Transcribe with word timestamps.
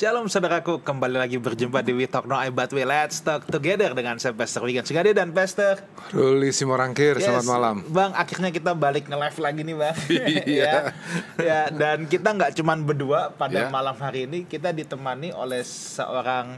Shalom 0.00 0.32
saudaraku, 0.32 0.80
kembali 0.80 1.20
lagi 1.20 1.36
berjumpa 1.36 1.84
di 1.84 1.92
We 1.92 2.08
Talk 2.08 2.24
No 2.24 2.32
I 2.34 2.48
But 2.48 2.72
We 2.72 2.88
Let's 2.88 3.20
Talk 3.20 3.44
Together 3.44 3.92
dengan 3.92 4.16
saya 4.16 4.32
Pastor 4.32 4.64
Wigan 4.64 4.80
Sugade 4.80 5.12
dan 5.12 5.28
Pastor 5.30 5.76
Ruli 6.10 6.56
Simorangkir, 6.56 7.20
Yes, 7.20 7.28
selamat 7.28 7.44
malam. 7.44 7.76
Bang, 7.84 8.16
akhirnya 8.16 8.48
kita 8.48 8.72
balik 8.72 9.04
nge-live 9.04 9.38
lagi 9.38 9.60
nih 9.60 9.76
bang 9.76 9.96
Iya. 10.08 10.40
ya, 10.48 10.76
ya, 11.36 11.60
Dan 11.68 12.08
kita 12.08 12.32
nggak 12.32 12.56
cuman 12.56 12.80
berdua 12.80 13.28
pada 13.30 13.52
Ya. 13.52 13.68
malam 13.68 13.92
hari 13.94 14.24
ini 14.24 14.48
Kita 14.48 14.72
ditemani 14.72 15.36
oleh 15.36 15.60
seorang 15.60 16.56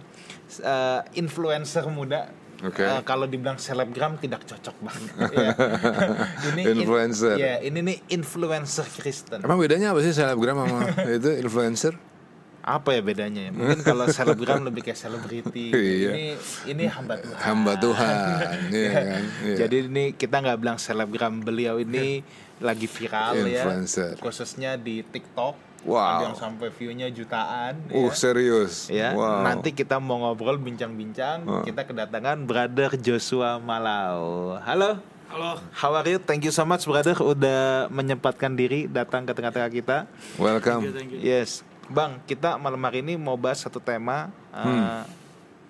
eh, 0.63 1.01
influencer 1.19 1.83
muda 1.91 2.31
Oke. 2.63 2.79
Eh, 2.79 3.03
Kalau 3.03 3.27
dibilang 3.27 3.59
selebgram 3.59 4.23
tidak 4.23 4.47
cocok 4.47 4.77
bang 4.79 5.03
Ya. 5.35 5.51
Ini 6.47 6.61
in- 6.63 6.79
Influencer. 6.79 7.35
ya, 7.35 7.59
ini 7.59 7.83
nih 7.83 7.97
influencer 8.07 8.87
Kristen 8.87 9.43
Emang 9.43 9.59
bedanya 9.59 9.91
apa 9.91 9.99
sih 9.99 10.15
selebgram 10.15 10.63
sama 10.63 10.79
itu 11.19 11.43
influencer? 11.43 12.12
Apa 12.63 12.95
ya 12.95 13.03
bedanya 13.03 13.51
ya? 13.51 13.53
Mungkin 13.53 13.83
kalau 13.83 14.07
selebgram 14.07 14.63
lebih 14.71 14.87
kayak 14.87 14.97
selebriti. 14.97 15.75
Iya. 15.75 16.11
Ini 16.15 16.27
ini 16.71 16.85
hamba 16.87 17.19
Tuhan. 17.19 17.37
Hamba 17.37 17.73
Tuhan, 17.75 18.57
iya 18.73 18.91
kan? 18.95 19.23
Iya. 19.43 19.57
Jadi 19.67 19.77
ini 19.91 20.05
kita 20.15 20.39
nggak 20.39 20.59
bilang 20.59 20.79
selebgram 20.79 21.43
beliau 21.43 21.77
ini 21.77 22.23
lagi 22.67 22.87
viral 22.87 23.43
ya. 23.45 23.67
Influencer. 23.67 24.15
Khususnya 24.17 24.79
di 24.79 25.03
TikTok. 25.03 25.75
Wow. 25.83 25.99
Ada 25.99 26.25
yang 26.31 26.39
sampai 26.39 26.71
view-nya 26.71 27.11
jutaan. 27.11 27.75
Uh, 27.91 28.07
ya. 28.07 28.15
serius. 28.15 28.87
Ya, 28.87 29.19
Wow. 29.19 29.43
nanti 29.43 29.75
kita 29.75 29.99
mau 29.99 30.23
ngobrol 30.23 30.55
bincang-bincang. 30.55 31.67
Kita 31.67 31.83
kedatangan 31.83 32.47
brother 32.47 32.95
Joshua 32.95 33.59
Malau. 33.59 34.55
Halo. 34.63 35.03
Halo. 35.27 35.59
How 35.75 35.91
are 35.91 36.07
you? 36.07 36.23
Thank 36.23 36.47
you 36.47 36.55
so 36.55 36.63
much 36.63 36.87
brother 36.87 37.19
udah 37.19 37.91
menyempatkan 37.91 38.55
diri 38.55 38.87
datang 38.87 39.27
ke 39.27 39.35
tengah-tengah 39.35 39.71
kita. 39.73 39.97
welcome. 40.39 40.87
Thank 40.87 41.17
you. 41.17 41.19
Yes, 41.19 41.67
Bang, 41.91 42.23
kita 42.29 42.59
malam 42.61 42.83
hari 42.85 43.03
ini 43.03 43.19
mau 43.19 43.35
bahas 43.35 43.65
satu 43.65 43.83
tema 43.83 44.31
uh, 44.55 45.03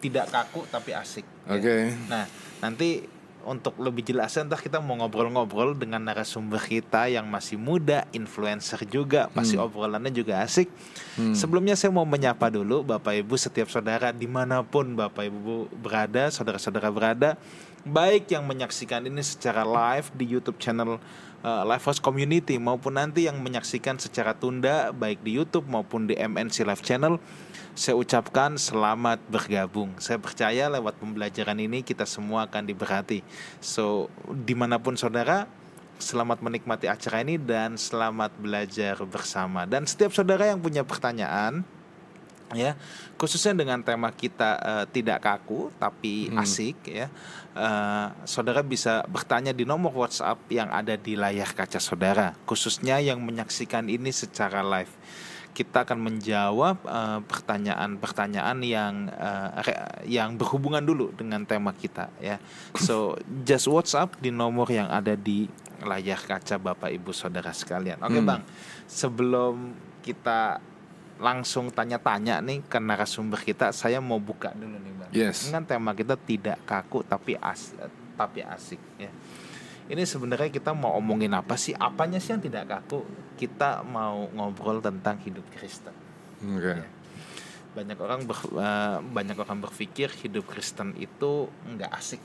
tidak 0.02 0.28
kaku 0.28 0.66
tapi 0.69 0.92
asik. 0.92 1.24
ya. 1.46 1.56
Oke. 1.56 1.77
Nah, 2.10 2.27
nanti 2.58 3.06
untuk 3.42 3.74
lebih 3.82 4.06
jelasnya 4.06 4.46
entah 4.46 4.58
kita 4.58 4.78
mau 4.78 4.94
ngobrol-ngobrol 4.98 5.74
dengan 5.74 6.02
narasumber 6.02 6.62
kita 6.62 7.10
yang 7.10 7.27
masih 7.27 7.58
muda, 7.58 8.06
influencer 8.14 8.86
juga, 8.86 9.27
pasti 9.34 9.58
obrolannya 9.58 10.14
juga 10.14 10.42
asik. 10.42 10.70
Sebelumnya 11.34 11.74
saya 11.74 11.91
mau 11.91 12.06
menyapa 12.06 12.48
dulu 12.48 12.86
Bapak 12.86 13.19
Ibu 13.19 13.34
setiap 13.34 13.69
saudara 13.69 14.14
di 14.14 14.30
mana 14.30 14.62
pun 14.62 14.94
Bapak 14.94 15.26
Ibu 15.26 15.74
berada, 15.74 16.30
saudara-saudara 16.30 16.88
berada, 16.94 17.30
baik 17.82 18.30
yang 18.30 18.47
menyaksikan 18.47 19.02
ini 19.10 19.22
secara 19.26 19.66
live 19.66 20.08
di 20.14 20.24
YouTube 20.38 20.58
channel 20.62 21.02
uh, 21.42 21.62
Live 21.66 21.84
House 21.84 22.00
Community 22.00 22.56
maupun 22.56 22.96
nanti 22.96 23.26
yang 23.26 23.38
menyaksikan 23.42 23.98
secara 23.98 24.32
tunda 24.32 24.94
baik 24.94 25.20
di 25.20 25.36
YouTube 25.36 25.66
maupun 25.68 26.08
di 26.08 26.14
MNC 26.16 26.64
Live 26.64 26.82
Channel. 26.82 27.18
Saya 27.72 27.96
ucapkan 27.96 28.56
selamat 28.60 29.18
bergabung. 29.32 29.96
Saya 29.96 30.20
percaya 30.20 30.68
lewat 30.68 31.00
pembelajaran 31.00 31.56
ini 31.56 31.80
kita 31.80 32.04
semua 32.04 32.44
akan 32.44 32.68
diberkati. 32.68 33.24
So 33.64 34.12
di 34.28 34.52
mana 34.52 34.76
pun 34.76 34.94
saudara, 34.94 35.48
selamat 35.96 36.44
menikmati 36.44 36.90
acara 36.90 37.24
ini 37.24 37.40
dan 37.40 37.80
selamat 37.80 38.36
belajar 38.36 39.00
bersama. 39.08 39.64
Dan 39.64 39.88
setiap 39.88 40.12
saudara 40.12 40.52
yang 40.52 40.60
punya 40.60 40.84
pertanyaan, 40.84 41.64
ya. 42.55 42.72
Khususnya 43.17 43.53
dengan 43.53 43.81
tema 43.81 44.08
kita 44.11 44.50
eh, 44.58 44.84
tidak 44.91 45.20
kaku 45.20 45.70
tapi 45.77 46.28
asik 46.34 46.76
ya. 46.87 47.06
Eh, 47.53 48.06
saudara 48.25 48.65
bisa 48.65 49.04
bertanya 49.06 49.53
di 49.53 49.69
nomor 49.69 49.93
WhatsApp 49.93 50.41
yang 50.49 50.72
ada 50.72 50.97
di 50.97 51.15
layar 51.15 51.53
kaca 51.53 51.76
saudara 51.76 52.32
khususnya 52.44 52.97
yang 52.97 53.21
menyaksikan 53.21 53.88
ini 53.88 54.09
secara 54.09 54.65
live. 54.65 54.93
Kita 55.53 55.84
akan 55.84 56.00
menjawab 56.00 56.81
eh, 56.81 57.21
pertanyaan-pertanyaan 57.28 58.59
yang 58.65 58.94
eh, 59.12 59.49
re- 59.69 59.82
yang 60.09 60.41
berhubungan 60.41 60.81
dulu 60.81 61.12
dengan 61.12 61.44
tema 61.44 61.76
kita 61.76 62.09
ya. 62.19 62.41
So 62.76 63.21
just 63.44 63.69
WhatsApp 63.69 64.16
di 64.16 64.32
nomor 64.32 64.69
yang 64.72 64.88
ada 64.88 65.12
di 65.12 65.49
layar 65.82 66.22
kaca 66.22 66.56
Bapak 66.56 66.88
Ibu 66.88 67.12
Saudara 67.12 67.53
sekalian. 67.53 68.00
Oke 68.00 68.16
Hmm. 68.16 68.28
Bang. 68.28 68.43
Sebelum 68.88 69.76
kita 70.00 70.56
langsung 71.19 71.69
tanya-tanya 71.69 72.41
nih 72.41 72.65
ke 72.65 72.78
narasumber 72.78 73.41
kita. 73.41 73.71
Saya 73.71 73.99
mau 73.99 74.17
buka 74.17 74.53
dulu 74.53 74.77
nih 74.77 74.93
bang. 74.97 75.11
Yes. 75.12 75.49
Ini 75.49 75.53
kan 75.53 75.65
tema 75.65 75.91
kita 75.93 76.17
tidak 76.17 76.61
kaku 76.65 77.03
tapi 77.03 77.37
as 77.37 77.75
tapi 78.15 78.41
asik 78.41 78.81
ya. 78.97 79.11
Ini 79.83 80.06
sebenarnya 80.06 80.49
kita 80.49 80.73
mau 80.73 80.95
omongin 80.95 81.34
apa 81.34 81.59
sih? 81.59 81.75
Apanya 81.75 82.17
sih 82.17 82.33
yang 82.33 82.41
tidak 82.41 82.71
kaku? 82.71 83.03
Kita 83.37 83.83
mau 83.83 84.31
ngobrol 84.31 84.78
tentang 84.78 85.19
hidup 85.21 85.43
Kristen. 85.53 85.93
Oke. 86.41 86.81
Banyak 87.73 87.99
orang 87.99 88.21
ber- 88.25 88.53
eh, 88.56 88.97
banyak 89.03 89.37
orang 89.37 89.59
berpikir 89.61 90.09
hidup 90.23 90.47
Kristen 90.47 90.94
itu 90.97 91.50
nggak 91.67 91.93
asik. 91.93 92.23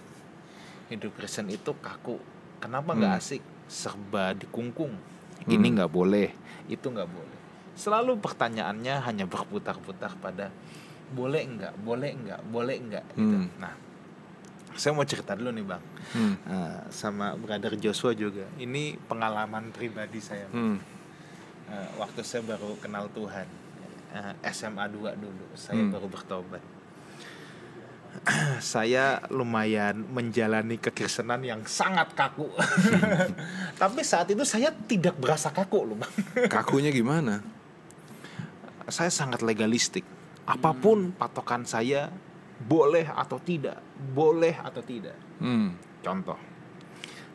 Hidup 0.88 1.18
Kristen 1.18 1.50
itu 1.50 1.75
kaku. 1.75 2.19
Kenapa 2.64 2.94
nggak 2.94 3.14
Hmm. 3.14 3.22
asik? 3.22 3.42
Serba 3.68 4.31
dikungkung. 4.31 4.96
Ini 5.48 5.68
nggak 5.75 5.92
boleh, 5.92 6.31
itu 6.68 6.88
nggak 6.88 7.09
boleh. 7.09 7.37
Selalu 7.77 8.17
pertanyaannya 8.17 9.05
hanya 9.05 9.25
berputar-putar 9.25 10.17
pada 10.17 10.49
boleh 11.07 11.45
enggak, 11.45 11.73
boleh 11.77 12.11
enggak, 12.11 12.41
boleh 12.43 12.75
enggak. 12.75 13.05
Gitu. 13.13 13.38
Hmm. 13.38 13.47
Nah, 13.55 13.73
saya 14.73 14.91
mau 14.91 15.05
cerita 15.05 15.31
dulu 15.33 15.49
nih 15.51 15.63
bang, 15.63 15.83
Hmm. 16.09 16.33
Eh, 16.41 16.79
sama 16.89 17.31
brother 17.33 17.77
Joshua 17.77 18.11
juga. 18.11 18.49
Ini 18.57 18.97
pengalaman 19.05 19.69
pribadi 19.69 20.17
saya. 20.17 20.49
Hmm. 20.49 20.81
Eh, 21.67 21.89
waktu 21.95 22.23
saya 22.23 22.41
baru 22.41 22.75
kenal 22.77 23.11
Tuhan 23.11 23.43
eh, 24.09 24.33
SMA 24.49 24.88
2 24.88 25.13
dulu 25.13 25.45
saya 25.53 25.77
Hmm. 25.77 25.91
baru 25.91 26.07
bertobat 26.07 26.63
saya 28.63 29.19
lumayan 29.29 29.99
menjalani 30.07 30.79
kekristenan 30.79 31.44
yang 31.44 31.61
sangat 31.67 32.15
kaku 32.15 32.47
tapi 33.83 34.01
saat 34.01 34.31
itu 34.31 34.41
saya 34.41 34.71
tidak 34.88 35.19
berasa 35.19 35.51
kaku 35.51 35.85
loh 35.85 35.97
bang 35.99 36.13
Kakunya 36.47 36.89
gimana? 36.89 37.44
Saya 38.88 39.12
sangat 39.12 39.44
legalistik 39.44 40.03
apa 40.44 40.72
pun 40.72 41.12
patokan 41.12 41.64
saya 41.64 42.08
boleh 42.58 43.06
atau 43.06 43.38
tidak 43.38 43.78
boleh 44.12 44.56
atau 44.56 44.81
tidak 44.81 45.16
Hmm. 45.38 45.78
contoh 46.02 46.40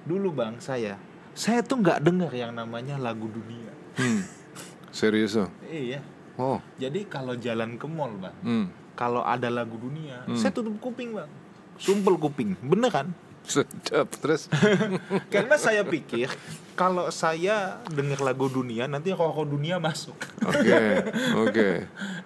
dulu 0.03 0.35
bang 0.35 0.59
saya 0.59 0.99
saya 1.33 1.63
tuh 1.63 1.79
nggak 1.79 2.03
dengar 2.03 2.33
yang 2.33 2.53
namanya 2.53 2.99
lagu 2.99 3.29
dunia 3.29 3.71
Hmm. 3.95 4.25
Serius 4.93 5.37
loh? 5.37 5.53
iya 5.65 6.01
Oh. 6.35 6.59
jadi 6.81 7.05
kalau 7.07 7.37
jalan 7.37 7.77
ke 7.77 7.87
mall 7.87 8.17
bang 8.17 8.37
Hmm. 8.43 8.67
kalau 8.93 9.21
ada 9.21 9.49
lagu 9.49 9.77
dunia, 9.77 10.25
Hmm. 10.25 10.34
saya 10.34 10.51
tutup 10.51 10.77
kuping 10.79 11.13
bang, 11.13 11.29
sumpel 11.77 12.17
kuping, 12.17 12.57
beneran. 12.61 13.13
Sedap. 13.47 14.08
Terus? 14.19 14.48
Karena 15.34 15.56
saya 15.58 15.82
pikir 15.82 16.30
kalau 16.72 17.12
saya 17.12 17.82
dengar 17.92 18.25
lagu 18.25 18.48
dunia 18.48 18.88
nanti 18.88 19.12
rokok 19.12 19.47
dunia 19.47 19.76
masuk. 19.76 20.16
Oke. 20.47 20.82
Oke. 21.44 21.69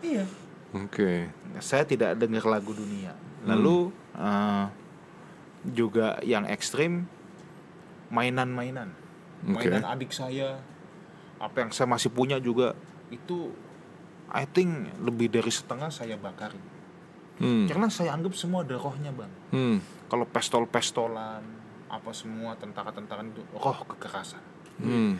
iya. 0.04 0.24
Oke. 0.76 1.30
Saya 1.58 1.88
tidak 1.88 2.14
dengar 2.20 2.44
lagu 2.46 2.76
dunia. 2.76 3.16
Lalu 3.46 3.94
eh, 4.18 4.66
juga 5.70 6.18
yang 6.22 6.46
ekstrim 6.46 7.06
mainan-mainan, 8.10 8.90
Oke. 9.46 9.66
mainan 9.66 9.82
adik 9.86 10.14
saya, 10.14 10.62
apa 11.42 11.66
yang 11.66 11.70
saya 11.74 11.90
masih 11.90 12.10
punya 12.14 12.38
juga 12.38 12.78
itu, 13.10 13.50
I 14.30 14.46
think 14.46 14.94
lebih 15.02 15.30
dari 15.30 15.50
setengah 15.50 15.90
saya 15.90 16.14
bakarin. 16.18 16.62
Hmm. 17.36 17.66
Karena 17.68 17.90
saya 17.92 18.16
anggap 18.16 18.32
semua 18.32 18.64
ada 18.64 18.78
rohnya 18.78 19.12
bang. 19.12 19.32
Hmm. 19.52 19.78
Kalau 20.06 20.24
pestol-pestolan 20.24 21.42
apa 21.86 22.10
semua 22.10 22.54
tentara-tentara 22.54 23.22
itu 23.22 23.42
roh 23.52 23.78
kekerasan 23.88 24.42
Hmm. 24.76 25.16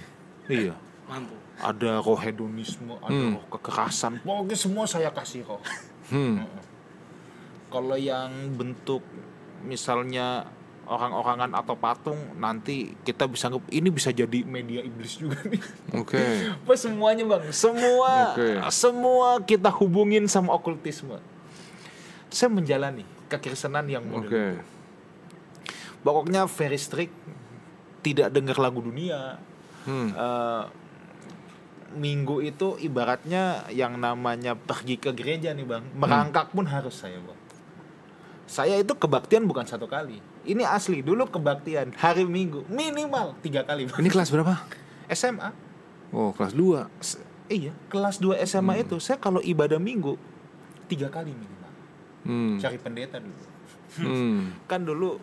iya 0.46 0.74
Mampu. 1.06 1.32
ada 1.56 1.98
roh 1.98 2.18
hedonisme 2.18 2.92
ada 2.98 3.08
Hmm. 3.08 3.34
roh 3.34 3.46
kekerasan 3.50 4.18
pokoknya 4.20 4.56
semua 4.56 4.84
saya 4.84 5.08
kasih 5.08 5.42
roh 5.42 5.62
Hmm. 6.06 6.38
Heeh. 6.38 6.62
kalau 7.66 7.94
yang 7.94 8.30
bentuk 8.52 9.02
misalnya 9.62 10.46
orang-orangan 10.86 11.50
atau 11.52 11.74
patung 11.74 12.14
nanti 12.36 12.94
kita 13.02 13.26
bisa 13.26 13.50
anggap 13.50 13.66
ini 13.68 13.90
bisa 13.90 14.10
jadi 14.10 14.46
media 14.46 14.78
iblis 14.80 15.18
juga 15.18 15.34
nih 15.42 15.58
Oke. 15.92 16.14
apa 16.62 16.72
semuanya 16.74 17.26
bang 17.26 17.42
semua 17.50 18.30
Oke. 18.32 18.62
semua 18.70 19.28
kita 19.40 19.66
hubungin 19.72 20.26
sama 20.26 20.52
okultisme 20.52 21.18
saya 22.28 22.46
menjalani 22.48 23.02
kekristenan 23.26 23.82
yang 23.88 24.04
modern 24.04 24.30
Oke. 24.30 24.46
Pokoknya 26.06 26.46
very 26.46 26.78
strict 26.78 27.10
tidak 28.00 28.30
dengar 28.30 28.54
lagu 28.56 28.78
dunia 28.78 29.42
Hmm. 29.82 30.10
Eh, 30.10 30.64
minggu 31.92 32.38
itu 32.40 32.74
ibaratnya 32.76 33.42
yang 33.70 33.94
namanya 33.96 34.52
pergi 34.52 34.96
ke 34.96 35.10
gereja 35.10 35.50
nih 35.50 35.62
bang 35.64 35.84
merangkak 35.92 36.50
pun 36.50 36.66
harus 36.66 36.92
saya 36.96 37.16
bang 37.16 37.38
saya 38.44 38.74
itu 38.76 38.92
kebaktian 38.92 39.42
bukan 39.44 39.62
satu 39.62 39.86
kali 39.86 40.18
ini 40.42 40.62
asli 40.62 41.00
dulu 41.00 41.26
kebaktian 41.28 41.94
hari 41.94 42.22
minggu 42.22 42.66
minimal 42.66 43.38
tiga 43.40 43.62
kali 43.62 43.86
bang 43.86 43.94
Ini 43.96 44.08
kelas 44.08 44.28
berapa? 44.28 44.54
SMA 45.08 45.50
Oh, 46.08 46.30
kelas 46.30 46.50
2. 46.52 46.86
S- 46.98 47.22
iya 47.48 47.70
kelas 47.86 48.18
2 48.18 48.38
SMA 48.40 48.80
itu 48.80 48.98
saya 48.98 49.16
kalau 49.16 49.38
ibadah 49.38 49.78
minggu 49.78 50.18
tiga 50.84 51.06
kali 51.08 51.30
minimal 51.30 51.70
Hmm. 52.22 52.58
cari 52.58 52.74
pendeta 52.76 53.22
dulu 53.22 53.44
Hmm. 53.96 54.50
kan 54.66 54.82
dulu 54.82 55.22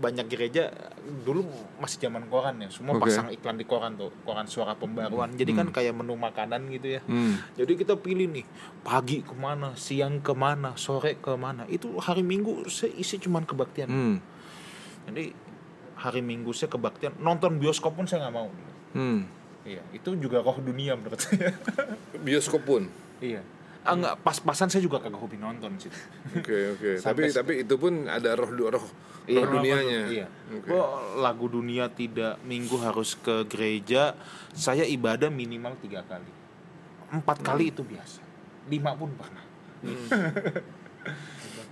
banyak 0.00 0.26
gereja 0.26 0.72
dulu 1.20 1.44
masih 1.76 2.00
zaman 2.00 2.24
koran 2.26 2.56
ya 2.56 2.68
semua 2.68 2.96
Oke. 2.96 3.06
pasang 3.06 3.28
iklan 3.28 3.54
di 3.54 3.62
koran 3.62 3.94
tuh 3.94 4.08
koran 4.22 4.44
suara 4.44 4.72
pembaruan 4.72 5.28
jadi 5.30 5.52
kan 5.52 5.68
kayak 5.68 5.92
menu 5.92 6.16
makanan 6.16 6.66
gitu 6.70 6.96
ya 6.96 7.00
Hmm. 7.04 7.36
jadi 7.52 7.72
kita 7.76 7.94
pilih 7.94 8.26
nih 8.26 8.46
pagi 8.80 9.20
ke 9.20 9.32
mana 9.32 9.76
siang 9.76 10.18
ke 10.18 10.32
mana 10.32 10.72
sore 10.74 11.16
ke 11.16 11.32
mana 11.34 11.68
itu 11.68 11.92
hari 11.98 12.20
minggu 12.22 12.64
saya 12.66 12.90
isi 12.94 13.16
cuman 13.18 13.44
kebaktian 13.44 13.86
Hmm. 13.86 14.16
jadi 15.04 15.36
hari 15.94 16.20
minggu 16.20 16.48
saya 16.50 16.68
kebaktian 16.68 17.12
nonton 17.18 17.56
bioskop 17.56 17.92
pun 17.92 18.08
saya 18.08 18.24
nggak 18.24 18.34
mau 18.34 18.48
Hmm. 18.90 19.28
iya 19.62 19.84
itu 19.92 20.16
juga 20.16 20.40
roh 20.40 20.56
dunia 20.56 20.96
menurut 20.96 21.20
saya 21.20 21.52
Bioskop 22.18 22.64
pun. 22.64 22.88
iya 23.18 23.44
ah, 23.86 23.94
nggak 23.96 24.14
pas-pasan 24.20 24.68
saya 24.68 24.82
juga 24.84 25.00
kagak 25.00 25.20
hobi 25.20 25.40
nonton 25.40 25.76
sih 25.80 25.92
Oke 26.36 26.76
oke. 26.76 26.90
Tapi 27.06 27.22
tapi 27.32 27.52
itu 27.64 27.74
pun 27.80 28.06
ada 28.06 28.36
roh 28.36 28.50
roh 28.52 28.70
roh 28.76 28.86
Iya, 29.30 29.46
dunianya. 29.46 30.00
Iya. 30.10 30.26
Oke. 30.50 30.66
Gua 30.66 30.84
lagu 31.22 31.46
dunia 31.46 31.86
tidak 31.92 32.40
minggu 32.42 32.74
harus 32.82 33.14
ke 33.14 33.46
gereja. 33.46 34.18
Saya 34.50 34.82
ibadah 34.82 35.30
minimal 35.30 35.78
tiga 35.78 36.02
kali. 36.02 36.26
Empat 37.14 37.38
kali 37.44 37.70
itu 37.70 37.86
biasa. 37.86 38.18
Lima 38.66 38.96
pun 38.98 39.10
pernah. 39.14 39.44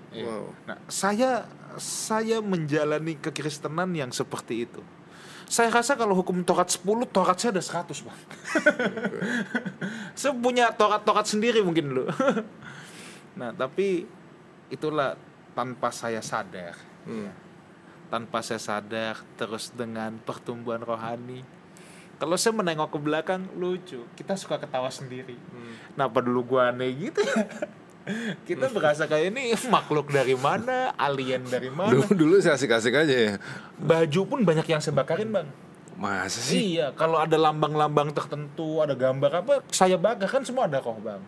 Iya. 0.08 0.24
Wow. 0.24 0.56
Nah, 0.64 0.78
saya 0.88 1.44
saya 1.76 2.40
menjalani 2.40 3.20
kekristenan 3.20 3.92
yang 3.92 4.08
seperti 4.08 4.64
itu. 4.64 4.80
Saya 5.48 5.72
rasa 5.72 5.96
kalau 5.96 6.12
hukum 6.12 6.44
Torat 6.44 6.68
10, 6.68 6.84
Torat 7.08 7.40
saya 7.40 7.56
ada 7.56 7.64
100, 7.64 8.04
Bang. 8.04 8.20
saya 10.20 10.32
punya 10.36 10.68
Torat-Torat 10.76 11.24
sendiri 11.24 11.64
mungkin 11.64 11.88
dulu. 11.88 12.04
nah, 13.40 13.56
tapi 13.56 14.04
itulah 14.68 15.16
tanpa 15.56 15.88
saya 15.88 16.20
sadar. 16.20 16.76
Hmm. 17.08 17.32
Tanpa 18.12 18.44
saya 18.44 18.60
sadar 18.60 19.24
terus 19.40 19.72
dengan 19.72 20.20
pertumbuhan 20.20 20.84
rohani. 20.84 21.40
Kalau 22.20 22.36
saya 22.36 22.52
menengok 22.52 22.92
ke 22.92 22.98
belakang 23.00 23.48
lucu, 23.56 24.04
kita 24.18 24.36
suka 24.36 24.60
ketawa 24.60 24.92
sendiri. 24.92 25.38
Kenapa 25.94 26.18
dulu 26.20 26.44
gua 26.44 26.74
aneh 26.74 26.90
gitu 27.08 27.22
ya? 27.22 27.46
Kita 28.44 28.68
berasa 28.68 29.04
kayak 29.04 29.32
ini 29.32 29.52
makhluk 29.74 30.08
dari 30.08 30.34
mana, 30.34 30.92
alien 30.96 31.44
dari 31.44 31.68
mana. 31.68 31.92
Dulu 31.92 32.12
dulu 32.16 32.34
saya 32.40 32.56
asik-asik 32.56 32.94
aja 32.94 33.14
ya. 33.14 33.34
Baju 33.76 34.20
pun 34.24 34.40
banyak 34.42 34.66
yang 34.66 34.80
saya 34.80 34.96
bakarin 34.96 35.30
bang. 35.30 35.48
Masa 35.98 36.38
sih? 36.38 36.78
Iya, 36.78 36.94
kalau 36.94 37.18
ada 37.18 37.34
lambang-lambang 37.34 38.14
tertentu, 38.14 38.78
ada 38.78 38.94
gambar 38.94 39.42
apa, 39.42 39.54
saya 39.74 39.98
bakar 39.98 40.30
kan 40.30 40.46
semua 40.46 40.70
ada 40.70 40.78
kok 40.78 40.94
bang. 41.02 41.22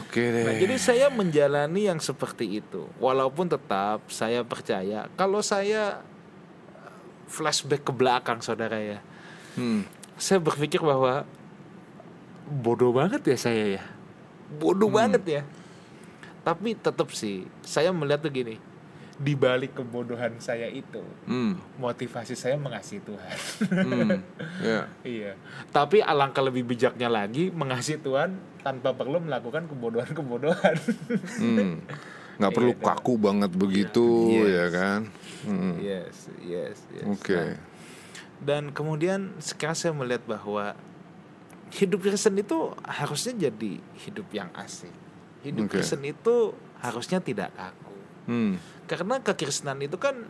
Oke 0.00 0.22
deh. 0.32 0.42
Nah, 0.48 0.56
jadi 0.56 0.76
saya 0.80 1.06
menjalani 1.12 1.86
yang 1.86 2.00
seperti 2.00 2.58
itu. 2.58 2.88
Walaupun 2.98 3.46
tetap 3.46 4.02
saya 4.08 4.42
percaya 4.42 5.06
kalau 5.14 5.44
saya 5.44 6.00
uh, 6.72 6.92
flashback 7.28 7.84
ke 7.84 7.92
belakang 7.94 8.40
saudara 8.40 8.80
ya, 8.80 8.98
Hmm. 9.54 9.86
saya 10.18 10.42
berpikir 10.42 10.82
bahwa 10.82 11.22
bodoh 12.44 12.90
banget 12.90 13.22
ya 13.22 13.38
saya 13.38 13.78
ya, 13.78 13.82
bodoh 14.50 14.88
banget 14.88 15.22
ya. 15.24 15.42
Tapi 16.44 16.76
tetap 16.76 17.08
sih, 17.10 17.48
saya 17.60 17.88
melihat 17.88 18.20
tuh 18.20 18.28
gini, 18.28 18.60
di 19.14 19.32
balik 19.32 19.78
kebodohan 19.78 20.36
saya 20.36 20.66
itu, 20.66 21.00
Hmm. 21.24 21.56
motivasi 21.78 22.34
saya 22.34 22.58
mengasihi 22.58 23.00
Tuhan. 23.00 23.36
Hmm. 23.70 24.20
Ya. 24.64 24.86
Iya. 25.02 25.32
Tapi 25.70 25.98
alangkah 25.98 26.44
lebih 26.44 26.62
bijaknya 26.64 27.08
lagi 27.08 27.48
mengasihi 27.48 27.96
Tuhan 27.96 28.36
tanpa 28.60 28.92
perlu 28.92 29.18
melakukan 29.18 29.66
kebodohan-kebodohan. 29.66 30.76
Hmm. 31.40 31.80
Nggak 32.34 32.50
perlu 32.52 32.72
Iya, 32.74 32.82
kaku 32.82 33.14
banget 33.14 33.50
begitu 33.54 34.06
Yes. 34.34 34.50
ya 34.50 34.66
kan? 34.68 35.00
Hmm. 35.46 35.74
yes, 35.78 36.16
yes, 36.42 36.76
yes. 36.90 37.06
Oke. 37.06 37.30
Nah, 37.38 37.56
dan 38.42 38.74
kemudian 38.74 39.32
sekarang 39.38 39.78
saya 39.78 39.94
melihat 39.94 40.26
bahwa 40.26 40.74
hidup 41.74 42.06
Kristen 42.06 42.38
itu 42.38 42.70
harusnya 42.86 43.50
jadi 43.50 43.72
hidup 44.06 44.28
yang 44.30 44.50
asik. 44.54 44.94
Hidup 45.42 45.66
Oke. 45.66 45.82
Kristen 45.82 46.06
itu 46.06 46.54
harusnya 46.78 47.18
tidak 47.18 47.50
kaku. 47.52 47.94
Hmm. 48.30 48.56
Karena 48.88 49.20
kekristenan 49.20 49.80
itu 49.82 49.98
kan 50.00 50.24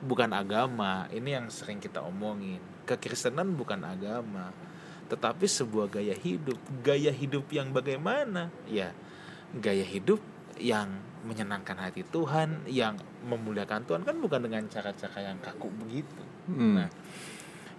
bukan 0.00 0.30
agama. 0.32 1.10
Ini 1.12 1.42
yang 1.42 1.46
sering 1.52 1.82
kita 1.82 2.00
omongin. 2.04 2.62
Kekristenan 2.86 3.52
bukan 3.58 3.82
agama, 3.82 4.54
tetapi 5.10 5.44
sebuah 5.44 5.90
gaya 5.90 6.14
hidup. 6.14 6.56
Gaya 6.86 7.10
hidup 7.10 7.50
yang 7.50 7.74
bagaimana? 7.74 8.48
Ya, 8.70 8.94
gaya 9.58 9.82
hidup 9.82 10.22
yang 10.56 10.88
menyenangkan 11.26 11.76
hati 11.76 12.06
Tuhan, 12.06 12.64
yang 12.70 12.96
memuliakan 13.26 13.82
Tuhan 13.84 14.06
kan 14.06 14.16
bukan 14.22 14.46
dengan 14.46 14.62
cara-cara 14.70 15.34
yang 15.34 15.38
kaku 15.42 15.68
begitu. 15.82 16.22
Hmm. 16.46 16.78
Nah, 16.78 16.88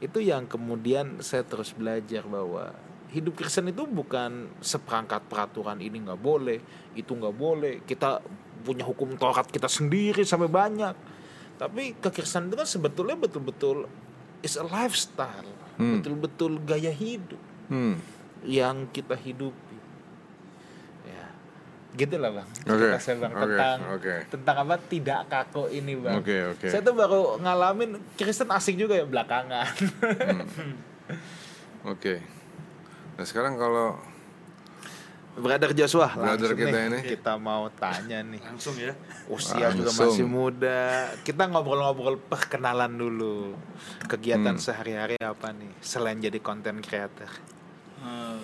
itu 0.04 0.20
yang 0.20 0.46
kemudian 0.46 1.24
saya 1.24 1.48
terus 1.48 1.72
belajar 1.72 2.28
bahwa 2.28 2.76
hidup 3.18 3.34
Kristen 3.34 3.68
itu 3.68 3.84
bukan 3.84 4.54
seperangkat 4.62 5.26
peraturan 5.26 5.82
ini 5.82 6.06
nggak 6.06 6.18
boleh, 6.18 6.62
itu 6.94 7.10
nggak 7.10 7.34
boleh. 7.34 7.74
Kita 7.82 8.22
punya 8.62 8.86
hukum 8.86 9.18
Taurat 9.18 9.46
kita 9.46 9.66
sendiri 9.66 10.22
sampai 10.22 10.46
banyak. 10.46 10.96
Tapi 11.58 11.98
kekristenan 11.98 12.48
itu 12.48 12.56
kan 12.56 12.70
sebetulnya 12.70 13.18
betul-betul 13.18 13.90
is 14.40 14.54
a 14.54 14.64
lifestyle, 14.64 15.50
Hmm. 15.76 15.98
betul-betul 15.98 16.62
gaya 16.62 16.90
hidup 16.90 17.42
Hmm. 17.68 17.98
yang 18.46 18.86
kita 18.88 19.18
hidupi. 19.18 19.78
Ya, 21.04 21.26
gitulah 21.96 22.30
bang. 22.32 22.50
Oke, 22.64 22.78
Cerita 22.78 23.00
saya 23.00 23.16
bang 23.18 23.34
oke, 23.34 23.42
tentang 23.42 23.78
oke. 23.90 24.16
tentang 24.30 24.56
apa 24.62 24.76
tidak 24.86 25.20
kaku 25.26 25.64
ini 25.72 25.98
bang. 25.98 26.22
Oke, 26.22 26.38
oke. 26.54 26.68
Saya 26.70 26.82
tuh 26.82 26.94
baru 26.94 27.42
ngalamin 27.42 27.98
Kristen 28.14 28.54
asik 28.54 28.78
juga 28.78 28.94
ya 28.94 29.10
belakangan. 29.10 29.74
Oke. 31.88 32.37
Nah 33.18 33.26
sekarang 33.26 33.58
kalau 33.58 33.98
Brother 35.36 35.70
Joshua, 35.72 36.10
Brother 36.10 36.50
langsung 36.50 36.58
kita 36.60 36.70
nih, 36.72 36.86
ini. 36.88 37.00
kita 37.08 37.34
mau 37.36 37.70
tanya 37.72 38.22
nih. 38.24 38.42
langsung 38.42 38.74
ya 38.74 38.90
Usia 39.28 39.70
juga 39.70 39.94
Langsung. 39.94 40.10
masih 40.10 40.26
muda. 40.26 40.82
Kita 41.22 41.46
ngobrol-ngobrol 41.46 42.18
perkenalan 42.20 42.90
dulu. 42.92 43.54
Kegiatan 44.04 44.54
Hmm. 44.54 44.62
sehari-hari 44.64 45.14
apa 45.20 45.50
nih 45.52 45.70
selain 45.80 46.18
jadi 46.18 46.38
content 46.40 46.78
creator? 46.80 47.30
Eh, 48.00 48.40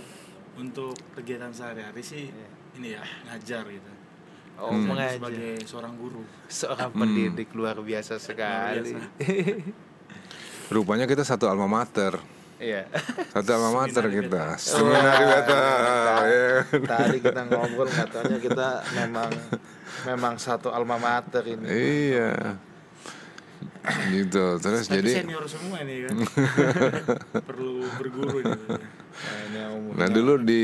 untuk 0.55 0.93
kegiatan 1.13 1.49
sehari-hari 1.49 2.01
sih 2.01 2.29
ini 2.73 2.87
ya 2.91 3.01
ngajar 3.27 3.65
gitu 3.67 3.91
Oh, 4.55 4.69
Hmm. 4.69 4.85
mengajar. 4.87 5.17
sebagai 5.17 5.65
seorang 5.65 5.93
guru 5.95 6.21
Seorang 6.45 6.93
pendidik 6.93 7.49
luar 7.51 7.73
biasa 7.75 8.21
sekali. 8.21 8.93
rupanya 10.69 11.05
kita 11.05 11.21
satu 11.21 11.45
alma 11.45 11.65
mater. 11.65 12.21
Iya. 12.63 12.81
Satu 13.29 13.49
alma 13.51 13.69
mater 13.77 14.07
kita. 14.07 14.55
Seminari 14.55 15.23
Beta. 15.25 15.63
ya. 16.23 16.47
Tadi 16.79 17.17
kita 17.19 17.41
ngobrol 17.43 17.89
katanya 17.89 18.37
kita 18.39 18.67
memang 18.95 19.31
memang 20.05 20.33
satu 20.37 20.71
alma 20.71 20.95
mater 20.95 21.43
ini. 21.45 21.65
Iya. 21.67 22.55
Gitu. 24.09 24.45
Terus 24.57 24.87
tapi 24.87 24.95
jadi 24.95 25.11
senior 25.21 25.43
semua 25.43 25.83
ini 25.83 26.07
kan 26.07 26.15
perlu 27.51 27.83
berguru 27.93 28.39
Kayaknya 28.39 29.63
umurnya- 29.69 29.99
Nah 29.99 30.07
dulu 30.09 30.33
di 30.39 30.63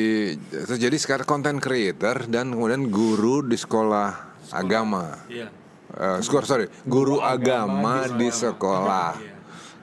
terus 0.50 0.79
jadi 0.79 0.96
sekarang 0.96 1.27
content 1.27 1.60
creator 1.60 2.25
dan 2.25 2.50
kemudian 2.50 2.88
guru 2.88 3.44
di 3.44 3.56
sekolah, 3.56 4.10
agama. 4.50 5.20
iya 5.27 5.51
Eh, 5.89 6.22
skor 6.22 6.46
sorry, 6.46 6.70
guru 6.86 7.18
agama 7.18 8.06
di 8.08 8.29
sekolah. 8.29 9.18
Iya. 9.18 9.34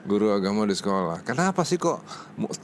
Guru 0.07 0.31
agama 0.31 0.63
di 0.63 0.71
sekolah. 0.71 1.19
Kenapa 1.21 1.61
sih 1.61 1.75
kok? 1.75 1.99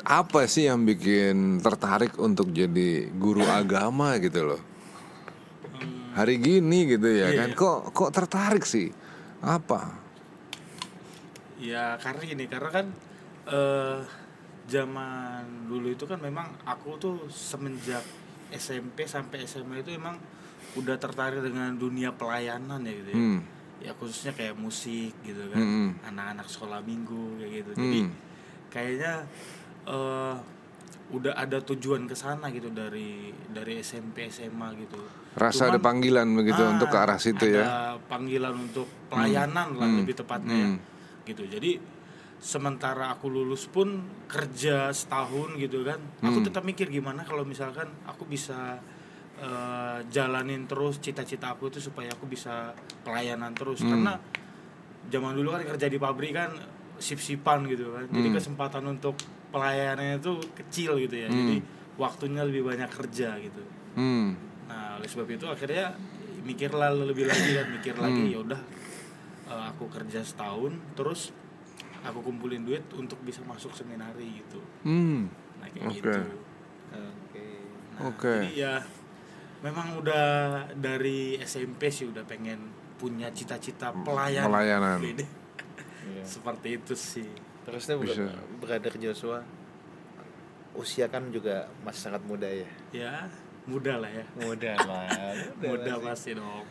Apa 0.02 0.48
sih 0.48 0.64
yang 0.64 0.82
bikin 0.82 1.60
tertarik 1.60 2.16
untuk 2.16 2.50
jadi 2.50 3.12
guru 3.12 3.44
agama 3.44 4.16
gitu 4.18 4.48
loh? 4.48 4.62
Hari 6.16 6.40
gini 6.40 6.88
gitu 6.88 7.04
ya 7.04 7.28
Iya, 7.28 7.40
kan? 7.44 7.50
iya. 7.52 7.58
Kok 7.58 7.80
kok 7.92 8.10
tertarik 8.12 8.64
sih? 8.64 8.88
Apa? 9.40 10.00
ya 11.60 11.96
karena 11.96 12.22
gini 12.24 12.44
karena 12.44 12.70
kan 12.70 12.86
eh 13.48 14.00
zaman 14.68 15.68
dulu 15.68 15.92
itu 15.92 16.04
kan 16.04 16.20
memang 16.20 16.44
aku 16.64 17.00
tuh 17.00 17.16
semenjak 17.28 18.04
SMP 18.52 19.08
sampai 19.08 19.44
SMA 19.44 19.80
itu 19.80 19.96
emang 19.96 20.20
udah 20.76 20.96
tertarik 20.98 21.40
dengan 21.40 21.72
dunia 21.72 22.12
pelayanan 22.12 22.84
ya 22.84 22.94
gitu 22.94 23.10
ya 23.12 23.16
Hmm. 23.16 23.40
Ya 23.80 23.92
khususnya 23.94 24.32
kayak 24.32 24.54
musik 24.54 25.16
gitu 25.22 25.44
kan 25.48 25.58
Mm-mm. 25.58 25.90
anak-anak 26.06 26.46
sekolah 26.46 26.80
minggu 26.82 27.38
kayak 27.38 27.52
gitu 27.56 27.72
jadi 27.76 28.00
Hmm. 28.00 28.12
kayaknya 28.70 29.14
eh 29.86 30.36
udah 31.10 31.34
ada 31.36 31.62
tujuan 31.62 32.04
ke 32.04 32.16
sana 32.16 32.48
gitu 32.50 32.70
dari 32.70 33.30
dari 33.48 33.78
SMP 33.78 34.28
SMA 34.28 34.72
gitu 34.80 34.98
Rasa 35.34 35.68
ada 35.68 35.76
Cuman, 35.76 35.82
panggilan 35.84 36.28
begitu 36.32 36.58
ah, 36.60 36.72
untuk 36.72 36.88
ke 36.88 36.98
arah 37.00 37.18
situ 37.18 37.44
ya? 37.44 37.62
ada 37.62 37.74
panggilan 38.04 38.54
untuk 38.56 38.86
pelayanan 39.08 39.74
lah 39.74 39.86
Hmm. 39.86 39.98
lebih 40.00 40.16
tepatnya 40.16 40.56
ya. 40.56 40.68
Hmm. 40.70 40.80
gitu 41.24 41.44
jadi 41.46 41.72
sementara 42.38 43.08
aku 43.10 43.28
lulus 43.28 43.66
pun 43.66 44.00
kerja 44.28 44.92
setahun 44.92 45.56
gitu 45.58 45.82
kan 45.82 46.00
aku 46.22 46.40
Hmm. 46.40 46.46
tetap 46.46 46.64
mikir 46.64 46.88
gimana 46.88 47.24
kalau 47.24 47.44
misalkan 47.44 47.88
aku 48.04 48.24
bisa 48.26 48.80
eh, 49.36 50.00
jalanin 50.08 50.66
terus 50.66 50.98
cita-cita 50.98 51.52
aku 51.52 51.68
itu 51.68 51.82
supaya 51.82 52.10
aku 52.10 52.26
bisa 52.26 52.72
pelayanan 53.02 53.52
terus 53.52 53.82
Hmm. 53.82 53.90
karena 53.90 54.14
zaman 55.06 55.34
dulu 55.34 55.52
kan 55.52 55.66
kerja 55.66 55.88
di 55.88 55.98
pabrik 55.98 56.32
kan 56.32 56.54
sip-sipan 56.96 57.66
gitu 57.66 57.92
kan 57.92 58.06
jadi 58.08 58.30
Hmm. 58.30 58.38
kesempatan 58.38 58.84
untuk 58.88 59.18
pelayanannya 59.50 60.18
itu 60.18 60.34
kecil 60.54 60.96
gitu 60.98 61.16
ya 61.18 61.28
jadi 61.28 61.60
waktunya 61.96 62.42
lebih 62.42 62.64
banyak 62.64 62.88
kerja 62.88 63.36
gitu 63.38 63.64
Hmm. 63.94 64.38
nah 64.66 64.98
oleh 64.98 65.06
sebab 65.06 65.28
itu 65.28 65.46
akhirnya 65.46 65.98
mikirlah 66.42 66.94
lebih 66.94 67.26
lagi 67.26 67.52
dan 67.52 67.68
mikir 67.70 67.96
lagi 67.96 68.22
Hmm. 68.22 68.34
ya 68.34 68.38
udah 68.40 68.62
eh, 69.44 69.64
aku 69.68 69.90
kerja 69.90 70.22
setahun 70.22 70.72
terus 70.94 71.34
aku 72.02 72.22
kumpulin 72.22 72.64
duit 72.64 72.84
untuk 72.94 73.20
bisa 73.22 73.42
masuk 73.44 73.74
seminari 73.74 74.40
gitu 74.40 74.62
Hmm. 74.84 75.28
nah 75.58 75.68
kayak 75.68 75.90
Oke. 75.90 75.98
gitu 75.98 76.22
Oke. 76.94 77.46
Nah, 77.94 78.02
Oke. 78.08 78.34
jadi 78.40 78.52
ya 78.56 78.74
memang 79.64 79.98
udah 79.98 80.26
dari 80.76 81.40
SMP 81.40 81.88
sih 81.88 82.06
udah 82.06 82.22
pengen 82.22 82.60
punya 82.94 83.32
cita-cita 83.32 83.96
pelayanan. 83.96 84.48
Pelayanan. 84.48 85.00
Ini. 85.02 85.26
Iya. 86.04 86.20
Seperti 86.28 86.68
itu 86.76 86.94
sih. 86.94 87.32
Terusnya 87.64 87.96
Bisa. 87.96 88.28
brother 88.60 88.92
Joshua 88.94 89.40
usia 90.74 91.08
kan 91.08 91.32
juga 91.32 91.72
masih 91.80 92.02
sangat 92.04 92.22
muda 92.26 92.44
ya. 92.44 92.68
Ya, 92.92 93.14
mudah 93.64 94.04
lah 94.04 94.12
ya. 94.12 94.26
Muda 94.36 94.76
lah. 94.76 95.08
Mudah 95.64 95.96
pasti 96.04 96.36
dong. 96.36 96.68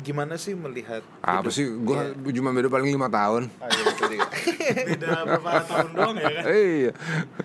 Gimana 0.00 0.36
sih 0.36 0.52
melihat 0.52 1.00
Apa 1.20 1.44
hidup- 1.44 1.54
sih? 1.54 1.64
Gua 1.64 2.12
Iya. 2.12 2.32
cuma 2.34 2.52
beda 2.52 2.68
paling 2.68 2.88
lima 2.88 3.08
tahun. 3.08 3.48
Ah, 3.56 3.68
iya. 3.72 4.24
Beda 4.92 5.08
berapa 5.22 5.50
tahun 5.62 5.88
doang 5.92 6.16
ya 6.18 6.28
kan? 6.30 6.44
Iya. 6.44 6.90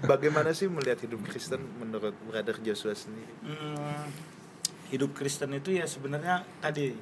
Bagaimana 0.03 0.49
sih 0.51 0.67
melihat 0.67 0.99
hidup 0.99 1.23
Kristen 1.23 1.63
menurut 1.77 2.15
brother 2.25 2.59
Joshua 2.59 2.91
sendiri? 2.91 3.31
Hmm, 3.43 4.03
hidup 4.89 5.13
Kristen 5.13 5.53
itu 5.53 5.73
ya 5.73 5.85
sebenarnya 5.85 6.41
tadi 6.59 6.93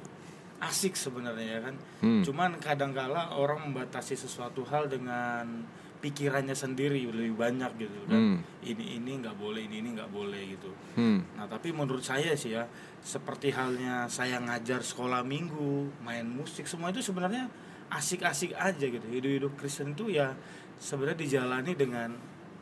asik 0.58 0.98
sebenarnya 0.98 1.46
ya 1.58 1.60
kan. 1.64 1.74
Hmm. 2.02 2.22
Cuman 2.22 2.58
kadangkala 2.58 3.34
orang 3.34 3.70
membatasi 3.70 4.18
sesuatu 4.18 4.66
hal 4.66 4.90
dengan 4.90 5.64
pikirannya 5.98 6.54
sendiri 6.54 7.10
lebih 7.10 7.34
banyak 7.34 7.74
gitu 7.78 7.98
kan. 8.06 8.18
Hmm. 8.18 8.36
Ini 8.62 9.02
ini 9.02 9.18
nggak 9.22 9.34
boleh, 9.38 9.66
ini 9.66 9.82
ini 9.82 9.90
nggak 9.98 10.10
boleh 10.10 10.42
gitu. 10.58 10.70
Hmm. 10.98 11.22
Nah 11.34 11.46
tapi 11.50 11.74
menurut 11.74 12.02
saya 12.02 12.34
sih 12.34 12.54
ya 12.54 12.66
seperti 13.02 13.54
halnya 13.54 14.06
saya 14.10 14.38
ngajar 14.42 14.82
sekolah 14.82 15.22
minggu, 15.22 15.90
main 16.02 16.26
musik 16.26 16.66
semua 16.66 16.90
itu 16.90 17.02
sebenarnya 17.02 17.50
asik-asik 17.88 18.52
aja 18.54 18.86
gitu. 18.86 19.06
Hidup-hidup 19.06 19.54
Kristen 19.58 19.94
itu 19.94 20.10
ya 20.10 20.34
sebenarnya 20.78 21.18
dijalani 21.18 21.74
dengan 21.74 22.10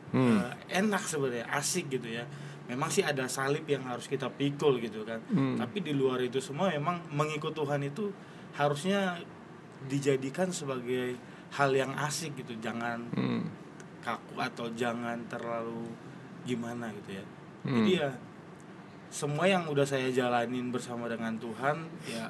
Hmm. 0.07 0.39
eh, 0.39 0.79
enak 0.79 1.03
sebenarnya, 1.03 1.51
asik 1.51 1.91
gitu 1.91 2.07
ya. 2.07 2.23
Memang 2.67 2.91
sih 2.91 2.99
ada 2.99 3.23
salib 3.31 3.63
yang 3.63 3.83
harus 3.87 4.11
kita 4.11 4.27
pikul 4.27 4.79
gitu 4.83 5.07
kan. 5.07 5.23
Hmm. 5.31 5.55
Tapi 5.55 5.79
di 5.79 5.95
luar 5.95 6.19
itu 6.19 6.43
semua 6.43 6.67
memang 6.67 6.99
mengikut 7.11 7.55
Tuhan 7.55 7.79
itu 7.83 8.11
harusnya 8.59 9.15
dijadikan 9.87 10.51
sebagai 10.51 11.15
hal 11.55 11.71
yang 11.71 11.95
asik 11.95 12.35
gitu. 12.43 12.59
Jangan 12.59 13.07
Hmm. 13.15 13.47
kaku 14.03 14.35
atau 14.39 14.67
jangan 14.75 15.19
terlalu 15.31 15.87
gimana 16.43 16.91
gitu 17.03 17.19
ya. 17.19 17.25
Hmm. 17.63 17.75
Jadi 17.83 17.91
ya 18.03 18.09
semua 19.07 19.47
yang 19.47 19.63
udah 19.71 19.87
saya 19.87 20.11
jalanin 20.11 20.67
bersama 20.67 21.07
dengan 21.07 21.39
Tuhan 21.39 21.87
ya 22.03 22.27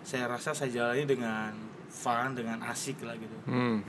saya 0.00 0.24
rasa 0.32 0.56
saya 0.56 0.72
jalani 0.72 1.04
dengan 1.04 1.52
fun 1.92 2.32
dengan 2.32 2.64
asik 2.64 3.04
lah 3.04 3.16
gitu. 3.20 3.36
Hmm. 3.44 3.84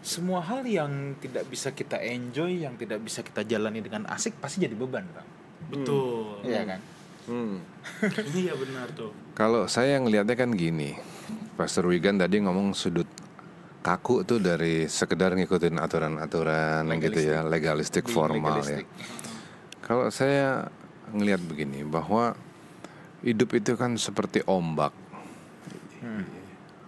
Semua 0.00 0.40
hal 0.40 0.64
yang 0.64 1.16
tidak 1.20 1.44
bisa 1.52 1.76
kita 1.76 2.00
enjoy, 2.00 2.64
yang 2.64 2.74
tidak 2.80 3.04
bisa 3.04 3.20
kita 3.20 3.44
jalani 3.44 3.84
dengan 3.84 4.08
asik 4.08 4.40
pasti 4.40 4.64
jadi 4.64 4.72
beban, 4.72 5.04
Bang. 5.12 5.28
Betul. 5.68 6.40
Iya 6.44 6.62
kan? 6.64 6.80
Hmm. 7.28 7.60
Iya 8.32 8.56
benar 8.56 8.88
tuh. 8.96 9.12
Kalau 9.36 9.68
saya 9.68 10.00
ngelihatnya 10.00 10.34
kan 10.40 10.56
gini, 10.56 10.96
Pastor 11.54 11.84
Wigan 11.86 12.16
tadi 12.16 12.40
ngomong 12.40 12.72
sudut 12.72 13.06
kaku 13.80 14.24
tuh 14.24 14.40
dari 14.40 14.88
sekedar 14.88 15.36
ngikutin 15.36 15.76
aturan-aturan 15.80 16.84
gitu 17.00 17.20
ya, 17.20 17.44
legalistik 17.44 18.08
formal 18.08 18.60
legalistik. 18.60 18.84
ya. 18.88 19.04
Kalau 19.84 20.06
saya 20.12 20.68
ngelihat 21.12 21.40
begini 21.44 21.84
bahwa 21.84 22.36
hidup 23.20 23.52
itu 23.52 23.76
kan 23.76 23.96
seperti 24.00 24.40
ombak, 24.48 24.92
Hmm. 26.00 26.24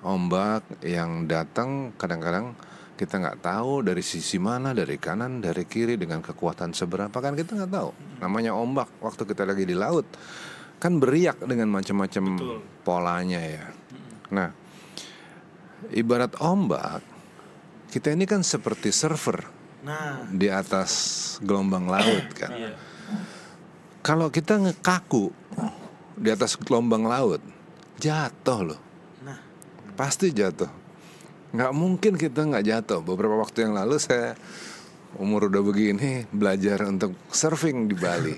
ombak 0.01 0.65
yang 0.81 1.29
datang 1.29 1.93
kadang-kadang 2.01 2.57
kita 3.03 3.19
nggak 3.19 3.43
tahu 3.43 3.83
dari 3.83 3.99
sisi 3.99 4.39
mana, 4.39 4.71
dari 4.71 4.95
kanan, 4.95 5.43
dari 5.43 5.67
kiri 5.67 5.99
dengan 5.99 6.23
kekuatan 6.23 6.71
seberapa 6.71 7.19
kan 7.19 7.35
kita 7.35 7.59
nggak 7.59 7.73
tahu. 7.75 7.91
Namanya 8.23 8.55
ombak 8.55 8.87
waktu 9.03 9.27
kita 9.27 9.43
lagi 9.43 9.67
di 9.67 9.75
laut 9.75 10.07
kan 10.79 11.03
beriak 11.03 11.43
dengan 11.43 11.67
macam-macam 11.75 12.25
polanya 12.87 13.43
ya. 13.43 13.67
Nah, 14.31 14.55
ibarat 15.91 16.39
ombak 16.39 17.03
kita 17.91 18.15
ini 18.15 18.23
kan 18.23 18.47
seperti 18.47 18.95
surfer 18.95 19.43
Nah, 19.83 20.31
di 20.31 20.47
atas 20.47 20.91
gelombang 21.43 21.91
laut 21.91 22.27
kan. 22.39 22.55
iya. 22.55 22.71
Kalau 23.99 24.31
kita 24.31 24.59
ngekaku 24.63 25.35
di 26.15 26.31
atas 26.31 26.55
gelombang 26.55 27.03
laut, 27.03 27.43
jatuh 27.99 28.61
loh. 28.63 28.81
Nah, 29.27 29.39
Pasti 29.99 30.31
jatuh. 30.31 30.82
Nggak 31.53 31.73
mungkin 31.73 32.13
kita 32.17 32.41
nggak 32.43 32.65
jatuh. 32.65 33.01
Beberapa 33.01 33.37
waktu 33.37 33.69
yang 33.69 33.77
lalu 33.77 34.01
saya 34.01 34.33
umur 35.13 35.53
udah 35.53 35.61
begini 35.61 36.25
belajar 36.33 36.89
untuk 36.89 37.13
surfing 37.29 37.85
di 37.85 37.93
Bali. 37.93 38.33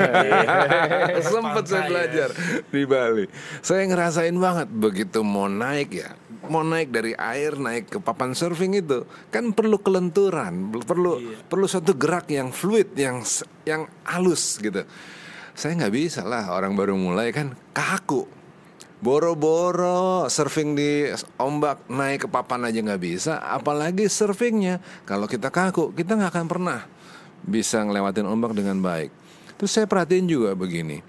Sempet 1.32 1.64
saya 1.64 1.80
ya. 1.80 1.88
belajar 1.88 2.28
di 2.68 2.82
Bali. 2.84 3.24
Saya 3.64 3.88
ngerasain 3.88 4.36
banget 4.36 4.68
begitu 4.68 5.24
mau 5.24 5.48
naik 5.48 5.96
ya, 5.96 6.12
mau 6.46 6.60
naik 6.60 6.92
dari 6.92 7.16
air 7.16 7.56
naik 7.56 7.96
ke 7.96 7.98
papan 7.98 8.36
surfing 8.36 8.76
itu 8.76 9.08
kan 9.32 9.56
perlu 9.56 9.80
kelenturan, 9.80 10.68
perlu 10.84 11.16
Iya. 11.16 11.40
perlu 11.48 11.64
satu 11.64 11.96
gerak 11.96 12.28
yang 12.28 12.52
fluid, 12.52 12.92
yang 12.92 13.24
yang 13.64 13.88
halus 14.04 14.60
gitu. 14.60 14.84
Saya 15.56 15.76
nggak 15.76 15.92
bisa 15.92 16.20
lah 16.20 16.52
orang 16.52 16.76
baru 16.76 17.00
mulai 17.00 17.32
kan 17.32 17.56
kaku. 17.72 18.28
Boro-boro 19.00 20.28
surfing 20.28 20.76
di 20.76 21.08
ombak 21.40 21.88
naik 21.88 22.24
ke 22.24 22.28
papan 22.28 22.68
aja 22.68 22.84
nggak 22.84 23.00
bisa, 23.00 23.40
apalagi 23.40 24.04
surfingnya. 24.12 24.76
Kalau 25.08 25.24
kita 25.24 25.48
kaku, 25.48 25.96
kita 25.96 26.20
nggak 26.20 26.36
akan 26.36 26.46
pernah 26.46 26.84
bisa 27.40 27.80
ngelewatin 27.80 28.28
ombak 28.28 28.52
dengan 28.52 28.76
baik. 28.84 29.08
Terus 29.56 29.72
saya 29.72 29.88
perhatiin 29.88 30.28
juga 30.28 30.52
begini, 30.52 31.00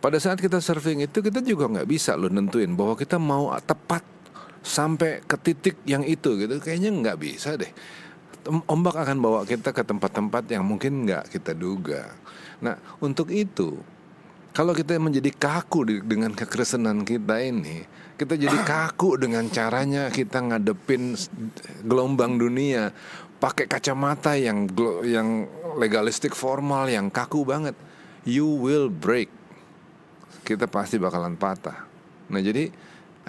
pada 0.00 0.16
saat 0.16 0.40
kita 0.40 0.60
surfing 0.60 1.04
itu 1.04 1.20
kita 1.20 1.44
juga 1.44 1.68
nggak 1.68 1.88
bisa 1.88 2.16
loh 2.16 2.32
nentuin 2.32 2.72
bahwa 2.72 2.96
kita 2.96 3.20
mau 3.20 3.52
tepat 3.60 4.04
sampai 4.60 5.24
ke 5.24 5.36
titik 5.40 5.76
yang 5.84 6.04
itu 6.04 6.36
gitu. 6.40 6.60
Kayaknya 6.60 6.92
nggak 6.92 7.18
bisa 7.20 7.56
deh. 7.56 7.68
Ombak 8.68 8.96
akan 8.96 9.20
bawa 9.20 9.44
kita 9.44 9.76
ke 9.76 9.84
tempat-tempat 9.84 10.48
yang 10.48 10.64
mungkin 10.64 11.04
nggak 11.04 11.28
kita 11.28 11.52
duga. 11.52 12.16
Nah 12.64 12.80
untuk 13.00 13.28
itu 13.28 13.76
kalau 14.50 14.74
kita 14.74 14.98
menjadi 14.98 15.30
kaku 15.30 16.02
dengan 16.02 16.34
kekristenan 16.34 17.06
kita 17.06 17.38
ini, 17.38 17.86
kita 18.18 18.34
jadi 18.34 18.58
kaku 18.70 19.14
dengan 19.16 19.46
caranya 19.46 20.10
kita 20.10 20.42
ngadepin 20.42 21.14
gelombang 21.86 22.34
dunia, 22.34 22.90
pakai 23.38 23.70
kacamata 23.70 24.34
yang 24.34 24.66
yang 25.06 25.46
legalistik 25.78 26.34
formal, 26.34 26.90
yang 26.90 27.08
kaku 27.08 27.46
banget, 27.46 27.78
you 28.26 28.46
will 28.46 28.90
break. 28.90 29.30
Kita 30.42 30.66
pasti 30.66 30.98
bakalan 30.98 31.38
patah. 31.38 31.86
Nah 32.28 32.42
jadi, 32.42 32.66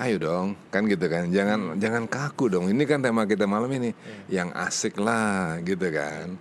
ayo 0.02 0.16
dong, 0.18 0.48
kan 0.74 0.90
gitu 0.90 1.06
kan, 1.06 1.30
jangan 1.30 1.78
jangan 1.78 2.10
kaku 2.10 2.50
dong. 2.50 2.66
Ini 2.68 2.84
kan 2.90 3.00
tema 3.06 3.30
kita 3.30 3.46
malam 3.46 3.70
ini, 3.72 3.94
yang 4.26 4.50
asik 4.58 4.98
lah, 4.98 5.62
gitu 5.62 5.86
kan. 5.94 6.34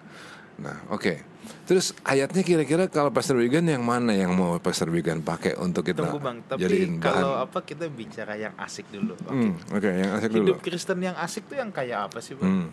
Nah, 0.60 0.76
oke. 0.92 1.29
Terus 1.70 1.94
ayatnya 2.02 2.42
kira-kira 2.42 2.90
kalau 2.90 3.14
Pastor 3.14 3.38
Wigan 3.38 3.62
yang 3.62 3.86
mana 3.86 4.10
yang 4.10 4.34
mau 4.34 4.58
Pastor 4.58 4.90
Wigan 4.90 5.22
pakai 5.22 5.54
untuk 5.54 5.86
kita 5.86 6.02
Tunggu 6.02 6.18
Bang, 6.18 6.42
tapi 6.42 6.66
jadiin 6.66 6.98
bahan? 6.98 7.14
kalau 7.14 7.38
apa 7.38 7.62
kita 7.62 7.86
bicara 7.86 8.34
yang 8.34 8.50
asik 8.58 8.90
dulu. 8.90 9.14
Oke. 9.14 9.30
Hmm, 9.30 9.54
Oke, 9.70 9.86
yang 9.86 10.10
asik 10.18 10.34
dulu. 10.34 10.50
Hidup 10.50 10.66
Kristen 10.66 10.98
yang 10.98 11.14
asik 11.14 11.46
tuh 11.46 11.62
yang 11.62 11.70
kayak 11.70 12.10
apa 12.10 12.18
sih, 12.18 12.34
Bang? 12.34 12.50
Hmm. 12.50 12.66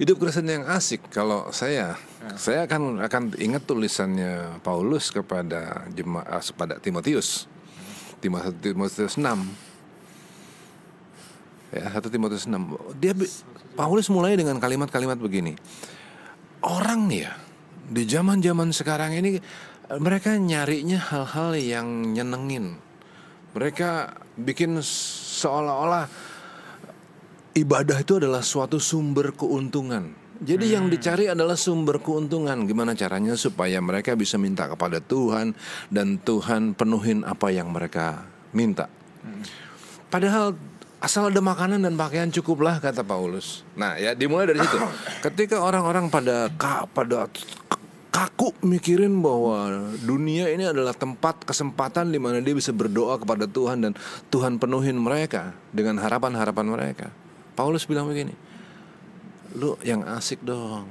Hidup 0.00 0.16
Kristen 0.16 0.48
yang 0.48 0.64
asik 0.72 1.04
kalau 1.12 1.52
saya 1.52 2.00
saya 2.40 2.64
akan 2.64 3.04
akan 3.04 3.36
ingat 3.36 3.68
tulisannya 3.68 4.56
Paulus 4.64 5.12
kepada 5.12 5.84
jemaat 5.92 6.48
kepada 6.56 6.80
Timotius. 6.80 7.44
Timotius 8.24 8.56
Timotius 8.64 9.20
6. 9.20 11.76
Ya, 11.76 11.92
1 11.92 12.00
Timotius 12.08 12.48
6. 12.48 12.56
Dia 12.96 13.12
Paulus 13.76 14.08
mulai 14.08 14.32
dengan 14.32 14.56
kalimat-kalimat 14.56 15.20
begini. 15.20 15.60
Orang 16.64 17.12
nih 17.12 17.28
ya 17.28 17.44
di 17.86 18.02
zaman-zaman 18.06 18.74
sekarang 18.74 19.14
ini 19.14 19.38
mereka 20.02 20.34
nyarinya 20.34 20.98
hal-hal 20.98 21.54
yang 21.54 21.88
nyenengin. 22.10 22.82
Mereka 23.54 24.20
bikin 24.36 24.82
seolah-olah 24.82 26.10
ibadah 27.56 27.98
itu 28.02 28.20
adalah 28.20 28.44
suatu 28.44 28.76
sumber 28.76 29.32
keuntungan. 29.32 30.12
Jadi 30.36 30.76
yang 30.76 30.92
dicari 30.92 31.32
adalah 31.32 31.56
sumber 31.56 31.96
keuntungan. 32.04 32.68
Gimana 32.68 32.92
caranya 32.92 33.32
supaya 33.40 33.80
mereka 33.80 34.12
bisa 34.12 34.36
minta 34.36 34.68
kepada 34.68 35.00
Tuhan 35.00 35.56
dan 35.88 36.20
Tuhan 36.20 36.76
penuhin 36.76 37.24
apa 37.24 37.48
yang 37.48 37.72
mereka 37.72 38.28
minta. 38.52 38.92
Padahal 40.12 40.52
asal 41.00 41.32
ada 41.32 41.40
makanan 41.40 41.80
dan 41.84 41.96
pakaian 41.96 42.28
cukuplah 42.28 42.80
kata 42.84 43.00
Paulus. 43.00 43.64
Nah, 43.72 43.96
ya 43.96 44.12
dimulai 44.12 44.52
dari 44.52 44.60
situ. 44.60 44.76
Ketika 45.24 45.64
orang-orang 45.64 46.12
pada 46.12 46.52
ka, 46.52 46.84
pada 46.92 47.32
kaku 48.16 48.56
mikirin 48.64 49.20
bahwa 49.20 49.92
dunia 50.00 50.48
ini 50.48 50.64
adalah 50.64 50.96
tempat 50.96 51.44
kesempatan 51.44 52.08
di 52.08 52.16
mana 52.16 52.40
dia 52.40 52.56
bisa 52.56 52.72
berdoa 52.72 53.20
kepada 53.20 53.44
Tuhan 53.44 53.84
dan 53.84 53.92
Tuhan 54.32 54.56
penuhin 54.56 54.96
mereka 54.96 55.52
dengan 55.68 56.00
harapan-harapan 56.00 56.64
mereka. 56.64 57.12
Paulus 57.52 57.84
bilang 57.84 58.08
begini, 58.08 58.32
lu 59.60 59.76
yang 59.84 60.00
asik 60.16 60.40
dong, 60.40 60.88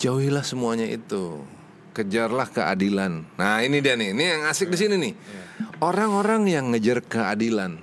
jauhilah 0.00 0.40
semuanya 0.40 0.88
itu, 0.88 1.44
kejarlah 1.92 2.48
keadilan. 2.48 3.28
Nah 3.36 3.60
ini 3.60 3.84
dia 3.84 3.92
nih, 3.92 4.16
ini 4.16 4.24
yang 4.24 4.42
asik 4.48 4.72
di 4.72 4.78
sini 4.80 4.96
nih, 4.96 5.14
orang-orang 5.84 6.48
yang 6.48 6.72
ngejar 6.72 7.04
keadilan, 7.04 7.76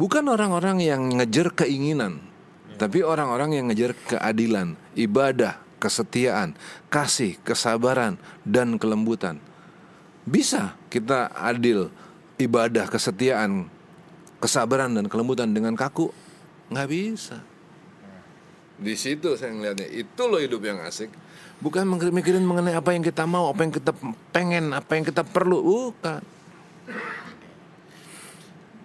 bukan 0.00 0.24
orang-orang 0.24 0.80
yang 0.80 1.04
ngejar 1.20 1.52
keinginan, 1.52 2.16
tapi 2.80 3.04
orang-orang 3.04 3.60
yang 3.60 3.68
ngejar 3.68 3.92
keadilan, 4.08 4.72
ibadah, 4.96 5.60
kesetiaan, 5.80 6.52
kasih, 6.92 7.40
kesabaran, 7.40 8.20
dan 8.44 8.76
kelembutan. 8.76 9.40
Bisa 10.28 10.76
kita 10.92 11.32
adil, 11.32 11.88
ibadah, 12.36 12.84
kesetiaan, 12.86 13.72
kesabaran, 14.38 14.92
dan 14.92 15.08
kelembutan 15.08 15.50
dengan 15.56 15.72
kaku? 15.72 16.12
Nggak 16.68 16.88
bisa. 16.92 17.40
Di 18.80 18.96
situ 18.96 19.32
saya 19.40 19.56
ngeliatnya, 19.56 19.88
itu 19.88 20.22
loh 20.28 20.40
hidup 20.40 20.60
yang 20.60 20.84
asik. 20.84 21.08
Bukan 21.60 21.84
mikirin 22.12 22.44
mengenai 22.44 22.72
apa 22.72 22.96
yang 22.96 23.04
kita 23.04 23.28
mau, 23.28 23.48
apa 23.52 23.64
yang 23.64 23.72
kita 23.72 23.92
pengen, 24.32 24.72
apa 24.72 24.96
yang 24.96 25.04
kita 25.04 25.24
perlu. 25.24 25.60
Bukan. 25.60 26.20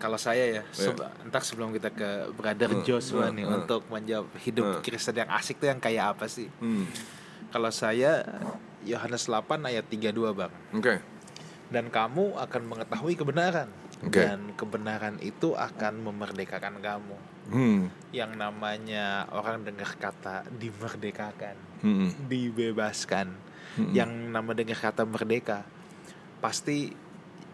Kalau 0.05 0.21
saya 0.21 0.61
ya, 0.61 0.63
seb- 0.69 1.01
entar 1.25 1.41
sebelum 1.41 1.73
kita 1.73 1.89
ke 1.89 2.29
Brother 2.31 2.85
Joshua 2.85 3.33
nih 3.33 3.41
untuk 3.41 3.89
menjawab 3.89 4.29
hidup 4.37 4.85
Kristen 4.85 5.17
yang 5.17 5.33
asik 5.33 5.57
tuh 5.57 5.65
yang 5.65 5.81
kayak 5.81 6.13
apa 6.13 6.29
sih? 6.29 6.45
Hmm. 6.61 6.85
Kalau 7.49 7.73
saya 7.73 8.21
Yohanes 8.85 9.25
8 9.25 9.65
ayat 9.65 9.81
32, 9.89 10.13
Bang. 10.29 10.53
Oke. 10.71 11.01
Dan 11.73 11.89
kamu 11.89 12.37
akan 12.37 12.61
mengetahui 12.69 13.17
kebenaran. 13.17 13.65
Oke. 14.05 14.21
Dan 14.21 14.53
kebenaran 14.53 15.17
itu 15.25 15.57
akan 15.57 16.05
memerdekakan 16.05 16.77
kamu. 16.77 17.17
Hmm. 17.49 17.81
Yang 18.13 18.31
namanya 18.37 19.25
orang 19.33 19.65
dengar 19.65 19.89
kata 19.97 20.45
dimerdekakan, 20.53 21.57
Hmm. 21.81 22.13
dibebaskan. 22.29 23.33
Yang 23.89 24.11
nama 24.29 24.53
dengar 24.53 24.77
kata 24.77 25.01
merdeka 25.01 25.65
pasti 26.37 26.93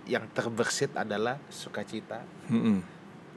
yang 0.04 0.26
terbersit 0.30 0.92
adalah 0.94 1.38
sukacita, 1.48 2.26
Hmm. 2.48 2.82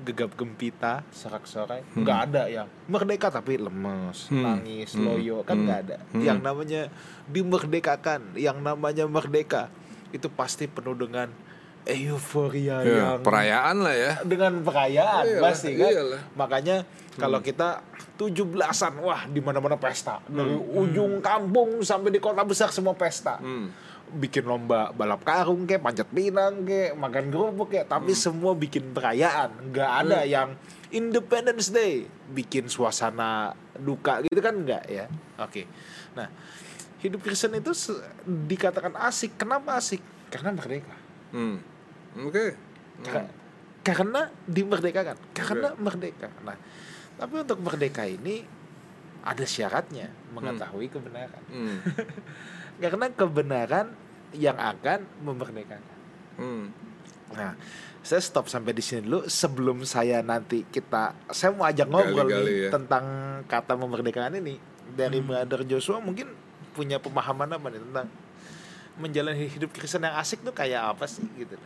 gegap 0.01 0.35
gempita, 0.35 1.07
sorak-sorai. 1.09 1.87
Nggak 1.95 2.19
ada 2.25 2.43
yang 2.47 2.67
merdeka 2.85 3.31
tapi 3.31 3.57
lemes, 3.57 4.27
Hmm. 4.27 4.43
nangis, 4.43 4.93
Hmm. 4.93 5.07
loyo 5.07 5.43
kan 5.43 5.55
Hmm. 5.55 5.65
nggak 5.65 5.81
ada. 5.83 5.97
Hmm. 6.11 6.23
Yang 6.23 6.39
namanya 6.41 6.83
dimerdekakan, 7.29 8.21
yang 8.35 8.59
namanya 8.59 9.05
merdeka 9.07 9.71
itu 10.11 10.27
pasti 10.29 10.67
penuh 10.67 10.95
dengan 10.95 11.31
euforia 11.85 12.81
Ya, 12.81 12.97
yang 13.13 13.21
perayaan 13.21 13.77
lah 13.85 13.93
ya. 13.95 14.13
dengan 14.25 14.65
perayaan 14.65 15.25
Iyalah, 15.29 15.43
pasti 15.45 15.71
kan. 15.77 15.91
iyalah. 15.91 16.21
Makanya 16.35 16.77
kalau 17.15 17.39
kita 17.39 17.85
17-an 18.15 18.95
wah 18.99 19.27
di 19.27 19.39
mana-mana 19.39 19.77
pesta. 19.77 20.23
Dari 20.25 20.55
ujung 20.55 21.21
kampung 21.21 21.83
sampai 21.83 22.09
di 22.09 22.19
kota 22.19 22.41
besar 22.41 22.71
semua 22.71 22.95
pesta. 22.95 23.37
Hmm. 23.37 23.69
Bikin 24.15 24.45
lomba 24.45 24.91
balap 24.91 25.23
karung 25.23 25.65
kek, 25.65 25.79
panjat 25.79 26.07
pinang 26.07 26.63
kek, 26.63 26.95
makan 26.95 27.29
kerupuk 27.29 27.69
kek, 27.69 27.85
tapi 27.85 28.15
semua 28.15 28.55
bikin 28.55 28.91
perayaan. 28.91 29.51
nggak 29.69 29.91
ada 30.01 30.23
yang 30.23 30.55
Independence 30.89 31.69
Day 31.69 32.07
bikin 32.31 32.67
suasana 32.67 33.51
duka 33.75 34.23
gitu 34.23 34.39
kan 34.39 34.55
enggak 34.55 34.87
ya. 34.87 35.11
Oke. 35.37 35.67
Nah, 36.15 36.31
hidup 36.99 37.21
Kristen 37.21 37.53
itu 37.53 37.75
dikatakan 38.25 38.95
asik. 39.03 39.35
Kenapa 39.35 39.75
asik? 39.75 39.99
Karena 40.31 40.55
merdeka. 40.55 40.95
Hmm. 41.31 41.59
Oke. 42.17 42.55
Ka- 43.03 43.43
karena 43.85 44.33
dimerdekakan 44.49 45.13
karena 45.37 45.77
merdeka 45.77 46.33
nah 46.41 46.57
tapi 47.15 47.45
untuk 47.45 47.61
merdeka 47.61 48.09
ini 48.09 48.41
ada 49.21 49.45
syaratnya 49.45 50.09
mengetahui 50.33 50.89
kebenaran 50.89 51.43
Hmm. 51.53 51.85
karena 52.83 53.13
kebenaran 53.13 53.93
yang 54.37 54.59
akan 54.59 55.07
memerdekakan. 55.23 55.83
Hmm. 56.35 56.75
nah 57.35 57.55
saya 58.05 58.21
stop 58.21 58.53
sampai 58.53 58.77
di 58.77 58.85
sini 58.85 59.09
dulu. 59.09 59.25
Sebelum 59.25 59.81
saya 59.89 60.21
nanti 60.21 60.69
kita 60.69 61.17
saya 61.33 61.57
mau 61.57 61.65
ajak 61.65 61.89
ngobrol 61.89 62.29
Gali-gali 62.29 62.45
nih 62.45 62.57
ya. 62.69 62.71
tentang 62.71 63.05
kata 63.49 63.73
memerdekakan 63.81 64.39
ini. 64.45 64.61
Dari 64.85 65.19
Brother 65.25 65.65
Joshua 65.65 65.99
mungkin 66.05 66.29
punya 66.77 67.01
pemahaman 67.01 67.57
apa 67.57 67.67
nih 67.73 67.81
tentang 67.81 68.07
menjalani 69.01 69.49
hidup 69.49 69.73
Kristen 69.75 70.07
yang 70.07 70.15
asik 70.21 70.45
tuh 70.45 70.53
kayak 70.55 70.95
apa 70.95 71.09
sih 71.09 71.25
gitu. 71.39 71.57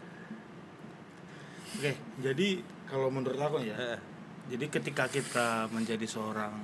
Oke, 1.76 1.92
jadi 2.24 2.64
kalau 2.88 3.12
menurut 3.12 3.36
aku 3.36 3.60
ya, 3.60 4.00
jadi 4.48 4.64
ketika 4.72 5.06
kita 5.06 5.68
menjadi 5.68 6.08
seorang 6.08 6.54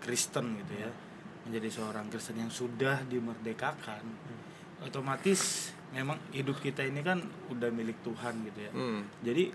Kristen 0.00 0.56
gitu 0.64 0.74
ya, 0.86 0.90
menjadi 1.44 1.68
seorang 1.68 2.08
Kristen 2.08 2.40
yang 2.40 2.48
sudah 2.48 3.04
dimerdekakan, 3.04 4.02
otomatis 4.84 5.72
memang 5.94 6.18
hidup 6.34 6.60
kita 6.60 6.84
ini 6.84 7.00
kan 7.00 7.22
udah 7.48 7.70
milik 7.72 7.96
Tuhan 8.04 8.34
gitu 8.52 8.60
ya. 8.60 8.72
Hmm. 8.74 9.00
Jadi 9.24 9.48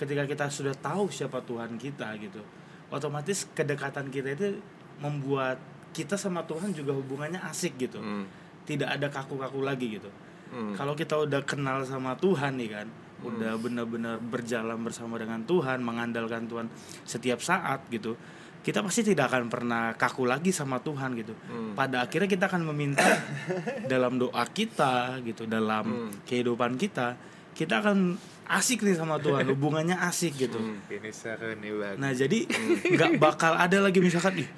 ketika 0.00 0.22
kita 0.24 0.46
sudah 0.48 0.74
tahu 0.74 1.12
siapa 1.12 1.44
Tuhan 1.44 1.76
kita 1.76 2.08
gitu, 2.22 2.40
otomatis 2.88 3.48
kedekatan 3.52 4.08
kita 4.08 4.32
itu 4.32 4.58
membuat 5.02 5.58
kita 5.94 6.18
sama 6.18 6.42
Tuhan 6.46 6.74
juga 6.74 6.94
hubungannya 6.94 7.42
asik 7.44 7.76
gitu. 7.78 8.00
Hmm. 8.00 8.26
Tidak 8.64 8.88
ada 8.88 9.12
kaku-kaku 9.12 9.60
lagi 9.60 10.00
gitu. 10.00 10.10
Hmm. 10.54 10.72
Kalau 10.72 10.96
kita 10.96 11.20
udah 11.26 11.42
kenal 11.44 11.84
sama 11.84 12.16
Tuhan 12.16 12.56
nih 12.56 12.70
kan, 12.70 12.86
udah 13.24 13.56
benar-benar 13.56 14.20
berjalan 14.20 14.78
bersama 14.84 15.16
dengan 15.20 15.42
Tuhan, 15.44 15.80
mengandalkan 15.80 16.48
Tuhan 16.48 16.66
setiap 17.04 17.40
saat 17.40 17.84
gitu. 17.90 18.16
Kita 18.64 18.80
pasti 18.80 19.04
tidak 19.04 19.28
akan 19.28 19.52
pernah 19.52 19.92
kaku 19.92 20.24
lagi 20.24 20.48
sama 20.48 20.80
Tuhan 20.80 21.12
gitu. 21.20 21.36
Pada 21.76 22.08
akhirnya 22.08 22.24
kita 22.24 22.48
akan 22.48 22.64
meminta 22.72 23.04
dalam 23.92 24.16
doa 24.16 24.44
kita 24.48 25.20
gitu, 25.20 25.44
dalam 25.44 26.08
kehidupan 26.24 26.80
kita, 26.80 27.12
kita 27.52 27.84
akan 27.84 28.16
asik 28.48 28.84
nih 28.84 28.96
sama 28.96 29.20
Tuhan, 29.20 29.48
hubungannya 29.52 29.96
asik 30.04 30.36
gitu. 30.36 30.56
ini 30.88 31.10
seru 31.12 31.52
nih 31.56 31.72
bang. 31.76 31.96
Nah 32.00 32.12
jadi 32.12 32.44
nggak 32.96 33.20
bakal 33.20 33.56
ada 33.56 33.78
lagi 33.80 34.00
misalkan 34.00 34.44
ih 34.44 34.48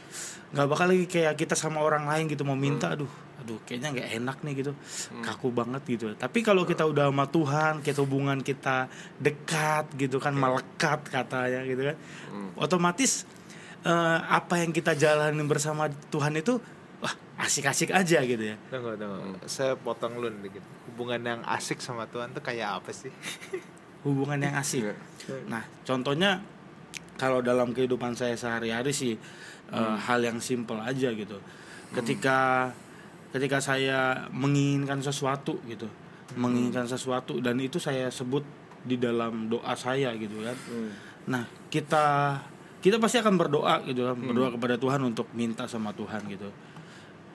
nggak 0.47 0.69
bakal 0.71 0.87
lagi 0.87 1.11
kayak 1.11 1.35
kita 1.35 1.59
sama 1.59 1.83
orang 1.83 2.07
lain 2.07 2.31
gitu 2.31 2.47
mau 2.47 2.55
minta 2.55 2.95
aduh 2.95 3.11
aduh 3.43 3.59
kayaknya 3.67 3.91
nggak 3.91 4.09
enak 4.23 4.37
nih 4.43 4.55
gitu. 4.63 4.73
Kaku 5.23 5.51
banget 5.51 5.83
gitu. 5.87 6.07
Tapi 6.15 6.39
kalau 6.47 6.63
kita 6.63 6.87
udah 6.87 7.11
sama 7.11 7.27
Tuhan 7.27 7.73
kita 7.83 7.99
hubungan 8.07 8.39
kita 8.43 8.87
dekat 9.19 9.91
gitu 9.99 10.23
kan 10.23 10.35
melekat 10.35 11.03
katanya 11.07 11.67
gitu 11.67 11.83
kan 11.91 11.97
otomatis 12.57 13.29
eh, 13.87 14.19
apa 14.27 14.59
yang 14.59 14.75
kita 14.75 14.99
jalanin 14.99 15.47
bersama 15.47 15.87
Tuhan 16.11 16.35
itu 16.35 16.59
wah 16.99 17.15
asik-asik 17.47 17.95
aja 17.95 18.19
gitu 18.27 18.43
ya. 18.43 18.57
Tunggu, 18.69 18.99
tunggu. 18.99 19.39
Saya 19.47 19.79
potong 19.79 20.19
lu 20.19 20.27
dikit. 20.43 20.65
Hubungan 20.91 21.23
yang 21.23 21.41
asik 21.47 21.79
sama 21.79 22.11
Tuhan 22.11 22.35
tuh 22.35 22.43
kayak 22.43 22.83
apa 22.83 22.91
sih? 22.91 23.13
hubungan 24.07 24.39
yang 24.43 24.55
asik. 24.59 24.91
Nah, 25.47 25.63
contohnya 25.87 26.43
kalau 27.19 27.43
dalam 27.43 27.75
kehidupan 27.75 28.15
saya 28.15 28.35
sehari-hari 28.35 28.91
sih 28.91 29.15
eh, 29.71 29.97
hal 30.03 30.23
yang 30.23 30.43
simpel 30.43 30.79
aja 30.83 31.11
gitu. 31.15 31.39
Ketika 31.95 32.71
ketika 33.31 33.59
saya 33.63 34.31
menginginkan 34.35 35.03
sesuatu 35.03 35.59
gitu, 35.67 35.87
menginginkan 36.35 36.87
sesuatu 36.87 37.39
dan 37.39 37.59
itu 37.63 37.79
saya 37.79 38.11
sebut 38.11 38.43
di 38.87 38.99
dalam 38.99 39.51
doa 39.51 39.75
saya 39.75 40.15
gitu 40.15 40.43
kan. 40.47 40.57
Nah, 41.27 41.43
kita 41.69 42.39
kita 42.87 43.03
pasti 43.03 43.19
akan 43.19 43.35
berdoa 43.35 43.83
gitu 43.83 44.07
kan, 44.07 44.15
berdoa 44.15 44.55
kepada 44.55 44.79
Tuhan 44.79 45.01
untuk 45.03 45.27
minta 45.35 45.67
sama 45.67 45.91
Tuhan 45.91 46.23
gitu. 46.31 46.47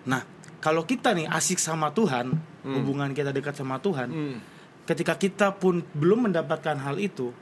Nah, 0.07 0.23
kalau 0.57 0.87
kita 0.87 1.11
nih 1.11 1.27
asik 1.27 1.59
sama 1.59 1.91
Tuhan, 1.91 2.31
hubungan 2.63 3.11
kita 3.11 3.29
dekat 3.29 3.53
sama 3.53 3.75
Tuhan, 3.77 4.07
Hmm. 4.07 4.37
ketika 4.81 5.13
kita 5.13 5.51
pun 5.51 5.83
belum 5.91 6.31
mendapatkan 6.31 6.79
hal 6.79 6.95
itu 6.97 7.35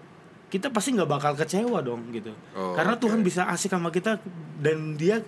kita 0.49 0.73
pasti 0.73 0.91
nggak 0.91 1.05
bakal 1.07 1.37
kecewa 1.37 1.77
dong 1.79 2.09
gitu 2.09 2.33
Oh, 2.57 2.73
karena 2.73 2.97
oke. 2.97 3.05
Tuhan 3.05 3.21
bisa 3.21 3.45
asik 3.45 3.69
sama 3.69 3.93
kita 3.93 4.17
dan 4.57 4.97
dia 4.97 5.21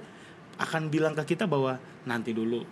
akan 0.58 0.90
bilang 0.90 1.14
ke 1.14 1.34
kita 1.34 1.46
bahwa 1.46 1.78
nanti 2.04 2.34
dulu 2.34 2.66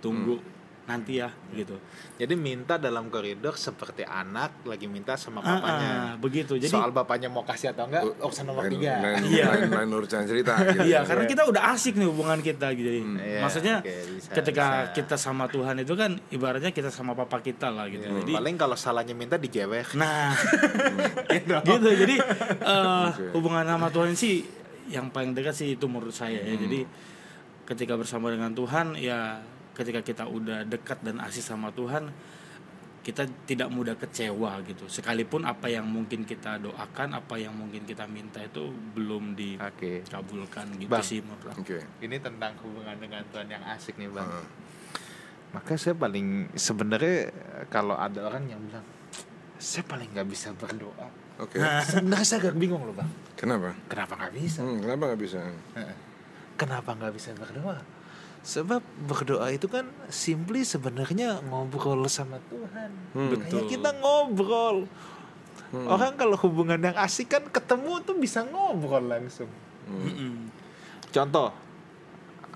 tunggu 0.00 0.40
nanti 0.82 1.16
ya 1.16 1.30
gitu 1.50 1.76
Jadi 2.16 2.34
minta 2.34 2.74
dalam 2.74 3.08
koridor 3.08 3.54
seperti 3.54 4.02
anak 4.02 4.64
lagi 4.64 4.84
minta 4.84 5.14
sama 5.14 5.38
Ah, 5.38 5.46
ah, 5.46 5.54
papanya. 5.54 5.92
begitu 6.16 6.52
jadi 6.54 6.68
Soal 6.68 6.90
bapaknya 6.90 7.26
mau 7.26 7.40
kasih 7.40 7.70
atau 7.70 7.86
enggak, 7.86 8.04
urusan 8.18 8.44
nomor 8.44 8.64
Lain- 8.64 8.74
tiga. 8.74 8.92
lain- 8.98 9.24
Iya. 9.24 9.44
lain- 9.50 9.70
lain 9.70 9.90
urusan 9.94 10.22
cerita 10.24 10.52
gitu. 10.58 10.80
Iya, 10.90 11.00
karena 11.02 11.24
kita 11.24 11.42
udah 11.46 11.62
asik 11.70 11.94
nih 11.94 12.04
hubungan 12.04 12.38
kita 12.38 12.66
gitu. 12.72 12.88
Jadi, 12.88 13.00
Iya, 13.06 13.40
maksudnya 13.40 13.74
oke, 13.78 13.94
bisa, 14.10 14.30
ketika 14.34 14.64
bisa. 14.66 14.92
kita 14.94 15.16
sama 15.16 15.44
Tuhan 15.46 15.76
itu 15.78 15.94
kan 15.94 16.10
ibaratnya 16.28 16.70
kita 16.70 16.88
sama 16.88 17.12
papa 17.14 17.38
kita 17.38 17.68
lah 17.68 17.86
gitu. 17.86 18.04
Jadi 18.04 18.32
Paling 18.32 18.56
kalau 18.56 18.74
salahnya 18.74 19.14
minta 19.14 19.36
digewek. 19.36 19.94
nah 19.94 20.34
gitu. 21.64 21.88
Jadi 21.96 22.16
eh, 22.18 23.06
Oke. 23.08 23.24
hubungan 23.32 23.64
sama 23.64 23.88
Tuhan 23.88 24.12
sih 24.12 24.42
yang 24.86 25.08
paling 25.08 25.32
dekat 25.32 25.54
sih 25.54 25.72
itu 25.72 25.86
menurut 25.86 26.12
saya 26.12 26.36
ya. 26.36 26.52
Jadi 26.52 26.82
ketika 27.64 27.94
bersama 27.94 28.28
dengan 28.28 28.50
Tuhan 28.50 28.98
ya 28.98 29.38
ketika 29.76 30.00
kita 30.02 30.24
udah 30.26 30.66
dekat 30.66 31.00
dan 31.02 31.22
asik 31.22 31.44
sama 31.44 31.70
Tuhan 31.70 32.10
kita 33.00 33.24
tidak 33.48 33.68
mudah 33.72 33.96
kecewa 33.96 34.60
gitu. 34.68 34.84
Sekalipun 34.84 35.48
apa 35.48 35.72
yang 35.72 35.88
mungkin 35.88 36.28
kita 36.28 36.60
doakan, 36.60 37.16
apa 37.16 37.40
yang 37.40 37.56
mungkin 37.56 37.88
kita 37.88 38.04
minta 38.04 38.44
itu 38.44 38.68
belum 38.92 39.32
dikabulkan 39.32 40.76
gitu 40.76 40.92
Bang. 40.92 41.00
sih 41.00 41.24
menurut. 41.24 41.56
Oke. 41.56 41.80
Ini 42.04 42.20
tentang 42.20 42.52
hubungan 42.60 43.00
dengan 43.00 43.24
Tuhan 43.32 43.48
yang 43.48 43.64
asik 43.72 43.96
nih, 43.96 44.12
Bang. 44.12 44.28
Heeh. 44.28 44.46
Maka 45.50 45.72
saya 45.80 45.96
paling 45.96 46.52
sebenarnya 46.54 47.32
kalau 47.72 47.96
ada 47.96 48.30
orang 48.30 48.46
yang 48.46 48.60
bilang 48.62 48.86
saya 49.56 49.84
paling 49.88 50.08
nggak 50.12 50.28
bisa 50.28 50.52
berdoa. 50.54 51.08
Oke. 51.40 51.56
Sebenarnya 51.90 52.26
saya 52.28 52.38
agak 52.44 52.56
bingung 52.60 52.84
loh, 52.84 52.92
Bang. 52.92 53.08
Kenapa? 53.32 53.72
Kenapa 53.88 54.12
nggak 54.20 54.32
bisa? 54.36 54.60
Hmm, 54.60 54.78
kenapa 54.84 55.02
nggak 55.08 55.20
bisa? 55.24 55.40
Kenapa 56.60 56.90
nggak 56.92 57.12
bisa 57.16 57.28
berdoa? 57.32 57.80
Sebab 58.40 58.80
berdoa 59.04 59.52
itu 59.52 59.68
kan 59.68 59.84
simply 60.08 60.64
sebenarnya 60.64 61.44
ngobrol 61.44 62.08
sama 62.08 62.40
Tuhan. 62.48 62.90
Hmm. 63.12 63.28
Kayak 63.36 63.40
Betul. 63.44 63.62
kita 63.68 63.90
ngobrol. 64.00 64.88
Hmm. 65.70 65.86
Orang 65.86 66.16
kalau 66.16 66.34
hubungan 66.40 66.80
yang 66.80 66.96
asik 66.96 67.30
kan 67.30 67.44
ketemu 67.46 68.00
tuh 68.02 68.16
bisa 68.16 68.42
ngobrol 68.48 69.04
langsung. 69.04 69.50
Hmm. 69.86 70.48
Contoh, 71.12 71.52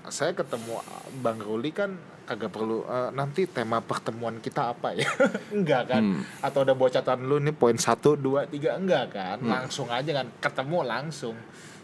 saya 0.09 0.33
ketemu 0.33 0.81
Bang 1.21 1.39
Ruli 1.39 1.69
kan 1.69 1.95
kagak 2.25 2.49
perlu 2.49 2.81
eh, 2.89 3.09
nanti 3.13 3.45
tema 3.45 3.77
pertemuan 3.85 4.41
kita 4.41 4.73
apa 4.73 4.97
ya? 4.97 5.05
enggak 5.55 5.93
kan? 5.93 6.01
Hmm. 6.01 6.21
Atau 6.41 6.65
udah 6.65 6.73
bawa 6.73 6.89
catatan 6.89 7.29
lu 7.29 7.37
nih 7.37 7.53
poin 7.53 7.77
satu 7.77 8.17
dua 8.17 8.49
tiga 8.49 8.73
enggak 8.75 9.13
kan? 9.13 9.37
Langsung 9.45 9.87
aja 9.93 10.09
kan 10.09 10.27
ketemu 10.41 10.81
langsung 10.81 11.37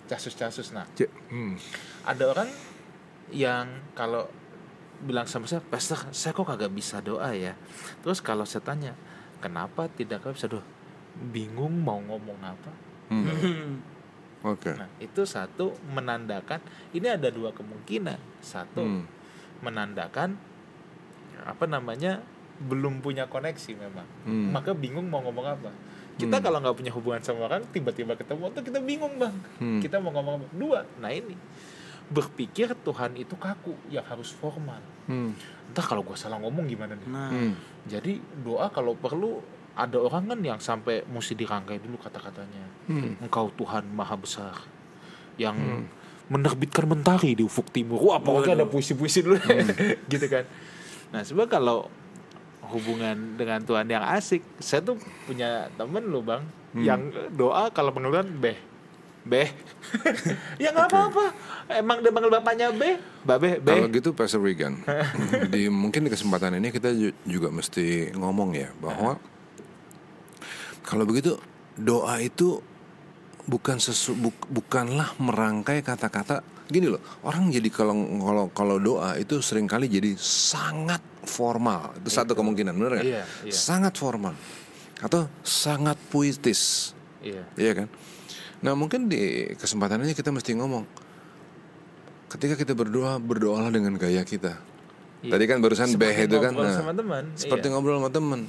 casus-casus. 0.10 0.74
Nah, 0.74 0.90
hmm. 1.30 1.56
ada 2.04 2.24
orang 2.28 2.50
yang 3.32 3.66
kalau 3.92 4.28
bilang 5.02 5.26
sama 5.26 5.50
saya, 5.50 5.64
Pastor, 5.64 5.98
saya 6.14 6.32
kok 6.32 6.46
kagak 6.46 6.70
bisa 6.70 7.02
doa 7.02 7.34
ya. 7.34 7.58
Terus 8.06 8.22
kalau 8.22 8.46
saya 8.46 8.62
tanya, 8.62 8.94
kenapa 9.40 9.90
tidak 9.90 10.22
kau 10.22 10.32
bisa 10.32 10.46
doa? 10.46 10.62
Bingung 11.18 11.82
mau 11.82 11.98
ngomong 11.98 12.40
apa? 12.40 12.72
Hmm. 13.10 13.82
Oke. 14.52 14.74
Nah, 14.74 14.90
itu 14.98 15.22
satu 15.24 15.74
menandakan 15.90 16.62
ini 16.92 17.08
ada 17.08 17.30
dua 17.30 17.52
kemungkinan. 17.52 18.18
Satu 18.42 18.82
Hmm. 18.82 19.06
menandakan 19.62 20.34
apa 21.42 21.66
namanya 21.66 22.22
belum 22.62 23.02
punya 23.02 23.26
koneksi 23.26 23.72
memang. 23.74 24.08
Hmm. 24.26 24.50
Maka 24.50 24.74
bingung 24.74 25.06
mau 25.06 25.22
ngomong 25.22 25.46
apa. 25.46 25.70
Kita 26.18 26.38
Hmm. 26.38 26.44
kalau 26.44 26.58
nggak 26.62 26.78
punya 26.78 26.92
hubungan 26.94 27.22
sama 27.22 27.46
orang 27.46 27.66
tiba-tiba 27.70 28.14
ketemu 28.14 28.50
tuh 28.54 28.62
kita 28.62 28.80
bingung 28.82 29.18
bang. 29.18 29.34
Hmm. 29.58 29.82
Kita 29.82 29.98
mau 29.98 30.10
ngomong 30.12 30.42
apa? 30.42 30.48
Dua. 30.54 30.80
Nah 30.98 31.10
ini 31.10 31.34
berpikir 32.12 32.76
Tuhan 32.78 33.16
itu 33.16 33.34
kaku 33.34 33.72
yang 33.88 34.04
harus 34.04 34.30
formal. 34.30 34.84
Hmm. 35.08 35.32
Entah 35.72 35.86
kalau 35.88 36.04
gua 36.04 36.20
salah 36.20 36.36
ngomong 36.38 36.68
gimana 36.68 36.94
nih. 36.94 37.08
Nah, 37.08 37.32
Hmm. 37.32 37.54
Jadi 37.88 38.20
doa 38.44 38.70
kalau 38.70 38.94
perlu 38.94 39.42
ada 39.72 39.98
orang 39.98 40.28
kan 40.28 40.40
yang 40.44 40.60
sampai 40.60 41.08
mesti 41.08 41.34
dirangkai 41.34 41.80
dulu 41.80 41.96
kata-katanya. 41.98 42.68
Hmm. 42.86 43.16
Engkau 43.18 43.50
Tuhan 43.56 43.88
Maha 43.90 44.20
Besar 44.20 44.54
yang 45.40 45.56
Hmm. 45.56 45.88
menerbitkan 46.28 46.86
mentari 46.86 47.34
di 47.34 47.42
ufuk 47.42 47.72
timur. 47.72 47.98
Wah, 47.98 48.20
pokoknya 48.20 48.62
ada 48.62 48.68
puisi-puisi 48.68 49.24
dulu, 49.24 49.40
Hmm. 49.40 49.72
gitu 50.12 50.28
kan. 50.28 50.44
Nah, 51.12 51.24
sebab 51.24 51.48
kalau 51.48 51.88
hubungan 52.62 53.36
dengan 53.36 53.60
Tuhan 53.60 53.88
yang 53.88 54.04
asik, 54.06 54.44
saya 54.56 54.80
tuh 54.80 54.96
punya 55.26 55.68
temen 55.76 56.08
loh 56.08 56.22
bang, 56.22 56.44
Hmm. 56.72 56.84
yang 56.84 57.02
doa 57.32 57.68
kalau 57.70 57.92
pengeluaran 57.92 58.32
beh, 58.34 58.56
beh, 59.22 59.50
ya 60.64 60.70
nggak 60.70 60.88
apa-apa. 60.88 61.26
Emang 61.72 62.02
dia 62.02 62.10
panggil 62.10 62.32
bapaknya 62.32 62.68
beh, 62.70 62.96
babe, 63.22 63.62
Kalau 63.62 63.86
beh. 63.86 63.96
gitu 63.96 64.10
Pastor 64.12 64.42
Regan, 64.42 64.82
di 65.54 65.68
mungkin 65.68 66.04
di 66.04 66.12
kesempatan 66.12 66.58
ini 66.58 66.68
kita 66.70 66.90
ju- 66.92 67.16
juga 67.24 67.48
mesti 67.48 68.12
ngomong 68.12 68.52
ya 68.52 68.70
bahwa 68.76 69.16
kalau 70.82 71.06
begitu 71.06 71.38
doa 71.74 72.18
itu 72.18 72.60
bukan 73.44 73.78
sesu, 73.78 74.14
buk- 74.14 74.48
bukanlah 74.48 75.14
merangkai 75.18 75.82
kata-kata 75.82 76.42
gini 76.68 76.88
loh 76.88 77.04
orang 77.22 77.52
jadi 77.52 77.68
kalau 77.68 77.92
kalau 78.18 78.46
kalau 78.50 78.76
doa 78.80 79.16
itu 79.16 79.44
sering 79.44 79.68
kali 79.68 79.92
jadi 79.92 80.16
sangat 80.16 81.04
formal 81.22 81.92
itu 82.00 82.08
satu 82.10 82.32
kemungkinan 82.32 82.72
benar? 82.72 83.04
Iya, 83.04 83.28
iya. 83.44 83.52
sangat 83.52 83.96
formal 83.96 84.36
atau 84.98 85.28
sangat 85.42 86.00
puitis 86.08 86.94
Iya. 87.22 87.44
Iya 87.54 87.72
kan? 87.76 87.88
Nah 88.62 88.74
mungkin 88.74 89.06
di 89.06 89.22
kesempatan 89.54 90.02
ini 90.02 90.14
kita 90.14 90.30
mesti 90.30 90.54
ngomong 90.54 90.86
Ketika 92.28 92.56
kita 92.56 92.72
berdoa, 92.72 93.18
berdoalah 93.18 93.70
dengan 93.70 93.96
gaya 93.96 94.22
kita 94.22 94.58
Iya. 95.22 95.38
Tadi 95.38 95.44
kan 95.46 95.58
barusan 95.60 95.86
Seperti 95.88 96.02
beh 96.02 96.18
itu 96.26 96.38
kan 96.42 96.54
nah, 96.56 96.74
sama 96.74 96.94
teman. 96.94 97.24
Seperti 97.36 97.66
Iya. 97.66 97.74
ngobrol 97.74 97.98
sama 97.98 98.10
teman 98.10 98.42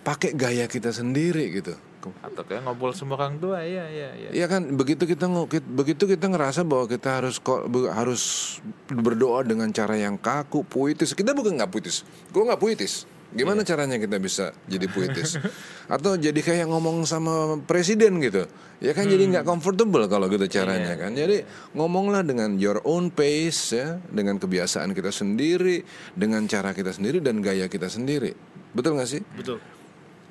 Pakai 0.00 0.32
gaya 0.32 0.64
kita 0.64 0.88
sendiri 0.88 1.52
gitu 1.52 1.76
Atau 2.22 2.46
kayak 2.46 2.62
ngobrol 2.62 2.94
sama 2.94 3.18
orang 3.18 3.36
tua, 3.36 3.60
iya, 3.60 3.84
iya, 3.90 4.08
iya. 4.14 4.28
Iya 4.30 4.46
kan 4.46 4.62
begitu 4.72 5.04
kita 5.04 5.26
begitu 5.66 6.06
kita 6.06 6.30
ngerasa 6.30 6.62
bahwa 6.62 6.86
kita 6.86 7.18
harus 7.18 7.36
ko- 7.36 7.66
be- 7.66 7.90
harus 7.90 8.56
berdoa 8.86 9.42
dengan 9.42 9.66
cara 9.68 9.92
yang 9.92 10.14
kaku 10.14 10.62
puitis 10.62 11.12
kita 11.12 11.34
bukan 11.34 11.58
nggak 11.58 11.66
puitis 11.66 12.06
gue 12.30 12.40
nggak 12.40 12.62
puitis 12.62 13.10
gimana 13.34 13.66
caranya 13.66 13.98
kita 13.98 14.22
bisa 14.22 14.54
jadi 14.70 14.86
puitis 14.86 15.40
atau 15.94 16.14
jadi 16.14 16.36
kayak 16.36 16.66
ngomong 16.70 17.02
sama 17.08 17.58
presiden 17.66 18.22
gitu 18.22 18.46
ya 18.78 18.92
kan 18.92 19.08
jadi 19.08 19.24
nggak 19.26 19.44
comfortable 19.48 20.04
kalau 20.06 20.30
gitu 20.30 20.46
caranya 20.46 20.94
kan 20.94 21.16
jadi 21.16 21.42
ngomonglah 21.74 22.22
dengan 22.22 22.54
your 22.60 22.78
own 22.86 23.10
pace 23.10 23.74
ya 23.74 23.98
dengan 24.12 24.38
kebiasaan 24.38 24.94
kita 24.94 25.10
sendiri 25.10 25.82
dengan 26.14 26.46
cara 26.46 26.70
kita 26.76 26.94
sendiri 26.94 27.18
dan 27.18 27.42
gaya 27.42 27.66
kita 27.66 27.90
sendiri 27.90 28.36
betul 28.76 28.94
nggak 28.94 29.08
sih 29.08 29.22
betul. 29.34 29.58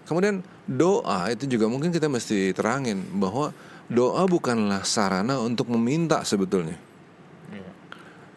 Kemudian 0.05 0.45
doa 0.69 1.33
itu 1.33 1.49
juga 1.49 1.65
mungkin 1.65 1.89
kita 1.89 2.05
mesti 2.05 2.53
terangin 2.53 3.01
bahwa 3.17 3.49
doa 3.89 4.23
bukanlah 4.29 4.85
sarana 4.85 5.41
untuk 5.41 5.65
meminta 5.73 6.21
sebetulnya. 6.21 6.77
Iya. 7.49 7.69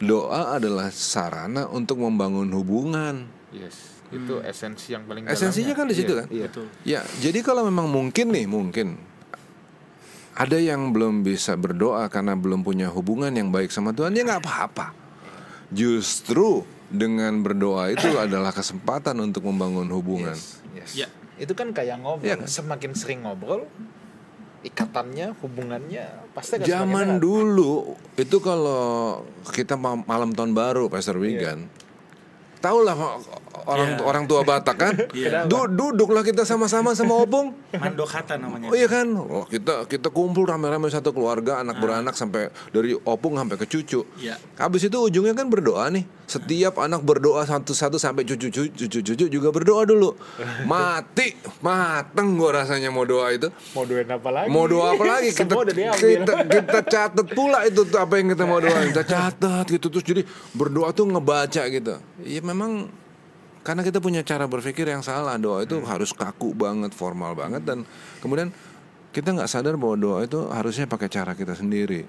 Doa 0.00 0.56
adalah 0.56 0.88
sarana 0.88 1.68
untuk 1.68 2.00
membangun 2.00 2.48
hubungan. 2.56 3.28
Yes. 3.52 3.97
Itu 4.08 4.40
esensi 4.40 4.92
yang 4.92 5.04
paling 5.04 5.24
Esensinya 5.24 5.72
dalamnya. 5.72 5.76
kan 5.76 5.86
di 5.86 5.94
situ 5.94 6.10
Iya, 6.10 6.18
kan? 6.18 6.26
Iya. 6.28 6.46
Betul. 6.48 6.66
Ya, 6.82 7.00
jadi 7.20 7.38
kalau 7.40 7.62
memang 7.62 7.86
mungkin 7.86 8.26
nih, 8.30 8.46
mungkin 8.46 8.96
ada 10.32 10.56
yang 10.56 10.90
belum 10.90 11.20
bisa 11.20 11.54
berdoa 11.54 12.06
karena 12.06 12.32
belum 12.32 12.62
punya 12.62 12.88
hubungan 12.88 13.28
yang 13.30 13.50
baik 13.50 13.68
sama 13.68 13.90
Tuhan, 13.90 14.14
ya 14.14 14.22
nggak 14.22 14.40
apa-apa. 14.40 14.94
Justru 15.68 16.62
dengan 16.88 17.36
berdoa 17.38 17.90
itu 17.90 18.08
adalah 18.24 18.48
kesempatan 18.50 19.18
untuk 19.18 19.44
membangun 19.44 19.90
hubungan. 19.90 20.32
Yes, 20.32 20.62
yes. 20.72 20.90
Ya. 20.94 21.08
Itu 21.36 21.52
kan 21.52 21.70
kayak 21.70 22.00
ngobrol. 22.00 22.24
Iya 22.24 22.34
kan? 22.38 22.48
Semakin 22.48 22.92
sering 22.94 23.22
ngobrol, 23.22 23.68
ikatannya, 24.60 25.38
hubungannya 25.38 26.32
pasti 26.32 26.58
akan 26.58 26.66
Zaman 26.66 27.08
dulu 27.18 27.94
itu 28.14 28.36
kalau 28.38 29.22
kita 29.46 29.78
ma- 29.78 30.02
malam 30.02 30.34
tahun 30.34 30.50
baru 30.50 30.90
Pastor 30.90 31.14
Wigan, 31.14 31.70
tahu 32.58 32.82
lah 32.82 32.94
orang 33.64 33.88
Iya. 33.90 34.02
orang 34.02 34.24
tua 34.24 34.40
Batak 34.42 34.76
kan, 34.76 34.94
Iya. 35.16 35.44
Du- 35.44 35.66
duduklah 35.66 36.20
kita 36.20 36.42
sama-sama 36.42 36.92
sama 36.92 37.16
opung. 37.16 37.56
Mandokata 37.74 38.34
namanya. 38.34 38.68
Oh 38.68 38.76
iya 38.76 38.86
kan, 38.86 39.08
oh, 39.10 39.44
kita 39.44 39.84
kita 39.84 40.08
kumpul 40.08 40.44
rame-rame 40.44 40.86
satu 40.86 41.10
keluarga 41.10 41.58
anak 41.58 41.78
beranak 41.78 42.12
sampai 42.12 42.48
dari 42.68 42.94
opung 42.94 43.34
sampai 43.34 43.56
ke 43.56 43.66
cucu. 43.66 44.04
Iya. 44.16 44.36
Habis 44.54 44.86
itu 44.86 44.96
ujungnya 44.96 45.32
kan 45.32 45.46
berdoa 45.46 45.88
nih. 45.88 46.04
Setiap 46.24 46.76
anak 46.76 47.00
berdoa 47.00 47.40
satu-satu 47.42 47.96
sampai 47.96 48.20
cucu-cucu 48.22 48.68
cucu-cucu 48.68 49.26
juga 49.26 49.48
berdoa 49.48 49.82
dulu. 49.82 50.12
Mati, 50.68 51.32
mateng 51.58 52.36
gua 52.36 52.62
rasanya 52.62 52.88
mau 52.88 53.02
doa 53.02 53.32
itu. 53.32 53.48
Mau 53.72 53.82
doain 53.82 54.04
apa 54.06 54.28
lagi? 54.28 54.48
Mau 54.48 54.64
doa 54.64 54.92
apa 54.92 55.04
lagi? 55.06 55.32
Kita, 55.32 55.54
kita 55.96 56.32
kita 56.44 56.78
catat 56.84 57.26
pula 57.32 57.64
itu 57.64 57.80
tuh 57.82 57.96
apa 57.96 58.20
yang 58.20 58.28
kita 58.30 58.44
mau 58.44 58.58
doa. 58.58 58.76
Kita 58.84 59.02
catat 59.02 59.64
gitu 59.66 59.88
terus 59.88 60.04
jadi 60.04 60.22
berdoa 60.52 60.92
tuh 60.92 61.08
ngebaca 61.08 61.62
gitu. 61.64 61.96
Iya 62.20 62.40
memang 62.42 62.92
karena 63.68 63.84
kita 63.84 64.00
punya 64.00 64.24
cara 64.24 64.48
berpikir 64.48 64.88
yang 64.88 65.04
salah 65.04 65.36
doa 65.36 65.60
itu 65.60 65.76
harus 65.84 66.16
kaku 66.16 66.56
banget, 66.56 66.96
formal 66.96 67.36
banget 67.36 67.60
dan 67.68 67.84
kemudian 68.24 68.48
kita 69.12 69.36
nggak 69.36 69.44
sadar 69.44 69.76
bahwa 69.76 70.00
doa 70.00 70.24
itu 70.24 70.48
harusnya 70.48 70.88
pakai 70.88 71.12
cara 71.12 71.36
kita 71.36 71.52
sendiri 71.52 72.08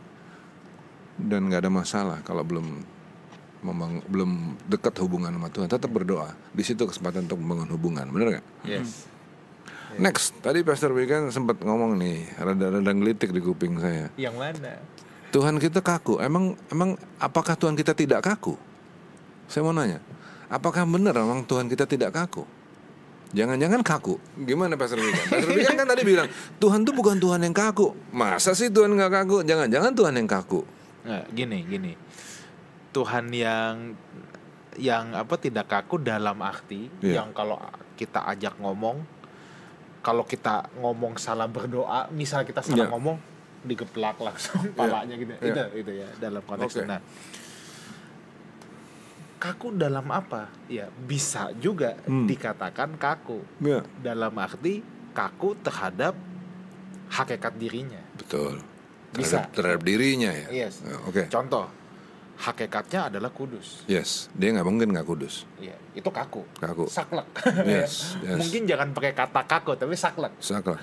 dan 1.20 1.52
nggak 1.52 1.68
ada 1.68 1.72
masalah 1.72 2.24
kalau 2.24 2.48
belum 2.48 2.80
memang 3.60 4.00
belum 4.08 4.56
dekat 4.72 4.96
hubungan 5.04 5.36
sama 5.36 5.52
Tuhan, 5.52 5.68
tetap 5.68 5.92
berdoa. 5.92 6.32
Di 6.56 6.64
situ 6.64 6.88
kesempatan 6.88 7.28
untuk 7.28 7.44
membangun 7.44 7.70
hubungan, 7.76 8.08
bener 8.08 8.40
nggak? 8.40 8.46
Yes. 8.64 9.04
Next, 10.00 10.32
tadi 10.40 10.64
Pastor 10.64 10.96
Wigan 10.96 11.28
sempat 11.28 11.60
ngomong 11.60 12.00
nih, 12.00 12.40
rada-rada 12.40 12.92
ngelitik 12.96 13.36
di 13.36 13.44
kuping 13.44 13.76
saya. 13.84 14.08
Yang 14.16 14.36
mana? 14.40 14.80
Tuhan 15.36 15.60
kita 15.60 15.84
kaku. 15.84 16.24
Emang 16.24 16.56
emang 16.72 16.96
apakah 17.20 17.60
Tuhan 17.60 17.76
kita 17.76 17.92
tidak 17.92 18.24
kaku? 18.24 18.56
Saya 19.52 19.66
mau 19.68 19.76
nanya, 19.76 20.00
apakah 20.50 20.84
benar 20.84 21.14
emang 21.16 21.46
Tuhan 21.46 21.70
kita 21.70 21.86
tidak 21.86 22.12
kaku? 22.12 22.44
Jangan-jangan 23.30 23.86
kaku. 23.86 24.18
Gimana 24.42 24.74
Pastor 24.74 24.98
Wigan? 24.98 25.26
Pastor 25.30 25.54
Wigan 25.54 25.76
kan 25.78 25.86
tadi 25.94 26.02
bilang, 26.02 26.26
Tuhan 26.58 26.82
tuh 26.82 26.98
bukan 26.98 27.22
Tuhan 27.22 27.46
yang 27.46 27.54
kaku. 27.54 27.94
Masa 28.10 28.58
sih 28.58 28.74
Tuhan 28.74 28.90
nggak 28.90 29.22
kaku? 29.22 29.46
Jangan-jangan 29.46 29.94
Tuhan 29.94 30.14
yang 30.18 30.26
kaku. 30.26 30.66
Nggak, 31.06 31.26
gini, 31.38 31.60
gini. 31.70 31.92
Tuhan 32.90 33.30
yang 33.30 33.94
yang 34.82 35.14
apa 35.14 35.36
tidak 35.38 35.70
kaku 35.70 36.02
dalam 36.02 36.40
arti 36.42 36.90
Iya. 37.04 37.22
yang 37.22 37.30
kalau 37.36 37.60
kita 37.94 38.24
ajak 38.26 38.58
ngomong 38.58 39.04
kalau 40.00 40.24
kita 40.24 40.72
ngomong 40.80 41.20
salah 41.20 41.46
berdoa, 41.46 42.08
misal 42.10 42.48
kita 42.48 42.64
salah 42.66 42.88
Iya. 42.88 42.92
ngomong 42.96 43.20
digeplak 43.62 44.16
langsung 44.18 44.72
palanya 44.74 45.14
gitu. 45.14 45.36
Iya. 45.38 45.70
Itu 45.70 45.86
itu 45.86 45.92
ya 46.02 46.08
dalam 46.18 46.42
konteks 46.42 46.82
itu. 46.82 46.88
Nah, 46.88 46.98
kaku 49.40 49.72
dalam 49.72 50.06
apa? 50.12 50.52
Ya, 50.68 50.92
bisa 50.94 51.50
juga 51.58 51.96
Hmm. 52.06 52.28
dikatakan 52.28 53.00
kaku 53.00 53.40
Ya, 53.60 53.82
dalam 53.98 54.36
arti 54.36 54.84
kaku 55.12 55.56
terhadap 55.60 56.14
hakikat 57.10 57.56
dirinya. 57.56 58.04
betul. 58.16 58.60
Bisa. 59.10 59.42
Terhadap, 59.42 59.52
terhadap 59.58 59.82
dirinya 59.82 60.30
ya. 60.30 60.48
Yes. 60.68 60.86
Ya, 60.86 61.02
Oke. 61.02 61.26
Contoh, 61.26 61.66
hakikatnya 62.38 63.10
adalah 63.10 63.34
kudus. 63.34 63.82
Yes, 63.84 64.30
dia 64.32 64.54
nggak 64.54 64.64
mungkin 64.64 64.94
nggak 64.94 65.04
kudus. 65.04 65.50
Iya, 65.58 65.74
itu 65.92 66.06
kaku. 66.06 66.46
Kaku. 66.56 66.86
Saklek. 66.86 67.26
Yes, 67.66 68.14
yes. 68.28 68.38
Mungkin 68.38 68.70
jangan 68.70 68.94
pakai 68.94 69.12
kata 69.12 69.42
kaku, 69.44 69.74
tapi 69.76 69.98
saklek. 69.98 70.38
Saklek. 70.38 70.78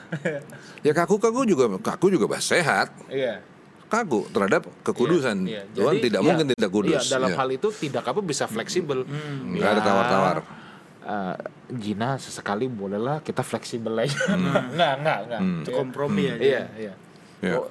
ya 0.82 0.90
kaku 0.90 1.16
kaku 1.16 1.46
juga 1.46 1.70
kaku 1.78 2.10
juga 2.10 2.26
bahas 2.26 2.44
sehat. 2.44 2.90
Iya. 3.06 3.38
Kaku 3.86 4.26
terhadap 4.30 4.66
kekudusan. 4.82 5.46
Iya, 5.46 5.62
iya. 5.62 5.72
Tuhan 5.72 5.94
Jadi, 5.94 6.04
tidak 6.04 6.20
iya, 6.20 6.26
mungkin 6.26 6.46
tidak 6.50 6.70
kudus. 6.70 6.92
Iya, 6.98 7.12
dalam 7.12 7.30
Iya. 7.30 7.38
hal 7.38 7.48
itu 7.54 7.68
tidak 7.70 8.04
apa 8.04 8.20
bisa 8.20 8.44
fleksibel. 8.46 8.98
Nggak 9.46 9.70
ada 9.70 9.82
tawar-tawar. 9.82 10.36
eh, 11.06 11.34
Gina 11.72 12.18
sesekali 12.18 12.66
bolehlah 12.66 13.22
kita 13.22 13.40
fleksibel 13.40 13.94
aja. 13.96 14.18
Enggak, 14.34 14.92
enggak, 14.98 15.18
enggak. 15.22 15.40
Itu 15.62 15.70
kompromi 15.72 16.26
aja. 16.26 16.42
Iya, 16.42 16.62
iya. 16.76 16.94
Iya. 17.40 17.54
Oh, 17.56 17.70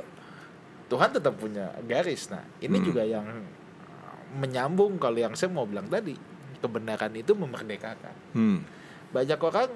Tuhan 0.88 1.12
tetap 1.12 1.36
punya 1.36 1.68
garis. 1.84 2.32
Nah, 2.32 2.48
ini 2.60 2.80
Hmm. 2.80 2.86
juga 2.86 3.04
yang 3.04 3.28
menyambung 4.34 4.96
kalau 4.96 5.18
yang 5.18 5.34
saya 5.34 5.52
mau 5.52 5.64
bilang 5.64 5.88
tadi. 5.88 6.16
Kebenaran 6.56 7.12
itu 7.14 7.36
memerdekakan. 7.36 8.16
Hmm. 8.32 8.64
Banyak 9.12 9.38
orang 9.38 9.70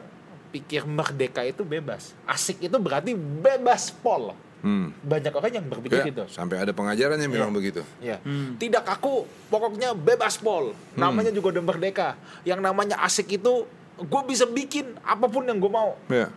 pikir 0.50 0.84
merdeka 0.84 1.44
itu 1.44 1.62
bebas. 1.62 2.18
Asik 2.26 2.64
itu 2.64 2.74
berarti 2.76 3.14
bebas 3.14 3.94
pol. 3.94 4.34
Hmm. 4.60 4.92
Banyak 5.02 5.32
orang 5.32 5.52
yang 5.54 5.66
berpikir 5.66 6.00
Ya, 6.00 6.06
gitu. 6.06 6.24
sampai 6.28 6.60
ada 6.60 6.72
pengajaran 6.72 7.16
yang 7.16 7.32
bilang 7.32 7.52
begitu. 7.52 7.80
Ya. 8.00 8.20
Hmm. 8.22 8.56
Tidak 8.56 8.84
kaku, 8.84 9.24
pokoknya 9.48 9.96
bebas 9.96 10.36
pol. 10.36 10.76
Namanya 10.94 11.32
juga 11.32 11.56
udah 11.56 11.64
merdeka. 11.64 12.20
Yang 12.44 12.60
namanya 12.60 13.00
asik 13.00 13.40
itu 13.40 13.64
gue 13.96 14.22
bisa 14.28 14.44
bikin 14.44 15.00
apa 15.00 15.28
pun 15.28 15.44
yang 15.44 15.60
gue 15.60 15.72
mau. 15.72 15.96
Ya. 16.08 16.28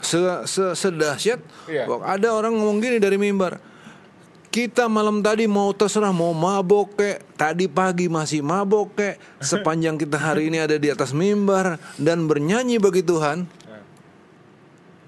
Se, 0.00 0.16
se 0.48 0.72
sedahsyat 0.72 1.44
Iya. 1.68 1.84
kok 1.84 2.00
ada 2.00 2.32
orang 2.32 2.56
ngomong 2.56 2.80
gini 2.80 2.96
dari 2.96 3.20
mimbar. 3.20 3.60
Kita 4.48 4.90
malam 4.90 5.22
tadi 5.22 5.46
mau 5.46 5.70
terserah 5.70 6.10
mau 6.10 6.34
mabok 6.34 6.98
kek, 6.98 7.22
tadi 7.38 7.68
pagi 7.68 8.10
masih 8.10 8.42
mabok 8.42 8.96
kek, 8.96 9.14
sepanjang 9.44 9.94
kita 9.94 10.16
hari 10.16 10.48
ini 10.50 10.58
ada 10.58 10.74
di 10.74 10.90
atas 10.90 11.12
mimbar 11.12 11.76
dan 12.00 12.24
bernyanyi 12.24 12.80
bagi 12.80 13.04
Tuhan. 13.04 13.46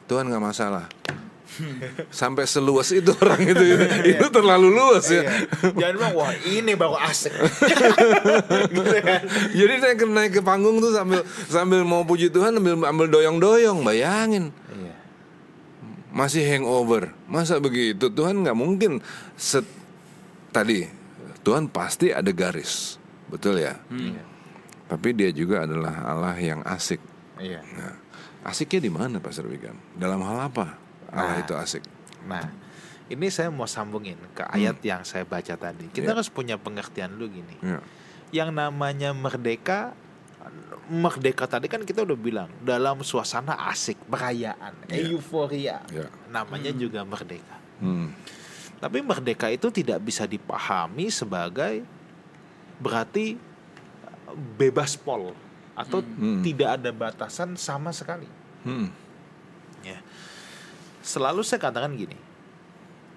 Tuhan 0.07 0.29
nggak 0.29 0.45
masalah. 0.45 0.85
Sampai 2.09 2.49
seluas 2.49 2.89
itu 2.93 3.13
orang 3.21 3.43
itu 3.45 3.65
itu 4.17 4.27
terlalu 4.33 4.69
luas 4.73 5.07
ya. 5.09 5.23
Iya. 5.23 5.31
Jangan 5.77 5.95
bilang 6.01 6.15
wah 6.17 6.33
ini 6.49 6.73
baru 6.73 6.97
asik. 6.97 7.33
gitu 8.73 8.97
kan. 9.07 9.23
Jadi 9.53 9.73
naik 9.81 9.97
ke 10.01 10.07
naik 10.09 10.33
ke 10.39 10.41
panggung 10.41 10.81
tuh 10.81 10.93
sambil 10.97 11.21
sambil 11.49 11.81
mau 11.85 12.03
puji 12.05 12.33
Tuhan 12.33 12.57
sambil 12.57 12.81
ambil 12.81 13.07
doyong-doyong, 13.13 13.85
bayangin. 13.85 14.51
Iya. 14.73 14.95
masih 16.13 16.45
hangover. 16.45 17.13
Masa 17.29 17.57
begitu? 17.61 18.13
Tuhan 18.13 18.45
nggak 18.45 18.57
mungkin 18.57 19.01
set 19.37 19.65
tadi 20.53 20.85
Tuhan 21.43 21.67
pasti 21.73 22.15
ada 22.15 22.31
garis, 22.31 23.01
betul 23.27 23.59
ya. 23.59 23.81
Iya. 23.91 24.23
Tapi 24.87 25.09
dia 25.17 25.33
juga 25.33 25.65
adalah 25.65 26.05
Allah 26.05 26.37
yang 26.39 26.61
asik. 26.63 27.01
Iya. 27.41 27.65
Nah, 27.75 27.97
asiknya 28.47 28.81
di 28.87 28.91
mana, 28.93 29.19
Pastor 29.19 29.49
Wigan? 29.49 29.75
Dalam 29.97 30.21
hal 30.23 30.53
apa 30.53 30.82
Nah. 31.13 31.39
itu 31.39 31.53
asik? 31.53 31.85
Nah, 32.25 32.49
ini 33.07 33.29
saya 33.29 33.53
mau 33.53 33.69
sambungin 33.69 34.17
ke 34.33 34.43
ayat 34.47 34.81
yang 34.81 35.05
saya 35.05 35.23
baca 35.23 35.53
tadi. 35.53 35.93
Kita 35.93 36.09
Iya. 36.09 36.13
harus 36.17 36.29
punya 36.29 36.57
pengertian 36.57 37.13
dulu 37.13 37.29
gini. 37.29 37.57
Ya. 37.61 37.81
Yang 38.33 38.51
namanya 38.51 39.11
merdeka 39.13 39.93
merdeka 40.91 41.47
tadi 41.47 41.71
kan 41.71 41.87
kita 41.87 42.03
udah 42.03 42.19
bilang 42.19 42.51
dalam 42.61 42.99
suasana 43.01 43.55
asik, 43.71 43.95
perayaan, 44.11 44.75
Iya. 44.91 45.15
euforia. 45.15 45.79
Ya. 45.89 46.11
Namanya 46.27 46.75
juga 46.75 47.07
merdeka. 47.07 47.57
Hmm. 47.79 48.11
Tapi 48.77 48.99
merdeka 48.99 49.47
itu 49.47 49.71
tidak 49.71 50.03
bisa 50.03 50.27
dipahami 50.27 51.07
sebagai 51.09 51.87
berarti 52.79 53.39
bebas 54.59 54.99
pol 54.99 55.31
atau 55.73 56.03
Hmm. 56.03 56.43
tidak 56.43 56.81
ada 56.81 56.91
batasan 56.91 57.55
sama 57.55 57.95
sekali. 57.95 58.27
Hmm. 58.67 58.91
Selalu 61.03 61.43
saya 61.43 61.59
katakan 61.59 61.99
gini, 61.99 62.15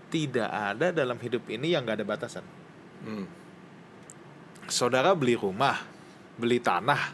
tidak 0.10 0.50
ada 0.50 0.90
dalam 0.90 1.18
hidup 1.22 1.46
ini 1.48 1.74
yang 1.74 1.86
nggak 1.86 2.02
ada 2.02 2.08
batasan. 2.08 2.46
Hmm. 3.06 3.30
Saudara 4.66 5.14
beli 5.14 5.38
rumah, 5.38 5.86
beli 6.42 6.58
tanah, 6.58 7.14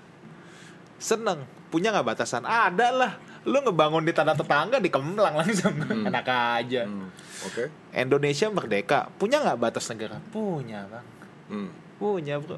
seneng, 0.96 1.44
punya 1.68 1.92
nggak 1.92 2.16
batasan? 2.16 2.48
Ada 2.48 2.88
lah. 2.96 3.14
Lu 3.42 3.58
ngebangun 3.58 4.06
di 4.06 4.14
tanah 4.14 4.38
tetangga 4.38 4.78
di 4.78 4.88
Kemlang 4.88 5.34
langsung, 5.34 5.74
enak 6.08 6.28
aja. 6.30 6.88
Hmm. 6.88 7.10
Oke. 7.44 7.68
Indonesia 7.92 8.48
merdeka, 8.48 9.12
punya 9.20 9.42
nggak 9.44 9.60
batas 9.60 9.90
negara? 9.92 10.22
Punya 10.32 10.88
bang, 10.88 11.08
Hmm. 11.52 11.70
punya 12.00 12.40
bro. 12.40 12.56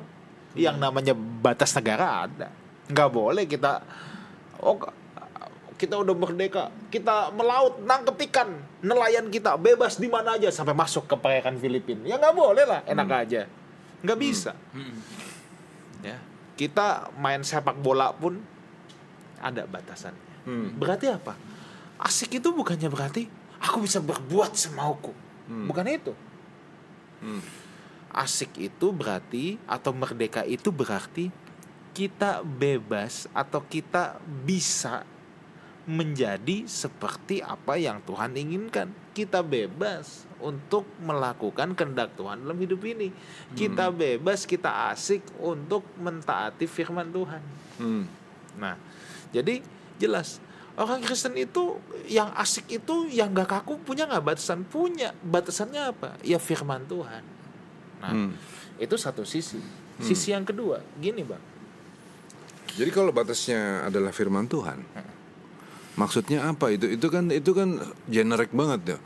Yang 0.54 0.78
namanya 0.78 1.18
batas 1.18 1.74
negara 1.74 2.30
ada, 2.30 2.54
nggak 2.86 3.10
boleh 3.10 3.50
kita, 3.50 3.82
oh 4.62 4.78
kita 5.84 6.00
udah 6.00 6.16
merdeka, 6.16 6.72
kita 6.88 7.36
melaut, 7.36 7.84
nangkep 7.84 8.16
ikan, 8.32 8.56
nelayan 8.80 9.28
kita 9.28 9.60
bebas 9.60 10.00
di 10.00 10.08
mana 10.08 10.40
aja 10.40 10.48
sampai 10.48 10.72
masuk 10.72 11.12
ke 11.12 11.16
perairan 11.20 11.60
Filipina. 11.60 12.08
Ya 12.08 12.16
nggak 12.16 12.32
boleh 12.32 12.64
lah, 12.64 12.88
enak 12.88 13.10
aja, 13.12 13.52
nggak 14.00 14.20
bisa. 14.20 14.56
Hmm. 14.72 14.96
Ya, 16.00 16.24
kita 16.56 17.12
main 17.20 17.44
sepak 17.44 17.76
bola 17.84 18.16
pun 18.16 18.40
ada 19.44 19.68
batasannya. 19.68 20.48
Hmm. 20.48 20.72
Berarti 20.80 21.12
apa? 21.12 21.36
Asik 22.00 22.40
itu 22.40 22.56
bukannya 22.56 22.88
berarti 22.88 23.28
aku 23.60 23.84
bisa 23.84 24.00
berbuat 24.00 24.56
semauku. 24.56 25.12
Bukan 25.44 25.84
itu. 25.92 26.16
Hmm. 27.20 27.44
Asik 28.08 28.56
itu 28.56 28.96
berarti 28.96 29.60
atau 29.68 29.92
merdeka 29.92 30.48
itu 30.48 30.72
berarti 30.72 31.28
kita 31.92 32.42
bebas 32.42 33.28
atau 33.36 33.60
kita 33.62 34.18
bisa 34.48 35.06
menjadi 35.84 36.64
seperti 36.64 37.44
apa 37.44 37.76
yang 37.76 38.00
Tuhan 38.08 38.32
inginkan. 38.40 38.88
Kita 39.12 39.44
bebas 39.44 40.24
untuk 40.40 40.88
melakukan 41.04 41.76
kehendak 41.76 42.16
Tuhan 42.16 42.44
dalam 42.44 42.56
hidup 42.56 42.80
ini. 42.88 43.12
Kita 43.52 43.92
bebas, 43.92 44.48
kita 44.48 44.92
asik 44.96 45.22
untuk 45.44 45.84
mentaati 46.00 46.66
firman 46.66 47.12
Tuhan. 47.12 47.42
Hmm. 47.80 48.04
Nah, 48.56 48.80
jadi 49.36 49.60
jelas 50.00 50.40
orang 50.80 51.04
Kristen 51.04 51.36
itu 51.38 51.78
yang 52.10 52.34
asik 52.34 52.66
itu 52.72 53.06
yang 53.14 53.30
gak 53.36 53.62
kaku 53.62 53.78
punya 53.78 54.10
nggak 54.10 54.26
batasan 54.26 54.66
punya 54.66 55.14
batasannya 55.22 55.84
apa? 55.94 56.10
Ya 56.26 56.42
firman 56.42 56.88
Tuhan. 56.88 57.24
Nah, 58.02 58.12
Hmm. 58.12 58.32
itu 58.80 58.96
satu 58.98 59.24
sisi. 59.24 59.60
Sisi 60.02 60.34
yang 60.34 60.44
kedua, 60.44 60.82
gini 60.98 61.22
bang. 61.22 61.40
Jadi 62.74 62.90
kalau 62.90 63.14
batasnya 63.14 63.86
adalah 63.86 64.10
firman 64.10 64.50
Tuhan, 64.50 64.82
maksudnya 65.96 66.48
apa 66.48 66.74
itu? 66.74 66.90
Itu 66.90 67.08
kan 67.10 67.30
itu 67.30 67.52
kan 67.54 67.80
generik 68.10 68.52
banget 68.52 68.98
ya. 68.98 69.00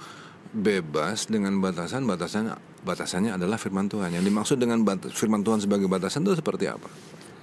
Bebas 0.48 1.28
dengan 1.28 1.60
batasan 1.60 2.08
batasan 2.08 2.56
batasannya 2.82 3.36
adalah 3.36 3.60
firman 3.60 3.92
Tuhan. 3.92 4.16
Yang 4.16 4.26
dimaksud 4.32 4.58
dengan 4.58 4.80
batas, 4.82 5.12
firman 5.12 5.44
Tuhan 5.44 5.60
sebagai 5.60 5.92
batasan 5.92 6.24
itu 6.24 6.40
seperti 6.40 6.72
apa? 6.72 6.88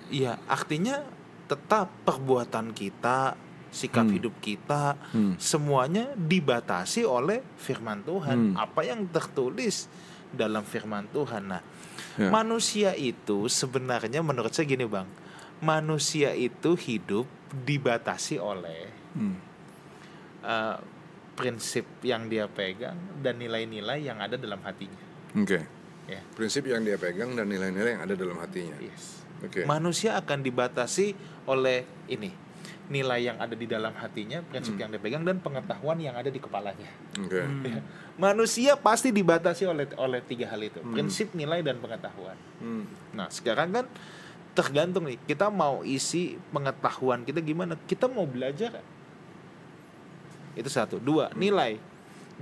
Iya, 0.09 0.41
artinya 0.49 1.05
tetap 1.45 1.93
perbuatan 2.09 2.73
kita, 2.73 3.37
sikap 3.69 4.09
Hmm. 4.09 4.15
hidup 4.17 4.35
kita, 4.41 4.97
Hmm. 5.13 5.37
semuanya 5.37 6.17
dibatasi 6.17 7.05
oleh 7.05 7.45
firman 7.61 8.01
Tuhan. 8.03 8.57
Hmm. 8.57 8.57
Apa 8.57 8.89
yang 8.89 9.05
tertulis 9.13 9.87
dalam 10.33 10.65
firman 10.65 11.05
Tuhan. 11.13 11.45
Nah, 11.45 11.63
Ya. 12.15 12.31
Manusia 12.31 12.95
itu 12.95 13.51
sebenarnya 13.51 14.23
menurut 14.23 14.55
saya 14.55 14.71
gini 14.71 14.87
bang, 14.87 15.07
manusia 15.59 16.31
itu 16.31 16.79
hidup 16.79 17.27
dibatasi 17.67 18.39
oleh 18.39 18.87
Hmm. 19.15 19.37
uh, 20.43 20.77
prinsip 21.35 21.87
yang 22.07 22.31
dia 22.31 22.47
pegang 22.47 22.95
dan 23.19 23.39
nilai-nilai 23.39 23.99
yang 24.03 24.23
ada 24.23 24.39
dalam 24.39 24.63
hatinya. 24.63 25.03
Oke. 25.35 25.67
Ya. 26.07 26.21
Prinsip 26.37 26.69
yang 26.69 26.87
dia 26.87 26.95
pegang 26.95 27.35
dan 27.35 27.51
nilai-nilai 27.51 27.99
yang 27.99 28.03
ada 28.07 28.15
dalam 28.15 28.39
hatinya. 28.39 28.77
Yes. 28.79 29.27
Oke. 29.43 29.67
Manusia 29.67 30.15
akan 30.15 30.47
dibatasi 30.47 31.15
oleh 31.51 31.83
ini 32.07 32.45
nilai 32.85 33.33
yang 33.33 33.41
ada 33.41 33.57
di 33.57 33.65
dalam 33.65 33.97
hatinya, 33.97 34.45
prinsip 34.45 34.77
Hmm. 34.77 34.81
yang 34.85 34.89
dia 34.93 35.01
pegang 35.01 35.25
dan 35.25 35.41
pengetahuan 35.41 35.97
yang 35.97 36.13
ada 36.21 36.29
di 36.29 36.37
kepalanya. 36.37 36.91
Oke. 37.17 37.41
Ya. 37.65 37.81
Manusia 38.21 38.77
pasti 38.79 39.11
dibatasi 39.11 39.65
oleh 39.67 39.89
oleh 39.97 40.21
tiga 40.23 40.53
hal 40.53 40.61
itu, 40.61 40.79
Hmm. 40.85 40.93
prinsip, 40.93 41.33
nilai 41.33 41.65
dan 41.65 41.81
pengetahuan. 41.81 42.37
Hmm. 42.61 42.85
Nah, 43.17 43.33
sekarang 43.33 43.73
kan 43.73 43.87
tergantung 44.55 45.09
nih, 45.09 45.19
kita 45.25 45.49
mau 45.51 45.81
isi 45.83 46.37
pengetahuan 46.53 47.25
kita 47.25 47.41
gimana? 47.41 47.75
Kita 47.89 48.07
mau 48.07 48.29
belajar. 48.29 48.79
Itu 50.55 50.71
satu. 50.71 51.03
Dua, 51.03 51.31
nilai. 51.35 51.79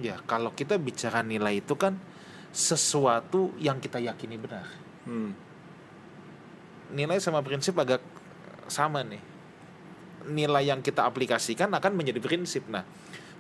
Ya, 0.01 0.17
kalau 0.25 0.53
kita 0.57 0.81
bicara 0.81 1.21
nilai 1.21 1.61
itu 1.61 1.77
kan 1.77 1.97
sesuatu 2.53 3.53
yang 3.61 3.81
kita 3.81 4.01
yakini 4.01 4.37
benar. 4.37 4.69
Hmm. 5.09 5.33
Nilai 6.93 7.17
sama 7.21 7.41
prinsip 7.41 7.77
agak 7.77 8.01
sama 8.69 9.05
nih. 9.05 9.21
Nilai 10.29 10.69
yang 10.69 10.81
kita 10.85 11.05
aplikasikan 11.05 11.73
akan 11.73 11.93
menjadi 11.97 12.21
prinsip. 12.21 12.69
Nah, 12.69 12.85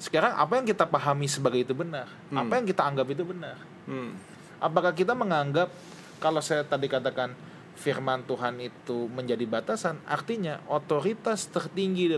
sekarang 0.00 0.34
apa 0.34 0.58
yang 0.58 0.66
kita 0.66 0.88
pahami 0.88 1.30
sebagai 1.30 1.62
itu 1.62 1.76
benar? 1.76 2.08
Hmm. 2.32 2.42
Apa 2.42 2.58
yang 2.58 2.66
kita 2.66 2.82
anggap 2.82 3.06
itu 3.12 3.22
benar? 3.22 3.56
Hmm. 3.86 4.16
Apakah 4.58 4.92
kita 4.96 5.14
menganggap 5.14 5.70
kalau 6.18 6.42
saya 6.42 6.66
tadi 6.66 6.86
katakan 6.86 7.34
firman 7.76 8.22
Tuhan 8.28 8.60
itu 8.62 9.08
menjadi 9.10 9.42
batasan, 9.48 9.98
artinya 10.06 10.60
otoritas 10.68 11.48
tertinggi 11.48 12.12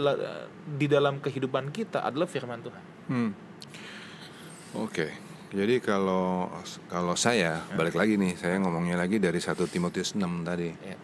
di 0.78 0.86
dalam 0.86 1.22
kehidupan 1.22 1.70
kita 1.70 2.02
adalah 2.04 2.26
firman 2.28 2.60
Tuhan. 2.60 2.84
Hmm. 3.08 3.30
Oke. 4.74 5.08
Jadi 5.54 5.78
kalau 5.78 6.50
kalau 6.90 7.14
saya 7.14 7.62
balik 7.78 7.94
lagi 7.94 8.18
nih, 8.18 8.34
saya 8.34 8.58
ngomongnya 8.58 8.98
lagi 8.98 9.22
dari 9.22 9.38
1 9.38 9.54
Timotius 9.70 10.18
6 10.18 10.42
tadi. 10.42 10.70
Ya. 10.82 10.98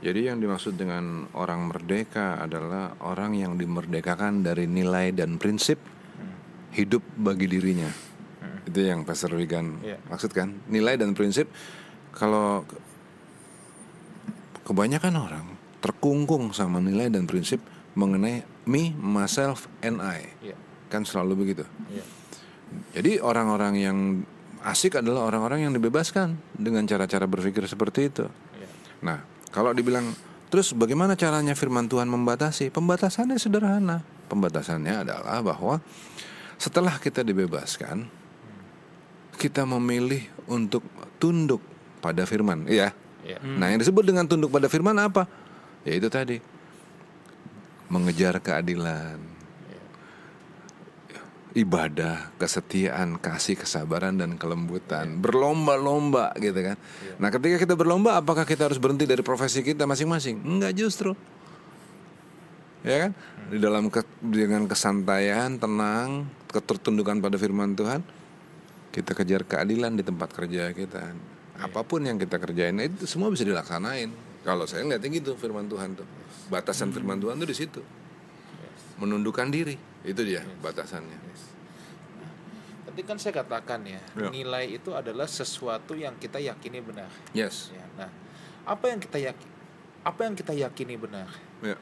Jadi 0.00 0.26
yang 0.26 0.42
dimaksud 0.42 0.74
dengan 0.74 1.28
orang 1.38 1.70
merdeka 1.70 2.40
adalah 2.42 2.98
orang 3.04 3.38
yang 3.38 3.54
dimerdekakan 3.54 4.42
dari 4.42 4.66
nilai 4.66 5.14
dan 5.14 5.38
prinsip 5.38 5.78
hidup 6.74 7.04
bagi 7.14 7.46
dirinya. 7.46 7.92
Itu 8.66 8.80
yang 8.82 9.06
Pastor 9.06 9.38
Wigan 9.38 9.78
Iya. 9.86 10.02
maksudkan. 10.10 10.66
Nilai 10.66 10.98
dan 10.98 11.14
prinsip 11.14 11.46
kalau 12.10 12.66
kebanyakan 14.70 15.14
orang 15.18 15.46
terkungkung 15.82 16.54
sama 16.54 16.78
nilai 16.78 17.10
dan 17.10 17.26
prinsip 17.26 17.58
mengenai 17.98 18.46
me, 18.70 18.94
myself, 18.94 19.66
and 19.82 19.98
I. 19.98 20.30
Ya. 20.38 20.54
Kan 20.86 21.02
selalu 21.02 21.42
begitu. 21.42 21.66
Ya. 21.90 22.06
Jadi 22.94 23.18
orang-orang 23.18 23.74
yang 23.82 23.98
asik 24.62 25.02
adalah 25.02 25.26
orang-orang 25.26 25.66
yang 25.66 25.72
dibebaskan 25.74 26.38
dengan 26.54 26.86
cara-cara 26.86 27.26
berpikir 27.26 27.66
seperti 27.66 28.14
itu. 28.14 28.30
Ya. 28.54 28.68
Nah, 29.02 29.18
kalau 29.50 29.74
dibilang 29.74 30.06
terus 30.52 30.70
bagaimana 30.70 31.18
caranya 31.18 31.58
firman 31.58 31.90
Tuhan 31.90 32.06
membatasi? 32.06 32.70
Pembatasannya 32.70 33.42
sederhana. 33.42 34.06
Pembatasannya 34.30 35.02
adalah 35.02 35.42
bahwa 35.42 35.82
setelah 36.60 36.94
kita 37.02 37.26
dibebaskan, 37.26 38.06
kita 39.34 39.66
memilih 39.66 40.22
untuk 40.46 40.86
tunduk 41.18 41.58
pada 41.98 42.22
firman. 42.22 42.70
Iya. 43.30 43.38
Ya. 43.38 43.58
Nah, 43.58 43.66
yang 43.70 43.78
disebut 43.78 44.02
dengan 44.02 44.26
tunduk 44.26 44.50
pada 44.50 44.66
firman 44.66 44.96
apa? 44.98 45.30
Ya 45.86 45.94
itu 45.94 46.10
tadi. 46.10 46.42
Mengejar 47.86 48.42
keadilan. 48.42 49.30
Ibadah, 51.50 52.30
kesetiaan, 52.38 53.18
kasih, 53.18 53.58
kesabaran 53.58 54.14
dan 54.14 54.38
kelembutan. 54.38 55.18
Berlomba-lomba 55.18 56.30
gitu 56.38 56.54
kan. 56.54 56.78
Nah, 57.18 57.26
ketika 57.34 57.58
kita 57.58 57.74
berlomba 57.74 58.14
apakah 58.14 58.46
kita 58.46 58.70
harus 58.70 58.78
berhenti 58.78 59.02
dari 59.02 59.18
profesi 59.26 59.58
kita 59.66 59.82
masing-masing? 59.82 60.38
Enggak 60.46 60.78
justru. 60.78 61.18
Ya 62.86 63.02
kan? 63.02 63.10
Di 63.50 63.58
dalam 63.58 63.90
ke- 63.90 64.06
dengan 64.22 64.70
kesantaian, 64.70 65.58
tenang, 65.58 66.30
ketertundukan 66.54 67.18
pada 67.18 67.34
firman 67.34 67.74
Tuhan, 67.74 68.06
kita 68.94 69.10
kejar 69.18 69.42
keadilan 69.42 69.98
di 69.98 70.06
tempat 70.06 70.30
kerja 70.30 70.70
kita. 70.70 71.02
Apa 71.60 71.84
pun 71.84 72.00
yang 72.00 72.16
kita 72.16 72.40
kerjain 72.40 72.76
itu 72.80 73.04
semua 73.04 73.28
bisa 73.28 73.44
dilaksanain. 73.44 74.08
Kalau 74.40 74.64
saya 74.64 74.88
lihatnya 74.88 75.12
gitu 75.12 75.36
firman 75.36 75.68
Tuhan 75.68 75.92
tuh. 75.92 76.08
Batasan 76.48 76.90
firman 76.90 77.20
Tuhan 77.20 77.36
tuh 77.36 77.48
di 77.48 77.56
situ. 77.56 77.80
Menundukkan 78.96 79.52
diri. 79.52 79.76
Itu 80.00 80.24
dia 80.24 80.40
batasannya. 80.64 81.20
Tadi 82.90 83.00
kan 83.06 83.20
saya 83.20 83.44
katakan 83.44 83.84
ya, 83.86 84.00
Ya. 84.18 84.28
nilai 84.32 84.66
itu 84.80 84.90
adalah 84.96 85.28
sesuatu 85.28 85.94
yang 85.94 86.16
kita 86.18 86.40
yakini 86.42 86.80
benar. 86.82 87.06
Yes. 87.36 87.70
Ya. 87.70 87.84
Nah, 87.94 88.10
apa 88.66 88.84
yang 88.90 88.98
kita 88.98 89.20
yakini 89.20 89.52
apa 90.00 90.20
yang 90.24 90.34
kita 90.34 90.52
yakini 90.56 90.96
benar? 90.96 91.28
Ya. 91.60 91.76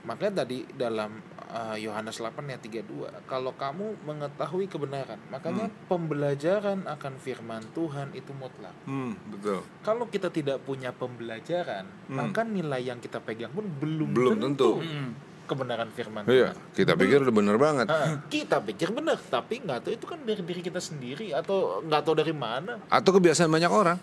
Makanya 0.00 0.42
tadi 0.42 0.64
dalam 0.72 1.20
uh, 1.46 1.76
Yohanes 1.76 2.16
8 2.16 2.40
ayat 2.48 2.62
32, 2.64 2.88
kalau 3.28 3.52
kamu 3.52 4.00
mengetahui 4.00 4.64
kebenaran, 4.64 5.20
makanya 5.28 5.68
pembelajaran 5.86 6.88
akan 6.88 7.12
firman 7.16 7.60
Tuhan 7.70 8.08
itu 8.12 8.32
mutlak. 8.32 8.72
Hmm, 8.88 9.12
betul. 9.28 9.60
Kalau 9.84 10.08
kita 10.08 10.32
tidak 10.32 10.64
punya 10.64 10.88
pembelajaran, 10.90 11.84
maka 12.08 12.40
nilai 12.42 12.80
yang 12.80 12.96
kita 12.96 13.20
pegang 13.20 13.52
pun 13.52 13.68
belum, 13.68 14.08
Belum 14.10 14.36
tentu. 14.40 14.80
Mm. 14.80 15.28
kebenaran 15.44 15.90
firman 15.90 16.22
Iya, 16.30 16.54
Tuhan. 16.54 16.78
kita 16.78 16.92
pikir 16.94 17.26
udah 17.26 17.34
bener 17.34 17.56
banget. 17.58 17.86
Ah, 17.90 18.22
kita 18.30 18.62
pikir 18.62 18.94
benar, 18.94 19.18
tapi 19.18 19.58
nggak 19.58 19.82
tahu 19.82 19.92
itu 19.98 20.06
kan 20.06 20.22
dari 20.22 20.46
diri 20.46 20.62
kita 20.62 20.78
sendiri 20.78 21.34
atau 21.34 21.82
nggak 21.82 22.02
tahu 22.06 22.14
dari 22.14 22.30
mana. 22.30 22.78
Atau 22.86 23.10
kebiasaan 23.18 23.50
banyak 23.50 23.66
orang. 23.66 23.98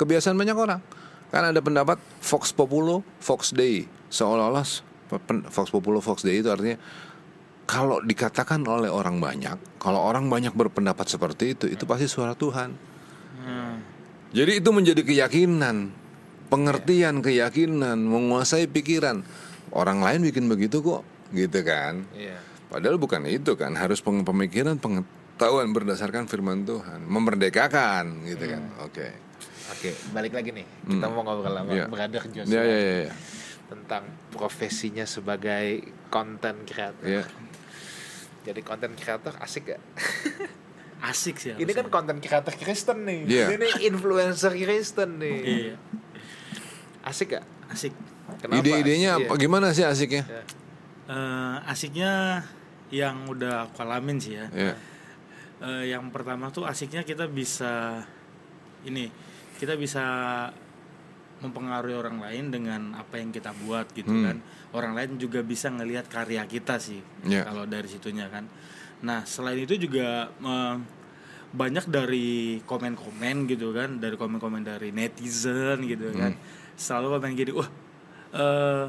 Kebiasaan 0.00 0.32
banyak 0.32 0.56
orang. 0.56 0.80
Kan 1.30 1.46
ada 1.46 1.62
pendapat 1.62 1.96
Fox 2.18 2.50
Populo, 2.50 3.06
Fox 3.22 3.54
Dei. 3.54 3.86
Seolah-olah 4.10 4.66
Fox 5.50 5.66
Populo, 5.70 6.02
Fox 6.02 6.26
Dei 6.26 6.42
itu 6.42 6.50
artinya 6.50 6.78
kalau 7.70 8.02
dikatakan 8.02 8.66
oleh 8.66 8.90
orang 8.90 9.22
banyak, 9.22 9.78
kalau 9.78 10.02
orang 10.02 10.26
banyak 10.26 10.50
berpendapat 10.50 11.06
seperti 11.06 11.54
itu, 11.54 11.70
itu 11.70 11.86
pasti 11.86 12.10
suara 12.10 12.34
Tuhan. 12.34 12.74
Hmm. 13.46 13.78
Jadi 14.34 14.58
itu 14.58 14.74
menjadi 14.74 15.02
keyakinan, 15.06 15.94
pengertian, 16.50 17.22
keyakinan, 17.22 17.94
menguasai 17.94 18.66
pikiran. 18.66 19.22
Orang 19.70 20.02
lain 20.02 20.26
bikin 20.26 20.50
begitu 20.50 20.82
kok, 20.82 21.06
gitu 21.30 21.62
kan? 21.62 22.02
Iya. 22.10 22.42
Padahal 22.66 22.98
bukan 22.98 23.22
itu 23.30 23.54
kan, 23.54 23.78
harus 23.78 24.02
pemikiran, 24.02 24.74
pengetahuan 24.82 25.70
berdasarkan 25.70 26.26
firman 26.26 26.66
Tuhan, 26.66 27.06
memerdekakan, 27.06 28.26
gitu 28.26 28.50
kan? 28.50 28.62
Oke. 28.82 29.29
Oke, 29.70 29.90
balik 30.10 30.32
lagi 30.32 30.50
nih. 30.50 30.66
Kita 30.84 31.06
mau 31.06 31.22
ngobrol 31.22 31.52
sama 31.52 31.70
Iya. 31.70 31.84
Brother 31.86 32.24
Joshua 32.26 32.52
Ya 32.52 32.62
ya 32.62 32.78
ya. 32.78 32.96
ya. 33.06 33.12
tentang 33.66 34.02
profesinya 34.28 35.06
sebagai 35.06 35.78
content 36.08 36.58
creator. 36.64 37.06
Ya. 37.06 37.22
Jadi 38.42 38.60
content 38.60 38.94
creator 38.94 39.30
asik 39.38 39.70
gak? 39.70 39.82
Asik 41.00 41.38
sih. 41.38 41.54
Ini 41.54 41.70
kan 41.70 41.88
content 41.88 42.18
creator 42.18 42.52
Kristen 42.52 43.06
nih. 43.06 43.24
Iya. 43.24 43.46
Ini 43.54 43.68
influencer 43.86 44.52
Kristen 44.52 45.16
nih. 45.16 45.38
Iya, 45.40 45.74
Asik 47.00 47.32
gak? 47.32 47.44
asik. 47.70 47.94
Kenapa? 48.36 48.58
Ide-idenya 48.58 49.16
Iya. 49.16 49.24
apa 49.24 49.34
gimana 49.36 49.70
sih 49.70 49.80
asiknya? 49.80 50.26
Ya. 50.26 50.42
Eh, 51.06 51.56
asiknya 51.64 52.42
yang 52.90 53.24
udah 53.26 53.64
aku 53.64 53.80
alamin 53.80 54.18
sih 54.18 54.34
ya. 54.34 54.50
Ya. 54.50 54.74
Eh, 55.60 55.84
yang 55.88 56.10
pertama 56.10 56.50
tuh 56.50 56.66
asiknya 56.66 57.00
kita 57.00 57.24
bisa 57.26 58.02
ini 58.82 59.08
kita 59.60 59.76
bisa 59.76 60.04
mempengaruhi 61.40 61.96
orang 61.96 62.20
lain 62.20 62.52
dengan 62.52 62.92
apa 62.92 63.16
yang 63.16 63.28
kita 63.28 63.52
buat 63.64 63.88
gitu 63.92 64.08
Hmm. 64.08 64.24
kan. 64.24 64.36
Orang 64.72 64.92
lain 64.92 65.16
juga 65.16 65.40
bisa 65.40 65.68
ngelihat 65.68 66.04
karya 66.06 66.44
kita 66.44 66.76
sih 66.76 67.00
Ya. 67.24 67.44
kalau 67.44 67.64
dari 67.64 67.88
situnya 67.88 68.28
kan. 68.28 68.44
Nah 69.00 69.24
selain 69.24 69.60
itu 69.60 69.76
juga 69.76 70.28
eh, 70.30 70.76
banyak 71.50 71.90
dari 71.90 72.60
komen-komen 72.62 73.50
gitu 73.50 73.72
kan 73.72 73.98
dari 73.98 74.14
komen-komen 74.14 74.62
dari 74.62 74.92
netizen 74.92 75.80
gitu 75.84 76.12
kan. 76.12 76.36
Selalu 76.76 77.06
komen 77.16 77.30
gini 77.32 77.52
wah 77.52 77.68
eh, 78.32 78.84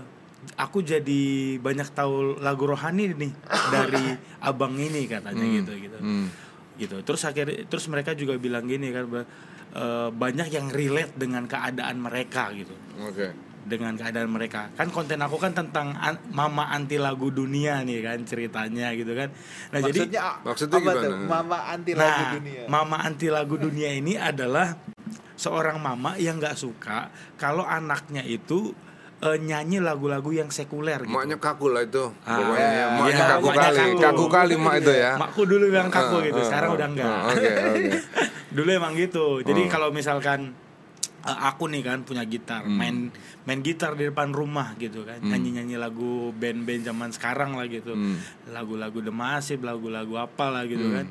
aku 0.59 0.83
jadi 0.83 1.23
banyak 1.55 1.87
tahu 1.95 2.35
lagu 2.43 2.67
rohani 2.67 3.15
nih 3.15 3.31
dari 3.71 4.05
abang 4.51 4.75
ini 4.75 5.07
katanya 5.07 5.39
gitu 5.55 5.71
gitu. 5.79 5.97
Hmm. 6.03 6.27
gitu. 6.75 6.99
Terus 6.99 7.21
akhirnya 7.23 7.63
terus 7.63 7.87
mereka 7.87 8.11
juga 8.11 8.35
bilang 8.35 8.67
gini 8.67 8.91
kan 8.91 9.07
eh, 9.73 10.09
banyak 10.09 10.47
yang 10.47 10.67
relate 10.69 11.13
dengan 11.15 11.43
keadaan 11.45 11.97
mereka 11.97 12.51
gitu 12.51 12.75
Oke. 12.99 13.31
dengan 13.61 13.93
keadaan 13.93 14.27
mereka 14.27 14.73
kan 14.73 14.89
konten 14.89 15.17
aku 15.17 15.37
kan 15.37 15.53
tentang 15.53 15.93
an- 15.93 16.19
mama 16.29 16.67
anti 16.67 16.97
lagu 16.97 17.29
dunia 17.29 17.79
nih 17.81 18.01
kan 18.01 18.19
ceritanya 18.21 18.89
gitu 18.91 19.13
kan 19.13 19.29
nah 19.69 19.79
jadi 19.79 19.99
Maksudnya, 20.01 20.21
Maksudnya 20.41 20.75
apa 20.75 20.83
gimana? 20.83 21.01
tuh? 21.01 21.13
Mama 21.25 21.57
anti 21.65 21.91
nah 21.93 22.01
lagu 22.03 22.23
dunia. 22.35 22.63
mama 22.65 22.97
anti 22.99 23.27
lagu 23.27 23.55
dunia 23.55 23.89
ini 23.91 24.13
adalah 24.15 24.67
seorang 25.35 25.77
mama 25.77 26.17
yang 26.17 26.37
nggak 26.37 26.53
suka 26.53 27.07
kalau 27.35 27.61
anaknya 27.61 28.21
itu 28.21 28.73
eh, 29.21 29.37
nyanyi 29.39 29.77
lagu-lagu 29.77 30.29
yang 30.29 30.49
sekuler 30.49 31.01
gitu. 31.01 31.13
Maknya 31.13 31.37
kaku 31.37 31.69
lah 31.69 31.81
itu. 31.81 32.09
Ah, 32.21 32.35
Pokoknya 32.35 32.67
iya, 32.67 32.85
maknya 32.91 33.13
iya, 33.15 33.29
kaku 33.29 33.45
maknya 33.45 33.61
kali. 33.63 33.77
kaku. 33.77 33.97
Kaku 34.01 34.25
kali 34.27 34.53
mak 34.55 34.75
itu 34.77 34.91
ya. 34.91 35.11
Makku 35.15 35.41
dulu 35.45 35.65
yang 35.67 35.87
kaku 35.87 36.15
Ah, 36.15 36.21
gitu, 36.23 36.39
ah, 36.39 36.45
sekarang 36.45 36.69
ah, 36.69 36.75
udah 36.75 36.87
enggak. 36.89 37.05
ah, 37.07 37.21
Oke, 37.27 37.49
oke. 37.69 37.85
dulu 38.51 38.69
emang 38.71 38.93
gitu. 38.95 39.25
Jadi 39.41 39.61
Oh. 39.61 39.69
kalau 39.69 39.89
misalkan 39.89 40.57
eh, 41.21 41.37
aku 41.39 41.69
nih 41.69 41.81
kan 41.81 42.01
punya 42.01 42.25
gitar, 42.25 42.65
Hmm. 42.65 42.73
main 42.73 42.97
main 43.43 43.61
gitar 43.61 43.93
di 43.93 44.05
depan 44.05 44.33
rumah 44.33 44.73
gitu 44.75 45.05
kan, 45.05 45.21
nyanyi-nyanyi 45.21 45.77
lagu 45.77 46.33
band-band 46.33 46.81
zaman 46.83 47.09
sekarang 47.09 47.53
lah 47.53 47.65
gitu. 47.65 47.93
Hmm. 47.93 48.17
Lagu-lagu 48.47 48.97
The 48.99 49.13
Massive, 49.13 49.61
lagu-lagu 49.61 50.17
apa 50.17 50.49
lah 50.49 50.65
gitu 50.65 50.81
kan. 50.89 51.05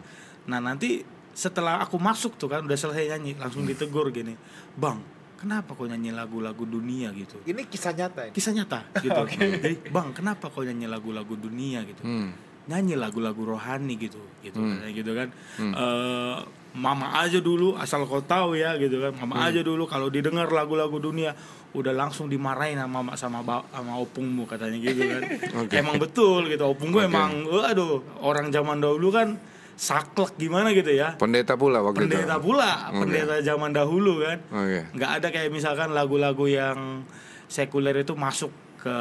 Nah, 0.44 0.58
nanti 0.58 1.06
setelah 1.30 1.78
aku 1.78 1.94
masuk 1.96 2.34
tuh 2.34 2.50
kan 2.50 2.58
udah 2.60 2.74
selesai 2.74 3.06
nyanyi, 3.08 3.38
langsung 3.38 3.62
Hmm. 3.62 3.70
ditegur 3.70 4.10
gini. 4.10 4.34
"Bang, 4.74 4.98
kenapa 5.40 5.72
kau 5.72 5.88
nyanyi 5.88 6.12
lagu-lagu 6.12 6.68
dunia 6.68 7.08
gitu?" 7.16 7.40
Ini 7.48 7.64
kisah 7.66 7.96
nyata 7.96 8.28
ya. 8.28 8.30
Kisah 8.30 8.52
nyata 8.52 8.84
gitu. 9.00 9.22
Jadi, 9.64 9.88
"Bang, 9.88 10.12
kenapa 10.12 10.52
kau 10.52 10.60
nyanyi 10.60 10.84
lagu-lagu 10.84 11.32
dunia 11.34 11.80
gitu?" 11.88 12.04
Hmm. 12.04 12.30
nyanyi 12.70 12.94
lagu-lagu 12.94 13.40
rohani 13.42 13.98
gitu 13.98 14.20
gitu 14.46 14.62
katanya 14.62 14.92
gitu 14.94 15.10
kan 15.16 15.28
Eh, 15.58 16.36
mama 16.76 17.18
aja 17.18 17.42
dulu 17.42 17.74
asal 17.74 18.06
kau 18.06 18.22
tahu 18.22 18.54
ya 18.54 18.78
gitu 18.78 19.02
kan 19.02 19.10
mama 19.16 19.42
aja 19.48 19.58
dulu 19.58 19.90
kalau 19.90 20.06
didengar 20.06 20.46
lagu-lagu 20.46 21.02
dunia 21.02 21.34
udah 21.74 21.90
langsung 21.90 22.30
dimarahin 22.30 22.78
sama 22.78 23.02
mama 23.02 23.12
sama 23.18 23.42
sama 23.74 23.98
opungmu 23.98 24.46
katanya 24.46 24.78
gitu 24.78 25.02
kan 25.02 25.22
emang 25.82 25.98
betul 25.98 26.46
gitu 26.46 26.62
opung 26.62 26.94
gue 26.94 27.02
Oke. 27.02 27.10
emang 27.10 27.42
aduh 27.66 28.06
orang 28.22 28.54
zaman 28.54 28.78
dahulu 28.78 29.08
kan 29.10 29.34
saklek 29.80 30.36
gimana 30.36 30.76
gitu 30.76 30.92
ya 30.92 31.16
Pendeta 31.16 31.56
pula 31.56 31.80
waktu 31.80 32.04
pendeta 32.04 32.36
itu. 32.36 32.44
pula 32.44 32.92
Oke. 32.92 33.00
pendeta 33.00 33.36
zaman 33.40 33.72
dahulu 33.72 34.20
kan 34.20 34.38
Oke. 34.52 34.80
nggak 34.92 35.10
ada 35.16 35.28
kayak 35.32 35.48
misalkan 35.48 35.96
lagu-lagu 35.96 36.44
yang 36.44 37.08
sekuler 37.48 37.96
itu 37.96 38.12
masuk 38.12 38.52
ke 38.76 38.96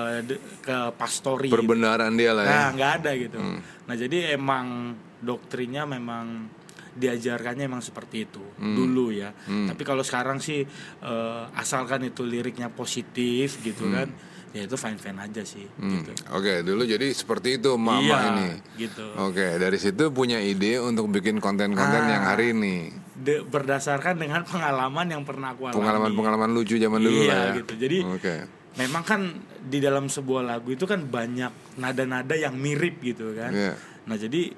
ke 0.60 0.78
pastori 0.96 1.48
gitu. 1.48 1.56
Perbenaran 1.56 2.12
dia 2.16 2.36
lah 2.36 2.44
ya. 2.44 2.52
Nah, 2.52 2.68
nggak 2.76 2.92
ada 3.00 3.12
gitu. 3.16 3.40
Nah, 3.88 3.96
jadi 3.96 4.36
emang 4.36 4.92
doktrinnya 5.20 5.88
memang 5.88 6.52
diajarkannya 6.92 7.64
emang 7.64 7.80
seperti 7.80 8.28
itu 8.28 8.44
dulu 8.58 9.16
ya. 9.16 9.32
Tapi 9.46 9.80
kalau 9.84 10.04
sekarang 10.04 10.44
sih 10.44 10.68
eh, 11.00 11.44
asalkan 11.56 12.04
itu 12.04 12.28
liriknya 12.28 12.68
positif 12.68 13.64
gitu 13.64 13.88
kan, 13.88 14.12
ya 14.50 14.62
itu 14.64 14.76
fine 14.76 14.96
fine 14.96 15.20
aja 15.20 15.42
sih. 15.42 15.66
Hmm. 15.76 16.02
Gitu. 16.02 16.12
Oke, 16.30 16.62
dulu 16.62 16.82
jadi 16.84 17.08
seperti 17.10 17.58
itu 17.58 17.74
mama 17.76 18.02
Iya, 18.02 18.18
ini. 18.32 18.50
gitu. 18.78 19.06
Oke, 19.16 19.58
dari 19.58 19.78
situ 19.78 20.10
punya 20.10 20.38
ide 20.38 20.78
untuk 20.78 21.08
bikin 21.08 21.38
konten-konten 21.38 22.02
Ah. 22.02 22.10
yang 22.10 22.24
hari 22.26 22.52
ini. 22.52 22.90
De- 23.14 23.44
berdasarkan 23.44 24.16
dengan 24.16 24.42
pengalaman 24.44 25.06
yang 25.06 25.22
pernah 25.22 25.52
aku 25.52 25.68
alami. 25.68 25.78
Pengalaman-pengalaman 25.78 26.50
lucu 26.50 26.76
zaman 26.76 26.98
dulu 26.98 27.20
Iya, 27.20 27.30
lah 27.30 27.46
ya. 27.46 27.58
gitu. 27.58 27.74
Jadi 27.76 27.98
Oke. 28.08 28.36
memang 28.76 29.04
kan 29.04 29.22
di 29.60 29.78
dalam 29.78 30.08
sebuah 30.08 30.42
lagu 30.42 30.72
itu 30.72 30.84
kan 30.84 31.04
banyak 31.04 31.76
nada-nada 31.76 32.34
yang 32.34 32.56
mirip 32.56 32.98
gitu 33.02 33.36
kan. 33.36 33.52
Iya. 33.52 33.74
Nah 34.06 34.16
jadi 34.16 34.56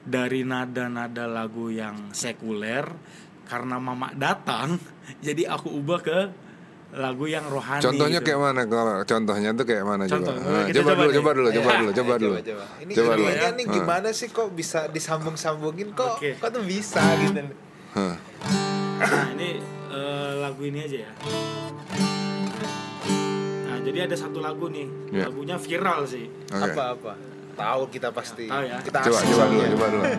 dari 0.00 0.40
nada-nada 0.42 1.28
lagu 1.28 1.68
yang 1.68 2.10
sekuler 2.10 2.88
karena 3.44 3.76
mama 3.76 4.08
datang, 4.12 4.80
jadi 5.20 5.46
aku 5.48 5.68
ubah 5.70 6.00
ke 6.00 6.18
lagu 6.90 7.24
yang 7.24 7.44
rohani. 7.44 7.84
Contohnya 7.84 8.16
gitu. 8.16 8.26
kayak 8.26 8.40
mana 8.40 8.62
kalau 8.64 8.94
contohnya 9.02 9.50
tuh 9.52 9.64
kayak 9.64 9.84
mana 9.84 10.04
Contoh, 10.04 10.32
coba? 10.32 10.40
boleh 10.40 10.56
Nah, 10.58 10.64
coba, 10.64 10.72
coba 10.72 10.92
dulu, 10.94 11.10
coba 11.12 11.30
dulu, 11.30 11.48
coba 11.50 11.70
dulu, 11.70 11.90
coba 11.92 12.14
dulu. 12.16 12.34
coba. 12.40 12.64
Ini 12.80 12.92
Coba 12.92 13.12
dulu. 13.12 13.26
idenya 13.28 13.50
nih 13.50 13.64
Ah. 13.64 13.74
gimana 13.74 14.08
sih 14.10 14.28
kok 14.28 14.48
bisa 14.50 14.80
disambung-sambungin 14.88 15.88
kok 15.92 16.16
Oke. 16.16 16.30
kok 16.34 16.48
tuh 16.48 16.62
bisa 16.62 17.02
gitu. 17.18 17.40
Nah 17.94 18.16
ini 19.32 19.48
eh, 19.88 20.32
lagu 20.38 20.62
ini 20.62 20.78
aja 20.80 20.98
ya. 21.02 21.10
Nah 23.62 23.76
jadi 23.82 23.98
ada 24.04 24.16
satu 24.16 24.38
lagu 24.38 24.66
nih, 24.66 24.88
Iya. 25.10 25.28
lagunya 25.28 25.56
viral 25.56 26.00
sih. 26.04 26.24
Oke. 26.46 26.72
Apa-apa. 26.72 27.12
Tahu 27.52 27.82
kita 27.90 28.08
pasti. 28.10 28.46
Tahu 28.46 28.62
ya. 28.64 28.78
Kita 28.80 28.98
Coba, 29.02 29.18
coba 29.20 29.44
dulu, 29.46 29.62
coba 29.68 29.86
dulu. 29.88 30.04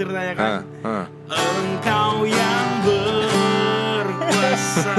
ceritanya 0.00 0.32
kan 0.32 0.48
Hah, 0.48 0.60
hah. 0.80 1.04
Engkau 1.60 2.24
yang 2.24 2.68
berkuasa 2.88 4.92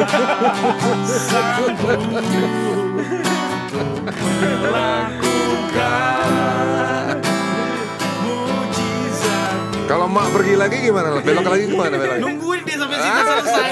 Sanggup 1.09 1.73
melakukan 5.81 7.17
Mujizat 8.21 9.89
Kalau 9.89 10.05
mak 10.05 10.29
pergi 10.29 10.53
lagi 10.53 10.77
gimana? 10.85 11.17
Belok 11.17 11.49
lagi 11.49 11.65
ke 11.65 11.73
mana? 11.73 11.97
Belok 11.97 12.13
lagi? 12.13 12.21
nungguin 12.21 12.61
dia 12.61 12.77
sampai 12.77 12.97
kita 13.01 13.21
selesai 13.25 13.71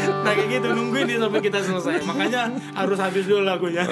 nah 0.24 0.32
kayak 0.32 0.48
gitu 0.50 0.68
nungguin 0.70 1.04
dia 1.04 1.18
sampai 1.18 1.40
kita 1.40 1.58
selesai. 1.60 2.00
Makanya 2.02 2.42
harus 2.72 2.96
habis 2.96 3.24
dulu 3.24 3.42
lagunya. 3.42 3.84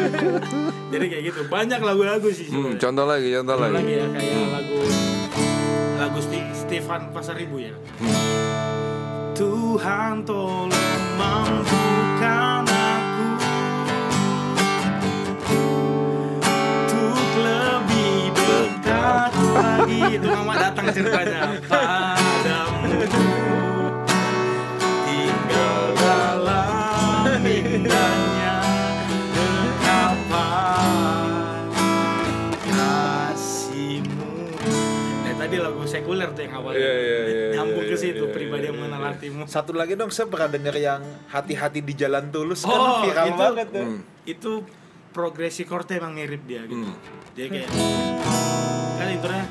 Jadi 0.92 1.04
kayak 1.08 1.22
gitu 1.24 1.40
banyak 1.44 1.80
lagu-lagu 1.80 2.28
sih 2.28 2.46
Hmm, 2.46 2.74
contoh 2.76 3.02
lagi, 3.04 3.30
contoh 3.32 3.54
Contoh 3.56 3.66
lagi. 3.68 3.74
lagi 3.76 3.92
ya 3.94 4.06
kayak 4.08 4.46
lagu 4.52 4.78
lagu 5.96 6.18
Sti- 6.20 6.52
Stefan 6.54 7.10
Pasaribu 7.10 7.56
ya. 7.58 7.74
Tuhan 9.32 10.22
tolong 10.22 10.70
mampukan 11.14 12.62
aku 12.62 13.26
Untuk 16.84 17.28
lebih 17.36 18.14
dekat 18.32 19.32
lagi. 19.52 20.00
Itu 20.12 20.26
mama 20.28 20.54
datang 20.56 20.86
ceritanya. 20.88 21.58
Padamu 21.64 22.03
awalnya 36.54 36.78
Iya, 36.78 36.92
iya, 36.94 37.18
iya, 37.24 37.46
Nyambung 37.52 37.84
ke 37.84 37.92
iya, 37.92 38.04
situ 38.04 38.24
iya, 38.24 38.32
pribadi 38.32 38.62
iya, 38.62 38.68
yang 38.70 38.76
mengenal 38.78 39.02
hatimu 39.10 39.42
Satu 39.44 39.72
lagi 39.72 39.92
dong, 39.92 40.08
saya 40.08 40.26
pernah 40.26 40.48
denger 40.48 40.74
yang 40.76 41.02
hati-hati 41.28 41.80
di 41.80 41.94
jalan 41.94 42.30
tulus 42.30 42.62
kan 42.62 42.72
Oh 42.72 43.02
viral 43.02 43.26
itu, 43.26 43.40
banget 43.40 43.68
tuh. 43.68 43.84
Hmm. 43.84 44.00
itu 44.24 44.50
progresi 45.10 45.62
chordnya 45.62 45.98
emang 45.98 46.14
mirip 46.14 46.42
dia 46.44 46.62
gitu 46.64 46.80
Hmm. 46.80 46.96
Dia 47.32 47.46
kayak 47.46 47.68
Kan 48.94 49.08
intronya 49.10 49.44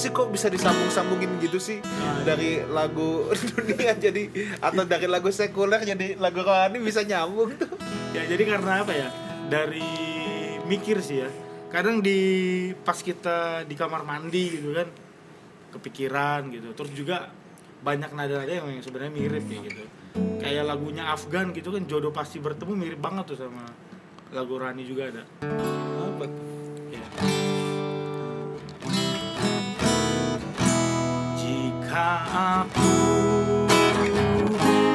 sih 0.00 0.08
kok 0.16 0.32
bisa 0.32 0.48
disambung-sambungin 0.48 1.36
gitu 1.44 1.60
sih? 1.60 1.84
Dari 2.24 2.64
lagu 2.64 3.28
dunia 3.52 3.92
jadi 3.92 4.56
atau 4.56 4.88
dari 4.88 5.04
lagu 5.04 5.28
sekuler 5.28 5.84
jadi 5.84 6.16
lagu 6.16 6.40
rohani 6.40 6.80
bisa 6.80 7.04
nyambung 7.04 7.52
tuh. 7.60 7.76
Ya 8.16 8.24
jadi 8.24 8.40
karena 8.48 8.80
apa 8.80 8.96
ya? 8.96 9.12
Dari 9.52 9.84
mikir 10.64 11.04
sih 11.04 11.20
ya. 11.20 11.28
Kadang 11.68 12.00
di 12.00 12.18
pas 12.80 12.96
kita 12.96 13.68
di 13.68 13.76
kamar 13.76 14.02
mandi 14.08 14.56
gitu 14.56 14.72
kan 14.72 14.88
Kepikiran 15.76 16.48
gitu. 16.48 16.72
Terus 16.72 16.92
juga 16.96 17.28
banyak 17.84 18.16
nada-nada 18.16 18.48
yang 18.48 18.80
sebenarnya 18.80 19.12
mirip 19.12 19.44
kayak 19.44 19.62
gitu. 19.68 19.84
Kayak 20.40 20.64
lagunya 20.64 21.12
Afgan 21.12 21.52
gitu 21.52 21.76
kan 21.76 21.84
Jodoh 21.84 22.10
pasti 22.10 22.40
bertemu 22.40 22.72
mirip 22.72 23.00
banget 23.04 23.36
tuh 23.36 23.38
sama 23.44 23.68
lagu 24.32 24.56
Rani 24.56 24.82
juga 24.86 25.12
ada 25.12 25.22
aku. 32.00 32.96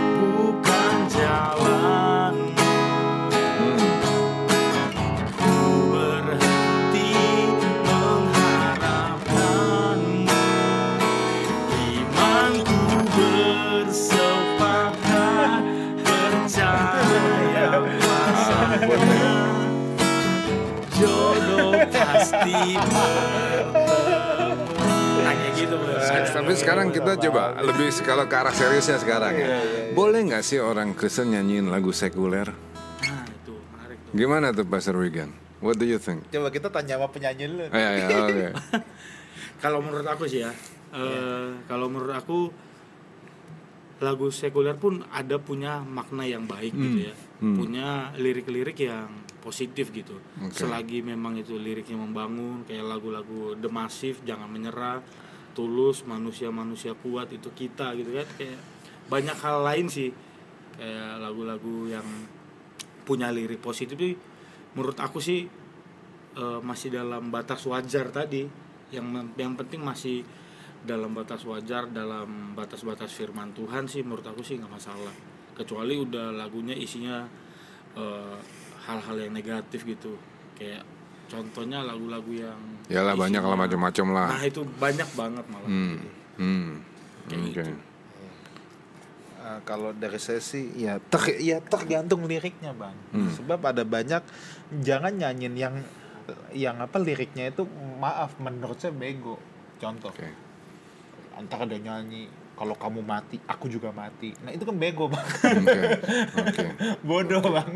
Bukan 0.09 0.95
jalanmu. 1.13 2.49
Ku 5.37 5.53
berhenti 5.93 7.13
mengharapkanmu. 7.85 10.33
Imanku 11.77 12.81
bersepakat 13.13 15.61
percaya 16.01 17.85
pasangan. 18.01 19.61
Jodoh 20.95 21.75
pasti 21.91 22.79
tapi 26.35 26.53
sekarang 26.59 26.87
kita 26.91 27.15
coba 27.29 27.55
lebih 27.63 27.87
kalau 28.03 28.27
ke 28.27 28.35
arah 28.35 28.51
seriusnya 28.51 28.99
sekarang 28.99 29.33
ya. 29.39 29.47
Boleh 29.95 30.19
nggak 30.27 30.43
sih 30.43 30.59
orang 30.59 30.91
Kristen 30.91 31.31
nyanyiin 31.31 31.71
lagu 31.71 31.95
sekuler? 31.95 32.51
nah 32.51 33.23
itu 33.27 33.53
menarik 33.71 33.97
tuh 34.03 34.11
Gimana 34.11 34.51
tuh 34.51 34.65
Pastor 34.67 34.99
Wigan? 34.99 35.31
What 35.63 35.79
do 35.79 35.87
you 35.87 35.97
think? 35.97 36.27
Coba 36.29 36.51
kita 36.51 36.67
tanya 36.67 36.99
sama 36.99 37.07
penyanyi 37.07 37.45
dulu. 37.47 37.63
Eh, 37.71 37.79
ya, 37.79 38.07
oke. 38.27 38.47
kalau 39.63 39.79
menurut 39.79 40.07
aku 40.07 40.27
sih 40.27 40.43
ya 40.43 40.51
eh, 40.95 41.47
kalau 41.67 41.87
menurut 41.89 42.15
aku 42.15 42.39
lagu 44.03 44.27
sekuler 44.27 44.75
pun 44.75 45.07
ada 45.07 45.39
punya 45.39 45.79
makna 45.79 46.27
yang 46.27 46.43
baik 46.43 46.75
gitu 46.75 47.09
ya 47.11 47.15
punya 47.39 48.11
lirik-lirik 48.19 48.75
yang 48.75 49.07
positif 49.39 49.93
gitu 49.95 50.19
Oke. 50.41 50.51
selagi 50.51 50.99
memang 50.99 51.39
itu 51.39 51.55
liriknya 51.55 51.95
membangun 51.95 52.67
kayak 52.67 52.83
lagu-lagu 52.83 53.55
The 53.55 53.71
Massive 53.71 54.19
jangan 54.27 54.51
menyerah 54.51 54.99
tulus 55.55 56.03
manusia-manusia 56.03 56.91
kuat 56.99 57.31
itu 57.31 57.49
kita 57.55 57.95
gitu 57.95 58.11
kan. 58.11 58.27
Kayak 58.35 58.59
banyak 59.07 59.37
hal 59.39 59.57
lain 59.63 59.87
sih. 59.87 60.11
Kayak 60.75 61.23
lagu-lagu 61.23 61.87
yang 61.87 62.05
punya 63.07 63.31
lirik 63.31 63.63
positif 63.63 63.95
itu 63.95 64.19
menurut 64.75 64.99
aku 64.99 65.23
sih 65.23 65.47
eh, 66.35 66.59
masih 66.59 66.91
dalam 66.91 67.31
batas 67.31 67.63
wajar 67.65 68.11
tadi. 68.11 68.43
Yang 68.91 69.31
yang 69.39 69.55
penting 69.55 69.81
masih 69.81 70.21
dalam 70.85 71.17
batas 71.17 71.41
wajar 71.49 71.89
dalam 71.89 72.53
batas-batas 72.53 73.09
firman 73.09 73.49
Tuhan 73.57 73.89
sih 73.89 74.05
menurut 74.05 74.27
aku 74.27 74.45
sih 74.45 74.61
nggak 74.61 74.69
masalah. 74.69 75.15
Kecuali 75.55 75.97
udah 75.97 76.35
lagunya 76.35 76.75
isinya 76.75 77.23
eh, 77.95 78.37
hal-hal 78.85 79.15
yang 79.17 79.33
negatif 79.33 79.87
gitu. 79.87 80.19
Kayak 80.59 80.94
contohnya 81.35 81.83
lagu-lagu 81.83 82.31
yang 82.31 82.59
Yalah 82.87 83.13
banyak 83.13 83.41
lah 83.41 83.57
macam-macam 83.57 84.07
lah. 84.09 84.27
nah 84.31 84.43
itu 84.43 84.61
banyak 84.63 85.09
banget 85.11 85.45
malah 85.45 85.67
Hmm. 85.67 85.95
gitu. 85.95 86.07
Hmm. 86.37 86.69
Oke. 87.25 87.35
gitu. 87.51 87.61
Eh, 89.37 89.59
kalau 89.61 89.93
dari 89.93 90.17
saya 90.17 90.39
sih 90.39 90.73
ya 90.75 90.97
ter 90.97 91.37
ya 91.37 91.59
tergantung 91.59 92.23
liriknya 92.23 92.71
bang 92.71 92.95
Hmm. 93.11 93.29
sebab 93.31 93.59
ada 93.63 93.83
banyak 93.83 94.23
jangan 94.79 95.13
nyanyiin 95.13 95.53
yang 95.53 95.75
yang 96.51 96.79
apa 96.79 96.97
liriknya 96.97 97.51
itu 97.51 97.61
maaf 97.95 98.33
menurut 98.39 98.73
saya 98.75 98.89
bego 98.89 99.37
contoh 99.77 100.09
Oke. 100.09 100.25
antara 101.35 101.63
ada 101.63 101.77
nyanyi 101.77 102.25
kalau 102.55 102.73
kamu 102.73 103.03
mati 103.03 103.37
aku 103.45 103.67
juga 103.67 103.91
mati 103.91 104.33
nah 104.41 104.49
itu 104.49 104.63
kan 104.63 104.73
bego 104.73 105.05
bang 105.05 105.27
Oke. 105.61 105.81
Oke. 106.41 106.65
bodoh 107.05 107.43
bang 107.43 107.69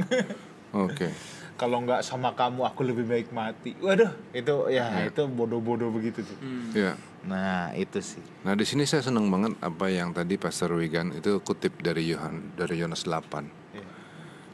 Oke. 0.71 1.13
Kalau 1.59 1.83
nggak 1.83 1.99
sama 2.01 2.31
kamu 2.31 2.63
aku 2.63 2.81
lebih 2.81 3.03
baik 3.03 3.27
mati 3.29 3.75
waduh 3.77 4.07
itu 4.31 4.53
ya 4.69 4.87
Ya. 4.89 5.05
itu 5.05 5.27
bodoh-bodoh 5.27 5.91
begitu 5.91 6.23
tuh 6.23 6.37
Hmm. 6.39 6.71
Ya. 6.71 6.95
nah 7.21 7.75
itu 7.75 7.99
sih 7.99 8.23
Nah 8.41 8.55
di 8.55 8.63
sini 8.63 8.87
saya 8.87 9.03
senang 9.03 9.27
banget 9.27 9.59
apa 9.59 9.85
yang 9.87 10.09
tadi 10.09 10.39
Pastor 10.39 10.71
Wigan 10.71 11.11
itu 11.11 11.37
kutip 11.39 11.75
dari 11.77 12.07
Yohan 12.07 12.55
dari 12.55 12.79
Yohanes 12.79 13.03
8. 13.03 13.75
Iya. 13.75 13.85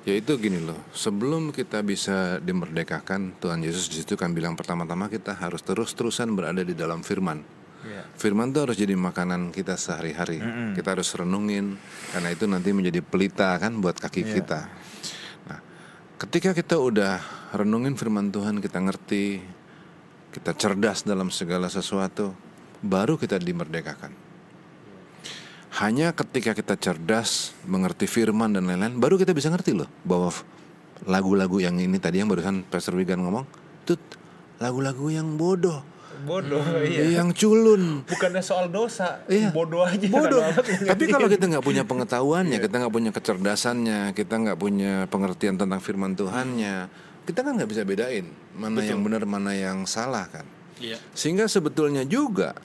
Yaitu 0.05 0.35
gini 0.35 0.57
loh, 0.59 0.77
sebelum 0.91 1.49
kita 1.49 1.81
bisa 1.81 2.37
dimerdekakan, 2.39 3.33
Tuhan 3.35 3.61
Yesus 3.61 3.85
di 3.87 3.97
situ 3.97 4.13
kan 4.13 4.29
bilang 4.31 4.53
pertama-tama 4.53 5.05
kita 5.07 5.33
harus 5.33 5.61
terus-terusan 5.61 6.29
berada 6.31 6.61
di 6.61 6.73
dalam 6.73 7.01
firman. 7.01 7.41
Iya. 7.81 8.01
Firman 8.13 8.49
itu 8.49 8.59
harus 8.59 8.73
jadi 8.75 8.93
makanan 8.93 9.49
kita 9.49 9.73
sehari-hari. 9.75 10.41
Kita 10.73 10.89
harus 10.91 11.09
renungin 11.11 11.77
karena 12.09 12.29
itu 12.29 12.45
nanti 12.45 12.69
menjadi 12.69 12.97
pelita 12.99 13.53
kan 13.55 13.77
buat 13.77 13.93
kaki 13.95 14.21
Iya. 14.21 14.33
kita. 14.35 14.59
Ketika 16.15 16.55
kita 16.55 16.79
udah 16.79 17.19
renungin 17.51 17.99
firman 17.99 18.31
Tuhan, 18.31 18.63
kita 18.63 18.79
ngerti, 18.79 19.43
kita 20.31 20.55
cerdas 20.55 21.03
dalam 21.03 21.27
segala 21.27 21.67
sesuatu, 21.67 22.31
baru 22.79 23.19
kita 23.19 23.35
dimerdekakan. 23.35 24.15
Hanya 25.75 26.15
ketika 26.15 26.55
kita 26.55 26.79
cerdas, 26.79 27.51
mengerti 27.67 28.07
firman 28.07 28.55
dan 28.55 28.63
lain-lain, 28.63 28.95
baru 28.95 29.19
kita 29.19 29.35
bisa 29.35 29.51
ngerti 29.51 29.75
loh 29.75 29.91
bahwa 30.07 30.31
lagu-lagu 31.03 31.59
yang 31.59 31.75
ini 31.83 31.99
tadi 31.99 32.23
yang 32.23 32.31
barusan 32.31 32.63
Pastor 32.63 32.95
Wigan 32.95 33.19
ngomong, 33.19 33.43
itu 33.83 33.99
lagu-lagu 34.63 35.11
yang 35.11 35.35
bodoh, 35.35 35.83
bodoh 36.21 36.63
iya 36.81 37.19
yang 37.19 37.29
culun, 37.31 38.03
bukannya 38.03 38.39
soal 38.39 38.67
dosa 38.67 39.25
Iya. 39.25 39.49
bodoh 39.49 39.81
aja 39.81 40.05
bodoh. 40.05 40.39
Tapi 40.85 41.03
kalau 41.05 41.25
kita 41.25 41.45
nggak 41.45 41.61
punya 41.61 41.83
pengetahuannya, 41.83 42.57
kita 42.57 42.75
nggak 42.77 42.93
punya 42.93 43.11
kecerdasannya, 43.11 43.99
kita 44.11 44.33
nggak 44.37 44.57
punya 44.57 45.05
pengertian 45.05 45.55
tentang 45.55 45.77
firman 45.77 46.13
Tuhannya, 46.13 46.87
kita 47.23 47.39
kan 47.41 47.55
nggak 47.55 47.67
bisa 47.67 47.81
bedain 47.81 48.25
mana 48.53 48.79
yang 48.79 49.01
benar, 49.01 49.23
mana 49.23 49.51
yang 49.51 49.83
salah 49.83 50.25
kan. 50.25 50.45
Iya. 50.75 50.95
Sehingga 51.11 51.45
sebetulnya 51.45 52.03
juga 52.03 52.55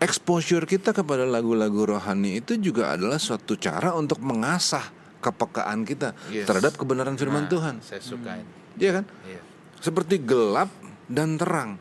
exposure 0.00 0.64
kita 0.64 0.90
kepada 0.90 1.22
lagu-lagu 1.22 1.84
rohani 1.86 2.40
itu 2.40 2.56
juga 2.56 2.96
adalah 2.96 3.20
suatu 3.20 3.54
cara 3.54 3.92
untuk 3.92 4.20
mengasah 4.20 4.88
kepekaan 5.20 5.84
kita 5.84 6.16
Yes. 6.26 6.48
terhadap 6.48 6.72
kebenaran 6.74 7.12
firman 7.14 7.44
Nah, 7.44 7.52
Tuhan. 7.52 7.74
saya 7.80 8.00
sukain 8.00 8.46
Iya 8.80 8.90
kan? 8.96 9.04
iya 9.22 9.40
Seperti 9.76 10.16
gelap 10.18 10.72
dan 11.10 11.34
terang. 11.34 11.76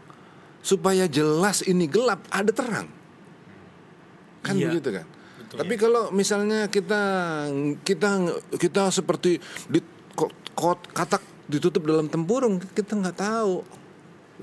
Supaya 0.60 1.06
jelas 1.06 1.62
ini 1.64 1.86
gelap, 1.86 2.26
ada 2.34 2.52
terang. 2.52 2.90
Kan 4.44 4.58
Iya. 4.58 4.74
begitu 4.74 4.90
kan? 4.92 5.06
Betul. 5.40 5.58
Tapi 5.64 5.74
kalau 5.80 6.04
misalnya 6.12 6.68
kita 6.68 7.04
kita 7.86 8.10
kita 8.60 8.82
seperti 8.92 9.40
di 9.72 9.80
ko- 10.18 10.34
ko- 10.58 10.84
katak 10.92 11.24
ditutup 11.48 11.88
dalam 11.88 12.12
tempurung, 12.12 12.60
kita 12.60 12.98
nggak 12.98 13.18
tahu 13.18 13.64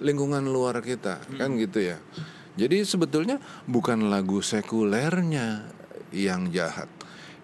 lingkungan 0.01 0.43
luar 0.45 0.80
kita, 0.80 1.20
kan 1.37 1.53
gitu 1.57 1.84
ya. 1.84 2.01
Jadi 2.57 2.89
sebetulnya 2.89 3.37
bukan 3.68 4.09
lagu 4.09 4.41
sekulernya 4.41 5.68
yang 6.12 6.49
jahat. 6.49 6.89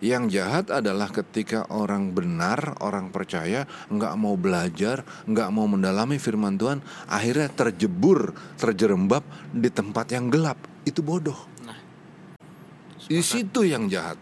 Yang 0.03 0.35
jahat 0.35 0.67
adalah 0.75 1.07
ketika 1.15 1.63
orang 1.71 2.11
benar, 2.11 2.75
orang 2.83 3.15
percaya, 3.15 3.71
nggak 3.87 4.19
mau 4.19 4.35
belajar, 4.35 5.07
nggak 5.31 5.49
mau 5.55 5.71
mendalami 5.71 6.19
firman 6.19 6.59
Tuhan, 6.59 6.83
akhirnya 7.07 7.47
terjebur, 7.47 8.35
terjerembab 8.59 9.23
di 9.55 9.71
tempat 9.71 10.11
yang 10.11 10.27
gelap. 10.27 10.59
Itu 10.83 11.07
bodoh. 11.07 11.39
Nah, 11.63 11.79
Di 13.07 13.23
situ 13.23 13.63
yang 13.63 13.87
jahat. 13.87 14.19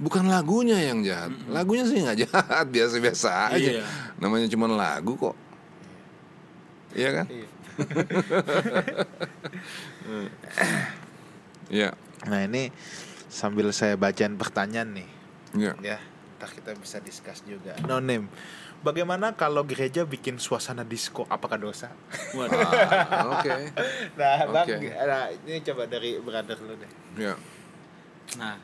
Bukan 0.00 0.24
lagunya 0.24 0.80
yang 0.80 1.04
jahat. 1.04 1.36
Lagunya 1.52 1.84
sih 1.84 2.00
nggak 2.00 2.18
jahat, 2.24 2.66
biasa-biasa 2.72 3.52
aja. 3.52 3.60
Iya. 3.60 3.84
Namanya 4.16 4.48
cuma 4.48 4.72
lagu 4.72 5.20
kok. 5.20 5.36
Iya 6.96 7.20
kan? 7.20 7.26
Iya. 7.28 7.48
Iya. 11.70 11.94
nah 12.26 12.42
ini 12.42 12.74
sambil 13.30 13.70
saya 13.70 13.94
bacain 13.94 14.34
pertanyaan 14.34 14.90
nih 14.92 15.08
Iya. 15.50 15.72
ya 15.80 15.98
ntar 16.36 16.50
kita 16.50 16.74
bisa 16.74 16.98
discuss 16.98 17.42
juga 17.42 17.76
no 17.84 17.98
name 17.98 18.26
bagaimana 18.80 19.32
kalau 19.32 19.60
gereja 19.62 20.02
bikin 20.02 20.36
suasana 20.36 20.82
disco 20.82 21.22
apakah 21.26 21.56
dosa 21.56 21.92
waduh. 22.32 22.58
Ah, 22.58 23.28
Oke. 23.36 23.52
nah 24.16 24.40
bang 24.46 24.66
Oke. 24.72 24.88
nah, 24.90 25.24
ini 25.30 25.60
coba 25.60 25.84
dari 25.84 26.16
brother 26.16 26.58
lu 26.58 26.74
deh 26.74 26.90
Iya. 27.16 27.34
Nah, 28.36 28.54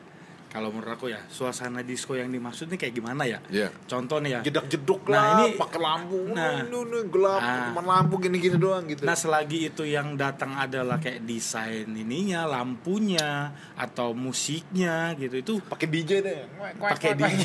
kalau 0.46 0.70
menurut 0.70 0.88
aku 0.90 1.06
ya, 1.06 1.20
suasana 1.26 1.80
disco 1.80 2.12
yang 2.12 2.26
dimaksud 2.26 2.66
nih 2.66 2.78
kayak 2.78 2.94
gimana 2.94 3.22
ya? 3.22 3.38
Iya. 3.46 3.68
Contoh 3.84 4.18
nih 4.18 4.30
ya. 4.30 4.40
jedak 4.42 4.66
jeduk 4.66 5.04
Nah, 5.04 5.12
lah 5.12 5.24
ini- 5.44 5.54
pakai 5.54 5.78
lampu 5.78 6.18
nah. 6.28 6.62
nah, 6.62 6.64
ini 6.64 6.78
gelap 7.06 7.38
Ah. 7.38 7.68
cuma 7.68 7.82
lampu 7.84 8.14
gini 8.18 8.36
gini 8.36 8.56
doang 8.56 8.84
gitu 8.84 9.02
Nah, 9.02 9.12
selagi 9.12 9.58
itu 9.66 9.82
yang 9.82 10.14
datang 10.14 10.54
adalah 10.54 10.96
kayak 10.96 11.22
desain 11.22 11.84
ininya, 11.86 12.46
lampunya 12.46 13.48
atau 13.74 14.10
musiknya 14.10 15.12
gitu, 15.14 15.34
itu 15.36 15.52
pakai 15.62 15.86
DJ 15.86 16.10
deh 16.20 16.40
pakai 16.76 17.12
DJ. 17.12 17.44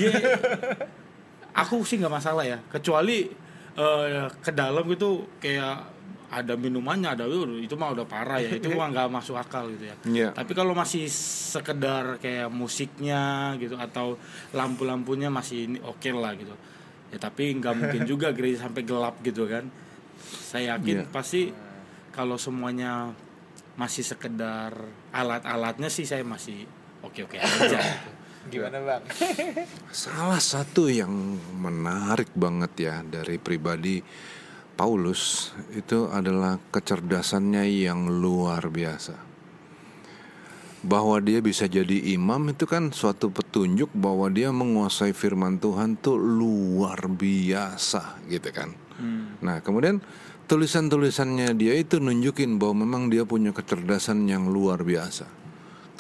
aku 1.54 1.84
sih 1.84 1.98
nggak 1.98 2.14
masalah 2.14 2.44
ya, 2.44 2.64
kecuali 2.66 3.28
eh, 3.72 4.08
ke 4.38 4.52
dalam 4.52 4.84
gitu 4.86 5.10
kayak 5.38 6.01
ada 6.32 6.56
minumannya, 6.56 7.12
ada 7.12 7.28
itu 7.60 7.76
mah 7.76 7.92
udah 7.92 8.08
parah 8.08 8.40
ya, 8.40 8.56
itu 8.56 8.72
mah 8.72 8.88
nggak 8.88 9.12
masuk 9.12 9.36
akal 9.36 9.68
gitu 9.76 9.92
ya. 9.92 9.96
Iya. 10.08 10.30
Tapi 10.32 10.52
kalau 10.56 10.72
masih 10.72 11.12
sekedar 11.52 12.16
kayak 12.24 12.48
musiknya 12.48 13.52
gitu 13.60 13.76
atau 13.76 14.16
lampu-lampunya 14.56 15.28
masih 15.28 15.68
ini 15.68 15.78
oke 15.84 16.08
lah 16.16 16.32
gitu. 16.40 16.56
Ya 17.12 17.20
tapi 17.20 17.52
nggak 17.60 17.76
mungkin 17.76 18.02
juga 18.08 18.32
gereja 18.38 18.64
sampai 18.64 18.88
gelap 18.88 19.20
gitu 19.20 19.44
kan. 19.44 19.68
Saya 20.24 20.80
yakin 20.80 21.04
Iya. 21.04 21.12
pasti 21.12 21.52
kalau 22.16 22.40
semuanya 22.40 23.12
masih 23.76 24.04
sekedar 24.04 24.72
alat-alatnya 25.12 25.88
sih 25.88 26.08
saya 26.08 26.24
masih 26.24 26.64
oke-oke 27.02 27.40
aja 27.40 27.80
gitu. 27.80 28.60
gimana 28.60 28.78
bang 28.84 29.04
Salah 29.90 30.44
satu 30.44 30.92
yang 30.92 31.10
menarik 31.56 32.30
banget 32.36 32.72
ya 32.78 32.96
dari 33.02 33.40
pribadi 33.40 34.04
Paulus 34.82 35.54
itu 35.78 36.10
adalah 36.10 36.58
kecerdasannya 36.74 37.70
yang 37.70 38.10
luar 38.10 38.66
biasa. 38.66 39.14
Bahwa 40.82 41.22
dia 41.22 41.38
bisa 41.38 41.70
jadi 41.70 42.18
imam 42.18 42.50
itu 42.50 42.66
kan 42.66 42.90
suatu 42.90 43.30
petunjuk 43.30 43.94
bahwa 43.94 44.26
dia 44.34 44.50
menguasai 44.50 45.14
firman 45.14 45.62
Tuhan 45.62 46.02
tuh 46.02 46.18
luar 46.18 46.98
biasa 47.06 48.26
gitu 48.26 48.50
kan. 48.50 48.74
Nah, 49.46 49.62
kemudian 49.62 50.02
tulisan-tulisannya 50.50 51.54
dia 51.54 51.78
itu 51.78 52.02
nunjukin 52.02 52.58
bahwa 52.58 52.82
memang 52.82 53.14
dia 53.14 53.22
punya 53.22 53.54
kecerdasan 53.54 54.26
yang 54.26 54.50
luar 54.50 54.82
biasa. 54.82 55.41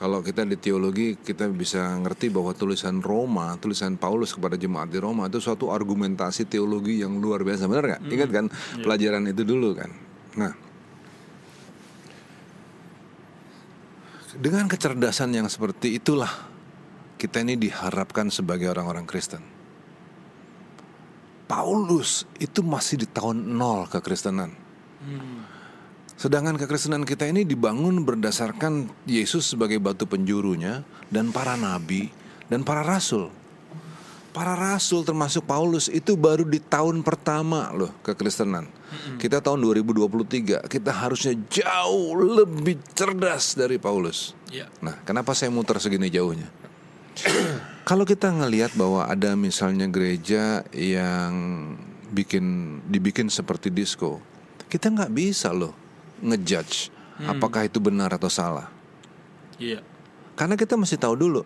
Kalau 0.01 0.25
kita 0.25 0.41
di 0.49 0.57
teologi 0.57 1.13
kita 1.13 1.45
bisa 1.53 1.93
ngerti 2.01 2.33
bahwa 2.33 2.57
tulisan 2.57 3.05
Roma, 3.05 3.53
tulisan 3.61 4.01
Paulus 4.01 4.33
kepada 4.33 4.57
jemaat 4.57 4.89
di 4.89 4.97
Roma 4.97 5.29
itu 5.29 5.37
suatu 5.37 5.69
argumentasi 5.69 6.49
teologi 6.49 7.05
yang 7.05 7.21
luar 7.21 7.45
biasa, 7.45 7.69
benar 7.69 7.85
nggak? 7.85 8.01
Ingat 8.09 8.29
kan 8.33 8.45
pelajaran 8.81 9.29
itu 9.29 9.45
dulu 9.45 9.77
kan? 9.77 9.93
Nah, 10.41 10.57
dengan 14.41 14.65
kecerdasan 14.65 15.37
yang 15.37 15.45
seperti 15.45 15.93
itulah 16.01 16.49
kita 17.21 17.45
ini 17.45 17.53
diharapkan 17.61 18.33
sebagai 18.33 18.73
orang-orang 18.73 19.05
Kristen. 19.05 19.45
Paulus 21.45 22.25
itu 22.41 22.65
masih 22.65 23.05
di 23.05 23.05
tahun 23.05 23.53
nol 23.53 23.85
kekristenan. 23.85 24.49
Sedangkan 26.21 26.53
kekristenan 26.53 27.01
kita 27.01 27.25
ini 27.25 27.41
dibangun 27.41 28.05
berdasarkan 28.05 28.93
Yesus 29.09 29.57
sebagai 29.57 29.81
batu 29.81 30.05
penjurunya 30.05 30.85
dan 31.09 31.33
para 31.33 31.57
nabi 31.57 32.13
dan 32.45 32.61
para 32.61 32.85
rasul. 32.85 33.33
Para 34.29 34.53
rasul 34.53 35.01
termasuk 35.01 35.49
Paulus 35.49 35.89
itu 35.89 36.13
baru 36.13 36.45
di 36.45 36.61
tahun 36.61 37.01
pertama 37.01 37.73
loh 37.73 37.89
kekristenan. 38.05 38.69
Kita 39.17 39.41
tahun 39.41 39.65
2023, 39.65 40.69
kita 40.69 40.91
harusnya 40.93 41.33
jauh 41.49 42.13
lebih 42.13 42.77
cerdas 42.93 43.57
dari 43.57 43.81
Paulus. 43.81 44.37
Iya. 44.53 44.69
Nah, 44.77 45.01
kenapa 45.01 45.33
saya 45.33 45.49
muter 45.49 45.81
segini 45.81 46.13
jauhnya? 46.13 46.45
Kalau 47.89 48.05
kita 48.05 48.29
ngelihat 48.29 48.77
bahwa 48.77 49.09
ada 49.09 49.33
misalnya 49.33 49.89
gereja 49.89 50.61
yang 50.69 51.33
bikin 52.13 52.77
dibikin 52.85 53.25
seperti 53.25 53.73
disco, 53.73 54.21
kita 54.69 54.93
nggak 54.93 55.11
bisa 55.17 55.49
loh 55.49 55.80
ngejudge 56.21 56.93
apakah 57.25 57.69
itu 57.69 57.77
benar 57.77 58.09
atau 58.13 58.29
salah. 58.29 58.69
Iya. 59.61 59.85
Karena 60.33 60.57
kita 60.57 60.73
mesti 60.73 60.97
tahu 60.97 61.13
dulu 61.13 61.41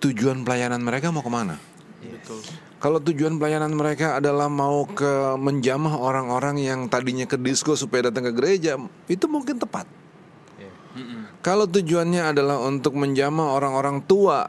tujuan 0.00 0.44
pelayanan 0.44 0.80
mereka 0.80 1.08
mau 1.12 1.24
ke 1.24 1.32
mana. 1.32 1.56
Betul. 2.00 2.40
Kalau 2.80 2.96
tujuan 2.96 3.36
pelayanan 3.36 3.76
mereka 3.76 4.16
adalah 4.16 4.48
mau 4.48 4.88
ke 4.88 5.36
menjamah 5.36 6.00
orang-orang 6.00 6.56
yang 6.56 6.88
tadinya 6.88 7.28
ke 7.28 7.36
disco 7.36 7.76
supaya 7.76 8.08
datang 8.08 8.28
ke 8.28 8.32
gereja, 8.32 8.80
itu 9.04 9.28
mungkin 9.28 9.60
tepat. 9.60 9.84
Kalau 11.40 11.64
tujuannya 11.64 12.36
adalah 12.36 12.60
untuk 12.60 12.96
menjamah 13.00 13.56
orang-orang 13.56 14.04
tua 14.04 14.48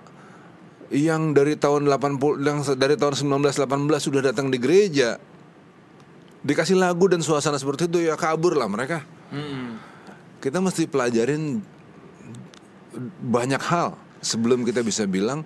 yang 0.91 1.31
dari 1.31 1.55
tahun 1.55 1.87
80 1.87 2.43
yang 2.43 2.59
dari 2.75 2.99
tahun 2.99 3.15
1918 3.15 3.63
sudah 3.95 4.19
datang 4.19 4.51
di 4.51 4.59
gereja 4.59 5.15
dikasih 6.43 6.75
lagu 6.75 7.07
dan 7.07 7.23
suasana 7.23 7.55
seperti 7.55 7.87
itu 7.87 8.11
ya 8.11 8.19
kabur 8.19 8.59
lah 8.59 8.67
mereka. 8.67 9.07
Mm-mm. 9.31 9.79
Kita 10.41 10.57
mesti 10.59 10.83
pelajarin 10.85 11.63
banyak 13.23 13.61
hal 13.61 13.95
sebelum 14.19 14.67
kita 14.67 14.83
bisa 14.83 15.07
bilang 15.07 15.41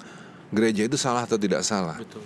gereja 0.50 0.86
itu 0.86 0.98
salah 0.98 1.24
atau 1.24 1.38
tidak 1.38 1.62
salah. 1.62 1.98
Betul. 2.00 2.24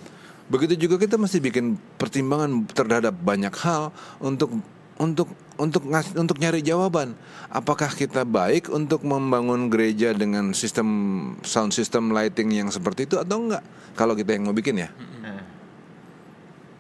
Begitu 0.50 0.90
juga 0.90 0.98
kita 0.98 1.16
mesti 1.20 1.38
bikin 1.38 1.78
pertimbangan 2.02 2.66
terhadap 2.74 3.14
banyak 3.14 3.54
hal 3.62 3.94
untuk 4.18 4.50
untuk 4.98 5.30
untuk 5.62 5.84
untuk 6.18 6.36
nyari 6.42 6.66
jawaban. 6.66 7.14
Apakah 7.54 7.94
kita 7.94 8.26
baik 8.26 8.68
untuk 8.74 9.06
membangun 9.06 9.70
gereja 9.70 10.12
dengan 10.18 10.52
sistem 10.58 10.88
sound 11.46 11.72
system 11.72 12.12
lighting 12.12 12.50
yang 12.50 12.70
seperti 12.74 13.06
itu 13.06 13.22
atau 13.22 13.46
enggak? 13.46 13.64
Kalau 13.94 14.18
kita 14.18 14.36
yang 14.36 14.50
mau 14.50 14.56
bikin 14.56 14.82
ya. 14.82 14.90
Eh, 15.24 15.42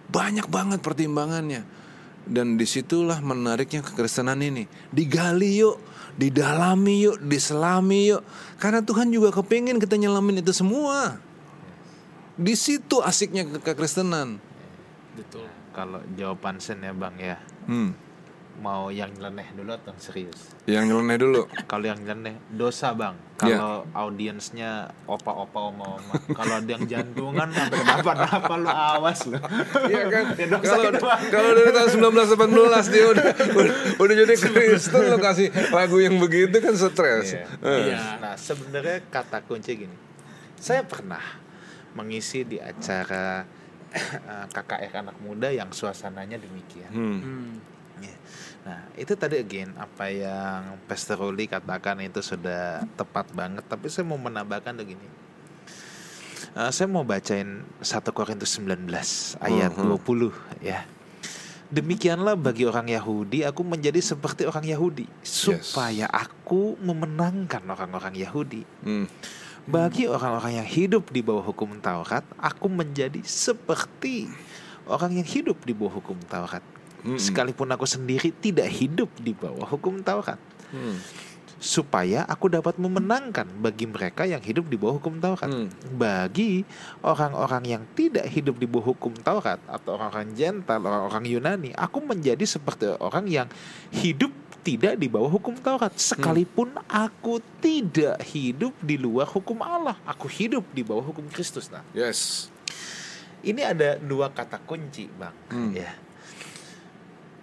Banyak 0.09 0.49
banget 0.49 0.79
pertimbangannya. 0.81 1.61
Dan 2.25 2.59
di 2.59 2.65
situlah 2.65 3.21
menariknya 3.21 3.79
kekristenan 3.81 4.39
ini. 4.39 4.65
Digali 4.89 5.59
yuk, 5.59 5.79
didalami 6.15 7.07
yuk, 7.07 7.17
diselami 7.21 8.11
yuk. 8.11 8.21
Karena 8.57 8.83
Tuhan 8.83 9.09
juga 9.09 9.31
kepingin 9.31 9.79
kita 9.79 9.95
nyelamin 9.95 10.41
itu 10.41 10.51
semua. 10.51 11.17
Di 12.39 12.55
situ 12.55 12.99
asiknya 12.99 13.43
ke- 13.43 13.61
kekristenan. 13.63 14.39
Betul. 15.15 15.47
Kalau 15.75 15.99
jawaban 16.15 16.59
sen 16.59 16.81
ya 16.81 16.91
bang 16.91 17.15
ya, 17.19 17.37
Hmm. 17.67 17.93
Mau 18.59 18.91
yang 18.91 19.09
nyeleneh 19.15 19.55
dulu 19.55 19.71
atau 19.71 19.95
yang 19.95 20.01
serius? 20.03 20.39
Yang 20.67 20.83
nyeleneh 20.91 21.17
dulu. 21.17 21.41
Kalau 21.71 21.85
yang 21.87 21.99
nyeleneh 22.03 22.35
dosa 22.51 22.91
bang. 22.91 23.15
Ya. 23.39 23.55
Kalau 23.55 23.87
audiensnya 23.95 24.91
opa-opa 25.07 25.71
oma-oma. 25.71 26.15
Kalau 26.35 26.59
ada 26.59 26.67
yang 26.67 26.83
jantungan 26.83 27.47
sampai 27.47 27.77
kenapa-napa 27.79 28.53
lu 28.59 28.67
awas 28.67 29.19
lu. 29.31 29.39
Iya 29.87 30.03
kan? 30.11 30.25
Ya, 30.39 30.47
dosa 30.55 30.75
Kalau 30.75 30.91
Bang. 30.99 31.21
kalau 31.31 31.49
dari 31.51 31.71
tahun 31.71 31.89
1918 31.99 32.93
dia 32.93 33.05
udah 33.11 33.25
udah, 33.59 33.73
udah 33.99 34.15
jadi 34.23 34.33
Kristen 34.39 35.03
lo 35.07 35.17
kasih 35.19 35.47
lagu 35.71 35.97
yang 36.03 36.15
begitu 36.19 36.55
kan 36.59 36.75
stres. 36.75 37.35
Iya. 37.35 37.43
Eh. 37.63 37.79
Iya. 37.91 37.99
Nah 38.19 38.35
sebenarnya 38.35 38.97
kata 39.07 39.43
kunci 39.47 39.71
gini, 39.87 39.97
saya 40.59 40.83
pernah 40.83 41.23
mengisi 41.95 42.43
di 42.43 42.59
acara 42.59 43.43
eh, 43.95 44.45
KKR 44.51 44.93
anak 45.01 45.17
muda 45.23 45.49
yang 45.49 45.71
suasananya 45.71 46.37
demikian. 46.37 46.91
Hmm. 46.91 47.19
Hmm. 47.19 47.51
Nah 48.65 48.85
itu 48.93 49.15
tadi 49.15 49.39
again 49.39 49.71
apa 49.79 50.11
yang 50.11 50.77
Pastor 50.85 51.19
Ruli 51.19 51.47
katakan 51.47 51.99
itu 52.03 52.19
sudah 52.19 52.83
tepat 52.95 53.31
banget. 53.31 53.63
Tapi 53.65 53.87
saya 53.87 54.03
mau 54.03 54.19
menambahkan 54.19 54.75
begini. 54.75 55.07
Eh, 56.57 56.71
saya 56.73 56.89
mau 56.89 57.05
bacain 57.05 57.61
1 57.79 58.09
Korintus 58.11 58.57
19 58.57 59.37
ayat 59.37 59.73
Mhm. 59.77 59.85
20 59.85 60.33
ya. 60.59 60.83
Demikianlah 61.69 62.33
bagi 62.33 62.65
orang 62.65 62.89
Yahudi 62.89 63.45
aku 63.45 63.61
menjadi 63.61 64.01
seperti 64.01 64.49
orang 64.49 64.65
Yahudi 64.65 65.05
supaya 65.21 66.09
aku 66.09 66.73
memenangkan 66.81 67.61
orang-orang 67.61 68.17
Yahudi. 68.17 68.65
Hmm. 68.81 69.05
Bagi 69.69 70.09
orang-orang 70.09 70.57
yang 70.57 70.65
hidup 70.65 71.13
di 71.13 71.21
bawah 71.21 71.45
hukum 71.45 71.77
Taurat, 71.77 72.25
aku 72.41 72.65
menjadi 72.65 73.21
seperti 73.21 74.25
orang 74.89 75.21
yang 75.21 75.27
hidup 75.29 75.61
di 75.61 75.77
bawah 75.77 76.01
hukum 76.01 76.17
Taurat. 76.25 76.65
Mm-mm. 77.03 77.19
Sekalipun 77.19 77.69
aku 77.69 77.83
sendiri 77.83 78.31
tidak 78.33 78.67
hidup 78.67 79.07
di 79.19 79.31
bawah 79.31 79.65
hukum 79.65 80.03
Taurat, 80.03 80.39
Hmm. 80.69 80.99
supaya 81.59 82.23
aku 82.23 82.47
dapat 82.47 82.79
memenangkan 82.79 83.43
bagi 83.59 83.83
mereka 83.83 84.23
yang 84.23 84.39
hidup 84.39 84.71
di 84.71 84.79
bawah 84.79 84.95
hukum 84.95 85.19
Taurat. 85.19 85.51
Hmm. 85.51 85.67
Bagi 85.91 86.63
orang-orang 87.03 87.63
yang 87.67 87.83
tidak 87.99 88.31
hidup 88.31 88.55
di 88.55 88.63
bawah 88.63 88.95
hukum 88.95 89.11
Taurat 89.15 89.59
atau 89.67 89.99
orang-orang 89.99 90.31
Jental, 90.31 90.79
orang-orang 90.79 91.27
Yunani, 91.27 91.71
aku 91.75 91.99
menjadi 91.99 92.47
seperti 92.47 92.95
orang 93.03 93.27
yang 93.27 93.47
hidup 93.91 94.31
tidak 94.59 94.95
di 94.95 95.07
bawah 95.07 95.27
hukum 95.27 95.55
Taurat. 95.55 95.91
Sekalipun 95.95 96.75
aku 96.85 97.39
tidak 97.59 98.23
hidup 98.27 98.75
di 98.79 98.95
luar 98.95 99.27
hukum 99.27 99.59
Allah, 99.59 99.99
aku 100.03 100.27
hidup 100.31 100.63
di 100.71 100.83
bawah 100.83 101.03
hukum 101.03 101.27
Kristus. 101.27 101.67
Nah, 101.67 101.83
Yes. 101.91 102.47
ini 103.39 103.63
ada 103.63 103.95
dua 103.99 104.27
kata 104.31 104.59
kunci, 104.63 105.07
Bang. 105.11 105.35
Hmm. 105.51 105.71
Ya. 105.75 105.91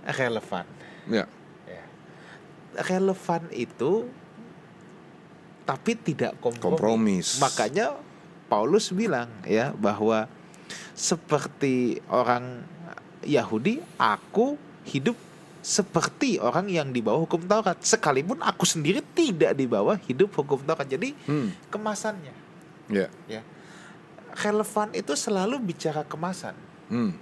Relevan. 0.06 0.66
Ya. 1.10 1.26
Ya. 1.66 1.82
Relevan 2.86 3.42
itu 3.50 4.06
tapi 5.66 5.98
tidak 5.98 6.38
kompromi. 6.38 6.78
Kompromis. 6.78 7.42
Makanya 7.42 7.98
Paulus 8.46 8.94
bilang 8.94 9.26
ya 9.42 9.74
bahwa 9.74 10.30
seperti 10.94 11.98
orang 12.06 12.62
Yahudi, 13.26 13.82
aku 13.98 14.54
hidup 14.86 15.18
seperti 15.58 16.38
orang 16.38 16.70
yang 16.70 16.94
di 16.94 17.02
bawah 17.02 17.26
hukum 17.26 17.42
Taurat. 17.42 17.74
Sekalipun 17.82 18.38
aku 18.38 18.62
sendiri 18.62 19.02
tidak 19.02 19.58
di 19.58 19.66
bawah 19.66 19.98
hidup 20.06 20.30
hukum 20.30 20.62
Taurat. 20.62 20.86
Jadi 20.86 21.10
Hmm. 21.26 21.50
kemasannya 21.74 22.34
Ya. 22.86 23.10
ya. 23.26 23.42
Relevan 24.38 24.94
itu 24.94 25.10
selalu 25.18 25.58
bicara 25.58 26.06
kemasan. 26.06 26.54
Hmm. 26.86 27.18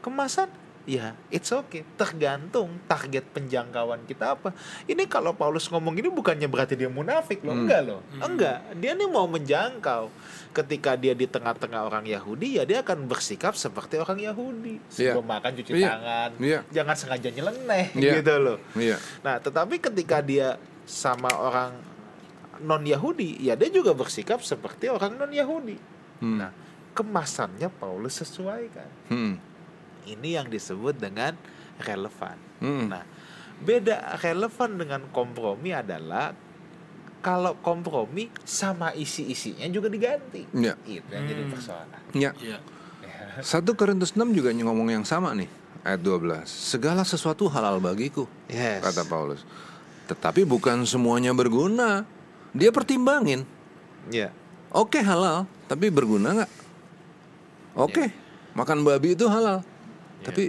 Kemasan 0.00 0.48
ya 0.88 1.12
it's 1.28 1.52
okay 1.52 1.84
tergantung 1.94 2.80
target 2.88 3.20
penjangkauan 3.28 4.00
kita 4.02 4.32
apa 4.32 4.56
ini 4.84 5.04
kalau 5.04 5.36
Paulus 5.36 5.68
ngomong 5.68 5.92
ini 5.94 6.08
bukannya 6.08 6.48
berarti 6.48 6.74
dia 6.74 6.88
munafik 6.88 7.44
loh 7.44 7.52
Hmm. 7.52 7.68
enggak 7.68 7.82
loh 7.84 8.00
enggak 8.18 8.58
dia 8.74 8.96
nih 8.96 9.04
mau 9.04 9.28
menjangkau 9.28 10.08
ketika 10.50 10.96
dia 10.96 11.12
di 11.12 11.28
tengah-tengah 11.28 11.84
orang 11.84 12.08
Yahudi 12.08 12.56
ya 12.56 12.64
dia 12.64 12.80
akan 12.80 13.04
bersikap 13.04 13.52
seperti 13.52 14.00
orang 14.00 14.16
Yahudi 14.18 14.80
Iya. 14.90 15.12
sebelum 15.12 15.28
makan 15.28 15.50
cuci 15.54 15.70
Iya. 15.76 15.86
tangan 15.86 16.30
Iya. 16.40 16.58
jangan 16.72 16.96
sengaja 16.96 17.28
nyeleneh 17.28 17.86
Iya. 17.92 18.12
gitu 18.16 18.34
loh 18.40 18.58
Iya. 18.72 18.96
nah 19.20 19.36
tetapi 19.36 19.76
ketika 19.78 20.24
dia 20.24 20.56
sama 20.82 21.28
orang 21.30 21.76
non 22.58 22.80
Yahudi 22.82 23.38
ya 23.38 23.54
dia 23.54 23.68
juga 23.68 23.92
bersikap 23.92 24.40
seperti 24.40 24.88
orang 24.88 25.14
non 25.14 25.30
Yahudi 25.30 25.76
Hmm. 26.18 26.40
nah 26.40 26.50
kemasannya 26.90 27.68
Paulus 27.70 28.18
sesuaikan 28.18 28.88
Hmm. 29.06 29.36
Ini 30.08 30.38
yang 30.40 30.48
disebut 30.48 30.96
dengan 30.96 31.36
relevan. 31.78 32.36
Hmm. 32.58 32.88
Nah, 32.88 33.04
beda 33.60 34.16
relevan 34.18 34.70
dengan 34.78 35.00
kompromi 35.12 35.70
adalah 35.70 36.32
kalau 37.18 37.58
kompromi 37.58 38.30
sama 38.46 38.94
isi-isinya 38.94 39.66
juga 39.68 39.90
diganti. 39.90 40.46
Ya. 40.54 40.78
Itu 40.86 41.06
yang 41.10 41.24
jadi 41.26 41.42
Hmm. 41.44 41.52
persoalan. 41.52 42.00
Ya. 42.14 42.30
Iya. 42.38 42.58
Satu 43.44 43.74
Korintus 43.74 44.14
6 44.14 44.30
juga 44.34 44.50
ngomong 44.50 44.88
yang 44.90 45.04
sama 45.04 45.34
nih. 45.34 45.50
ayat 45.86 46.02
12. 46.04 46.44
Segala 46.50 47.00
sesuatu 47.00 47.48
halal 47.48 47.78
bagiku, 47.80 48.26
Yes. 48.50 48.82
kata 48.82 49.08
Paulus. 49.08 49.46
Tetapi 50.10 50.44
bukan 50.44 50.84
semuanya 50.84 51.32
berguna. 51.32 52.04
Dia 52.52 52.68
pertimbangin. 52.68 53.46
Iya. 54.10 54.34
Oke 54.68 55.00
halal, 55.00 55.48
tapi 55.64 55.88
berguna 55.88 56.34
nggak? 56.34 56.50
Oke, 57.78 58.10
makan 58.52 58.84
babi 58.84 59.16
itu 59.16 59.24
halal. 59.30 59.64
Tapi 60.28 60.44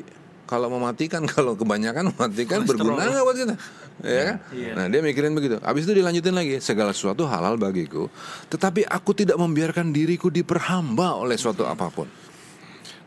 kalau 0.49 0.67
mematikan, 0.73 1.21
kalau 1.37 1.53
kebanyakan 1.53 2.09
mematikan 2.09 2.65
berguna 2.65 3.05
nggak 3.05 3.25
buat 3.25 3.37
kita? 3.37 3.55
Ya 3.99 4.23
kan? 4.25 4.37
Iya. 4.55 4.71
Nah 4.73 4.85
dia 4.89 5.01
mikirin 5.05 5.35
begitu. 5.37 5.61
Habis 5.61 5.85
itu 5.85 6.01
dilanjutin 6.01 6.33
lagi. 6.33 6.57
Segala 6.57 6.95
sesuatu 6.95 7.29
halal 7.29 7.61
bagiku, 7.61 8.09
tetapi 8.49 8.87
aku 8.89 9.13
tidak 9.13 9.37
membiarkan 9.37 9.93
diriku 9.93 10.33
diperhamba 10.33 11.19
oleh 11.19 11.37
suatu 11.37 11.69
apa 11.69 11.91
pun. 11.93 12.09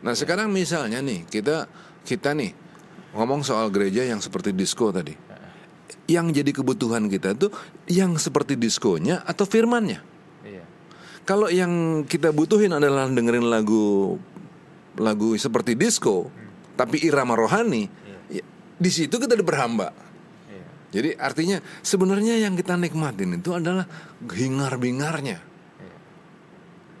Nah 0.05 0.13
sekarang 0.15 0.53
misalnya 0.53 1.03
nih 1.03 1.27
kita 1.27 1.67
kita 2.07 2.31
nih 2.37 2.55
ngomong 3.17 3.41
soal 3.43 3.67
gereja 3.73 4.07
yang 4.07 4.23
seperti 4.23 4.55
disco 4.55 4.93
tadi. 4.93 5.15
Yang 6.03 6.43
jadi 6.43 6.51
kebutuhan 6.51 7.07
kita 7.07 7.31
tuh 7.35 7.51
yang 7.87 8.19
seperti 8.19 8.59
diskonya 8.59 9.23
atau 9.23 9.47
firmannya. 9.47 9.99
Iya. 10.43 10.63
Kalau 11.23 11.47
yang 11.47 12.03
kita 12.03 12.35
butuhin 12.35 12.75
adalah 12.75 13.07
dengerin 13.07 13.47
lagu 13.47 14.19
lagu 14.99 15.33
seperti 15.39 15.73
disco, 15.73 16.29
tapi 16.73 17.01
irama 17.05 17.37
rohani, 17.37 17.85
ya, 18.31 18.43
di 18.77 18.91
situ 18.91 19.15
kita 19.15 19.37
diperhamba. 19.37 19.93
Iya. 20.49 20.63
Jadi 20.89 21.09
artinya 21.17 21.57
sebenarnya 21.85 22.41
yang 22.41 22.57
kita 22.57 22.73
nikmatin 22.77 23.37
itu 23.37 23.53
adalah 23.53 23.85
hingar-bingarnya. 24.21 25.39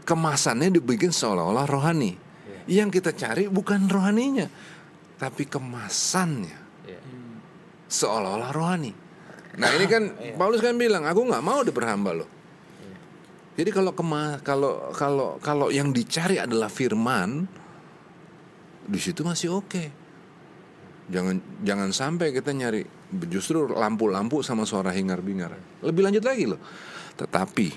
Kemasannya 0.03 0.67
dibikin 0.67 1.15
seolah-olah 1.15 1.63
rohani. 1.63 2.19
Yang 2.67 2.99
kita 2.99 3.11
cari 3.15 3.47
bukan 3.51 3.87
rohaninya, 3.91 4.47
tapi 5.19 5.47
kemasannya 5.47 6.57
Iya. 6.87 6.99
seolah-olah 7.87 8.51
rohani. 8.51 8.91
Nah 9.53 9.69
ini 9.77 9.85
kan 9.85 10.03
Paulus 10.39 10.63
kan 10.63 10.73
bilang 10.75 11.05
aku 11.05 11.27
nggak 11.27 11.43
mau 11.43 11.61
diperhamba 11.61 12.11
loh. 12.15 12.29
Jadi 13.53 13.69
kalau 13.69 13.93
kema 13.93 14.41
kalau 14.41 14.89
kalau 14.97 15.37
kalau 15.37 15.69
yang 15.69 15.93
dicari 15.93 16.41
adalah 16.41 16.73
firman, 16.73 17.45
di 18.87 18.99
situ 18.99 19.23
masih 19.23 19.55
oke. 19.55 19.83
Jangan 21.11 21.35
jangan 21.61 21.89
sampai 21.91 22.31
kita 22.31 22.55
nyari 22.55 22.87
justru 23.27 23.67
lampu-lampu 23.67 24.39
sama 24.39 24.63
suara 24.63 24.91
hingar-bingar. 24.95 25.55
Lebih 25.83 26.01
lanjut 26.07 26.23
lagi 26.23 26.45
loh. 26.47 26.61
Tetapi 27.19 27.67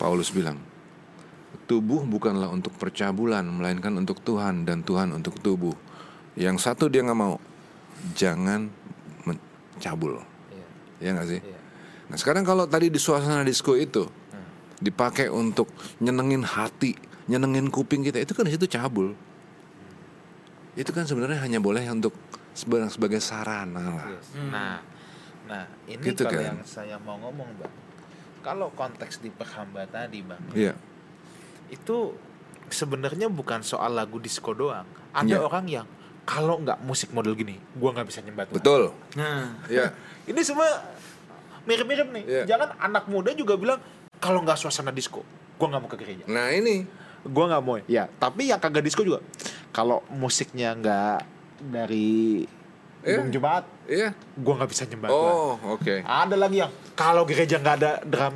Paulus 0.00 0.32
bilang 0.32 0.56
tubuh 1.70 2.02
bukanlah 2.02 2.50
untuk 2.50 2.74
percabulan 2.74 3.46
melainkan 3.46 3.94
untuk 3.94 4.18
Tuhan 4.24 4.66
dan 4.66 4.82
Tuhan 4.82 5.14
untuk 5.14 5.38
tubuh. 5.38 5.76
Yang 6.34 6.66
satu 6.66 6.90
dia 6.90 7.04
nggak 7.04 7.20
mau, 7.20 7.38
jangan 8.16 8.66
mencabul. 9.22 10.18
Iya. 10.50 10.66
Ya 10.98 11.10
nggak 11.14 11.28
sih? 11.30 11.40
Iya. 11.42 11.58
Nah 12.10 12.16
sekarang 12.18 12.42
kalau 12.42 12.66
tadi 12.66 12.90
di 12.90 12.98
suasana 12.98 13.46
disco 13.46 13.78
itu 13.78 14.08
dipakai 14.80 15.28
untuk 15.28 15.68
nyenengin 16.00 16.42
hati, 16.42 16.96
nyenengin 17.30 17.68
kuping 17.68 18.02
kita, 18.02 18.18
itu 18.18 18.32
kan 18.32 18.48
di 18.48 18.52
situ 18.56 18.66
cabul. 18.66 19.14
Itu 20.72 20.90
kan 20.90 21.02
sebenarnya 21.02 21.40
hanya 21.40 21.58
boleh 21.58 21.82
untuk 21.86 22.14
sebagai, 22.52 22.88
sebagai 22.88 23.20
sarana 23.20 23.82
lah. 23.92 24.06
Yes. 24.08 24.26
Nah, 24.46 24.78
nah 25.44 25.62
ini 25.84 26.02
Gitu 26.04 26.22
kalau 26.22 26.36
kan. 26.36 26.46
yang 26.46 26.60
saya 26.62 26.96
mau 26.96 27.18
ngomong 27.18 27.48
bang, 27.56 27.74
kalau 28.40 28.70
konteks 28.70 29.18
di 29.18 29.28
perhamba 29.28 29.84
tadi 29.84 30.20
bang, 30.20 30.42
Iya, 30.52 30.74
itu 31.68 32.14
sebenarnya 32.66 33.26
bukan 33.26 33.60
soal 33.60 33.92
lagu 33.92 34.16
disco 34.16 34.52
doang. 34.52 34.86
Ada 35.10 35.26
Iya. 35.28 35.38
orang 35.40 35.66
yang 35.66 35.86
kalau 36.22 36.58
nggak 36.58 36.78
musik 36.80 37.10
model 37.10 37.34
gini, 37.34 37.58
gua 37.74 37.90
nggak 37.92 38.06
bisa 38.06 38.22
nyembah 38.22 38.46
Tuhan. 38.46 38.56
betul. 38.56 38.82
Nah, 39.16 39.58
Iya, 39.66 39.90
Ini 40.30 40.40
semua 40.40 40.68
mirip-mirip 41.60 42.06
nih. 42.08 42.24
Iya. 42.24 42.42
Jangan 42.46 42.78
anak 42.78 43.04
muda 43.06 43.34
juga 43.34 43.58
bilang 43.58 43.82
kalau 44.16 44.38
nggak 44.40 44.54
suasana 44.56 44.90
disco, 44.90 45.26
gua 45.56 45.66
nggak 45.68 45.80
mau 45.80 45.90
ke 45.90 45.98
gereja. 45.98 46.22
nah 46.26 46.46
ini 46.48 46.86
Gua 47.22 47.44
nggak 47.46 47.60
mau. 47.60 47.76
Ya, 47.84 48.08
tapi 48.16 48.48
yang 48.48 48.56
kagak 48.56 48.80
disco 48.80 49.00
juga. 49.00 49.20
Kalau 49.70 50.00
musiknya 50.08 50.72
nggak 50.72 51.18
dari 51.66 52.44
Iya. 53.00 53.16
Bung 53.16 53.30
Jumat, 53.30 53.62
Iya. 53.84 54.08
gua 54.36 54.52
nggak 54.56 54.70
bisa 54.70 54.82
nyembah. 54.84 55.08
Oh, 55.08 55.56
oke. 55.72 56.00
Ada 56.00 56.34
lagi 56.36 56.60
yang 56.60 56.70
kalau 56.92 57.24
gereja 57.24 57.56
nggak 57.56 57.74
ada 57.78 57.90
drum, 58.02 58.34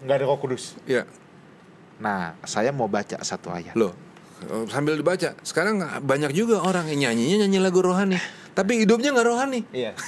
nggak 0.00 0.14
ada 0.14 0.24
roh 0.24 0.36
kudus. 0.36 0.76
Iya. 0.84 1.04
Nah, 1.96 2.36
saya 2.42 2.70
mau 2.70 2.84
baca 2.84 3.16
satu 3.20 3.48
ayat. 3.48 3.72
Loh, 3.72 3.92
eh, 4.42 4.64
sambil 4.68 4.94
dibaca. 4.94 5.32
Sekarang 5.40 5.80
banyak 5.80 6.30
juga 6.32 6.60
orang 6.60 6.86
yang 6.92 7.08
nyanyinya 7.08 7.44
nyanyi 7.44 7.58
lagu 7.58 7.80
rohani, 7.80 8.20
tapi 8.52 8.84
hidupnya 8.84 9.10
nggak 9.16 9.26
rohani. 9.26 9.60
Iya. 9.72 9.92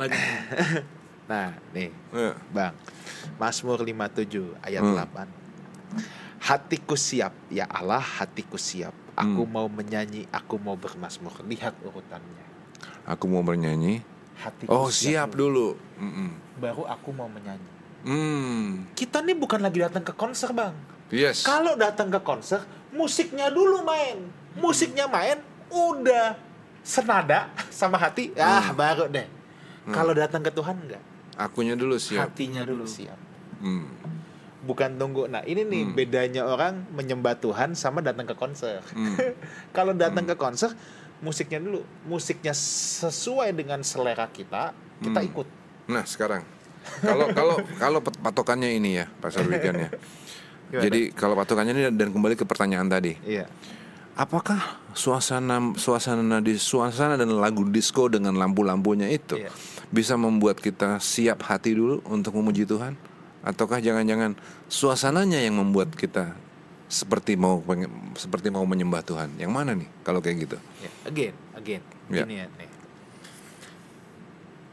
banyak. 0.00 0.20
Nah, 1.28 1.54
nih, 1.70 1.88
Iya. 2.10 2.32
Bang. 2.50 2.74
Mazmur 3.36 3.80
57 3.80 4.56
ayat 4.60 4.80
Hmm. 4.80 4.96
8. 4.96 5.39
Hatiku 6.40 6.96
siap, 6.96 7.36
ya 7.52 7.68
Allah, 7.68 8.00
hatiku 8.00 8.56
siap. 8.56 8.96
Aku 9.12 9.44
Hmm. 9.44 9.52
mau 9.52 9.66
menyanyi, 9.68 10.24
aku 10.32 10.56
mau 10.56 10.74
bermasmur. 10.74 11.36
Lihat 11.44 11.76
urutannya. 11.84 12.46
Aku 13.04 13.28
mau 13.28 13.44
bernyanyi. 13.44 14.00
Hatiku 14.40 14.72
Oh, 14.72 14.88
siap 14.88 15.36
dulu. 15.36 15.76
Mm-mm. 16.00 16.32
Baru 16.56 16.88
aku 16.88 17.12
mau 17.12 17.28
menyanyi. 17.28 17.68
Hmm. 18.08 18.88
Kita 18.96 19.20
nih 19.20 19.36
bukan 19.36 19.60
lagi 19.60 19.84
datang 19.84 20.00
ke 20.00 20.16
konser, 20.16 20.56
Bang. 20.56 20.72
Yes. 21.12 21.44
Kalau 21.44 21.76
datang 21.76 22.08
ke 22.08 22.16
konser, 22.24 22.64
musiknya 22.96 23.52
dulu 23.52 23.84
main. 23.84 24.24
Musiknya 24.56 25.04
main, 25.04 25.36
udah 25.68 26.40
senada 26.80 27.52
sama 27.68 28.00
hati. 28.00 28.32
Ah, 28.40 28.72
baru 28.72 29.12
deh. 29.12 29.28
Kalau 29.92 30.16
datang 30.16 30.40
ke 30.40 30.48
Tuhan 30.48 30.76
enggak. 30.80 31.02
Akunya 31.36 31.76
dulu 31.76 32.00
siap. 32.00 32.32
Hatinya 32.32 32.64
dulu. 32.64 32.88
siap. 32.88 33.16
Hmm. 33.60 33.84
Bukan 34.60 34.96
tunggu. 34.96 35.24
Nah, 35.24 35.40
ini 35.42 35.64
nih 35.64 35.82
Hmm. 35.82 35.94
bedanya 35.94 36.42
orang 36.44 36.84
menyembah 36.90 37.32
Tuhan 37.34 37.72
sama 37.72 38.00
datang 38.00 38.24
ke 38.24 38.34
konser. 38.34 38.84
Hmm. 38.92 39.16
Kalau 39.76 39.92
datang 39.92 40.22
ke 40.22 40.34
konser, 40.34 40.76
musiknya 41.18 41.58
dulu. 41.58 41.80
Musiknya 42.04 42.52
sesuai 42.52 43.52
dengan 43.52 43.80
selera 43.80 44.24
kita, 44.26 44.76
kita 44.98 45.16
Hmm. 45.16 45.28
ikut. 45.28 45.46
Nah 45.86 46.04
sekarang 46.04 46.44
kalau 47.02 47.26
kalau 47.30 47.56
kalau 47.76 47.98
pat- 48.00 48.16
patokannya 48.16 48.72
ini 48.72 48.96
ya 48.96 49.06
Pastor 49.18 49.44
Wigan 49.44 49.74
ya. 49.76 49.90
Gimana? 50.70 50.80
Jadi 50.80 51.00
kalau 51.10 51.34
patokannya 51.34 51.72
ini 51.72 51.82
dan 51.90 52.08
kembali 52.08 52.38
ke 52.38 52.46
pertanyaan 52.46 52.86
tadi, 52.86 53.18
Iya. 53.20 53.50
apakah 54.14 54.78
suasana 54.92 55.74
suasana 55.74 56.38
di 56.38 56.54
suasana 56.54 57.16
dan 57.16 57.32
lagu 57.32 57.66
disco 57.66 58.06
dengan 58.06 58.32
lampu-lampunya 58.32 59.08
itu 59.08 59.34
Iya. 59.34 59.50
bisa 59.88 60.14
membuat 60.14 60.56
kita 60.56 61.02
siap 61.02 61.42
hati 61.42 61.74
dulu 61.74 62.00
untuk 62.06 62.32
memuji 62.34 62.62
Tuhan? 62.62 62.94
Ataukah 63.40 63.80
jangan-jangan 63.80 64.36
suasananya 64.66 65.40
yang 65.40 65.56
membuat 65.56 65.92
kita 65.92 66.36
seperti 66.86 67.34
mau 67.34 67.56
pengen- 67.58 68.12
seperti 68.14 68.52
mau 68.52 68.62
menyembah 68.62 69.00
Tuhan? 69.00 69.32
Yang 69.34 69.52
mana 69.52 69.72
nih 69.72 69.88
kalau 70.02 70.20
kayak 70.20 70.44
gitu? 70.44 70.56
Ya, 70.78 70.90
again, 71.04 71.34
again. 71.54 71.82
Gini 72.06 72.34
ya 72.36 72.46
nih. 72.50 72.70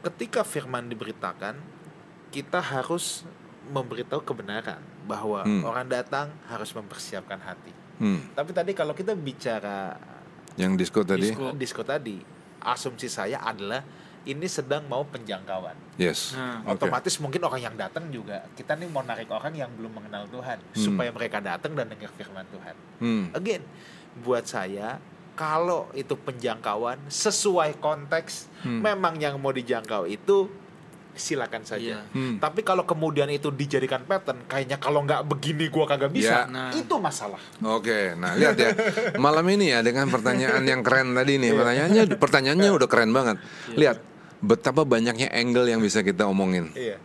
Ketika 0.04 0.44
firman 0.44 0.88
diberitakan, 0.88 1.56
kita 2.30 2.60
harus 2.60 3.24
memberitahu 3.68 4.24
kebenaran 4.24 4.80
bahwa 5.04 5.44
Hmm. 5.44 5.64
orang 5.64 5.88
datang 5.88 6.32
harus 6.48 6.72
mempersiapkan 6.72 7.40
hati. 7.40 7.72
Hmm. 8.00 8.24
Tapi 8.32 8.52
tadi 8.52 8.72
kalau 8.72 8.94
kita 8.94 9.12
bicara 9.14 9.96
Yang 10.56 10.74
disco 10.80 11.02
tadi? 11.04 11.28
Disco. 11.28 11.52
disko 11.54 11.84
tadi, 11.84 12.18
asumsi 12.62 13.08
saya 13.08 13.40
adalah 13.42 13.84
ini 14.24 14.48
sedang 14.48 14.84
mau 14.86 15.04
penjangkauan. 15.04 15.76
Yes. 15.96 16.34
Oke. 16.64 16.74
Otomatis 16.74 17.18
mungkin 17.18 17.42
orang 17.44 17.62
yang 17.62 17.76
datang 17.76 18.08
juga 18.08 18.48
kita 18.54 18.74
nih 18.74 18.88
mau 18.88 19.02
narik 19.02 19.28
orang 19.28 19.54
yang 19.54 19.70
belum 19.72 19.94
mengenal 19.94 20.26
Tuhan 20.28 20.58
Hmm. 20.58 20.74
supaya 20.76 21.10
mereka 21.12 21.38
datang 21.38 21.74
dan 21.74 21.88
dengar 21.88 22.10
firman 22.14 22.48
Tuhan. 22.48 22.76
Hmm. 22.98 23.24
Again, 23.32 23.62
buat 24.20 24.44
saya 24.44 24.98
kalau 25.34 25.86
itu 25.94 26.18
penjangkauan 26.18 26.98
sesuai 27.06 27.78
konteks, 27.78 28.50
Hmm. 28.66 28.82
memang 28.82 29.14
yang 29.16 29.38
mau 29.38 29.52
dijangkau 29.52 30.10
itu 30.10 30.50
silakan 31.18 31.62
saja. 31.62 32.00
Iya. 32.00 32.00
Hmm. 32.10 32.38
Tapi 32.38 32.62
kalau 32.62 32.82
kemudian 32.82 33.28
itu 33.28 33.50
dijadikan 33.50 34.02
pattern, 34.02 34.46
kayaknya 34.46 34.78
kalau 34.78 35.02
nggak 35.02 35.26
begini 35.26 35.68
gua 35.68 35.86
kagak 35.86 36.10
bisa, 36.10 36.46
Ya. 36.46 36.50
Nah. 36.50 36.72
itu 36.72 36.96
masalah. 36.96 37.42
Oke, 37.60 38.14
nah 38.14 38.34
lihat 38.34 38.56
ya 38.56 38.72
malam 39.18 39.44
ini 39.50 39.70
ya 39.70 39.82
dengan 39.82 40.08
pertanyaan 40.08 40.62
yang 40.62 40.82
keren 40.82 41.12
tadi 41.12 41.36
nih 41.36 41.52
pertanyaannya 41.52 42.04
pertanyaannya 42.16 42.70
udah 42.72 42.88
keren 42.88 43.12
banget. 43.12 43.38
Lihat 43.74 43.98
betapa 44.38 44.82
banyaknya 44.82 45.28
angle 45.30 45.66
yang 45.66 45.82
bisa 45.82 46.00
kita 46.00 46.24
omongin. 46.24 46.70
Iya. 46.72 47.02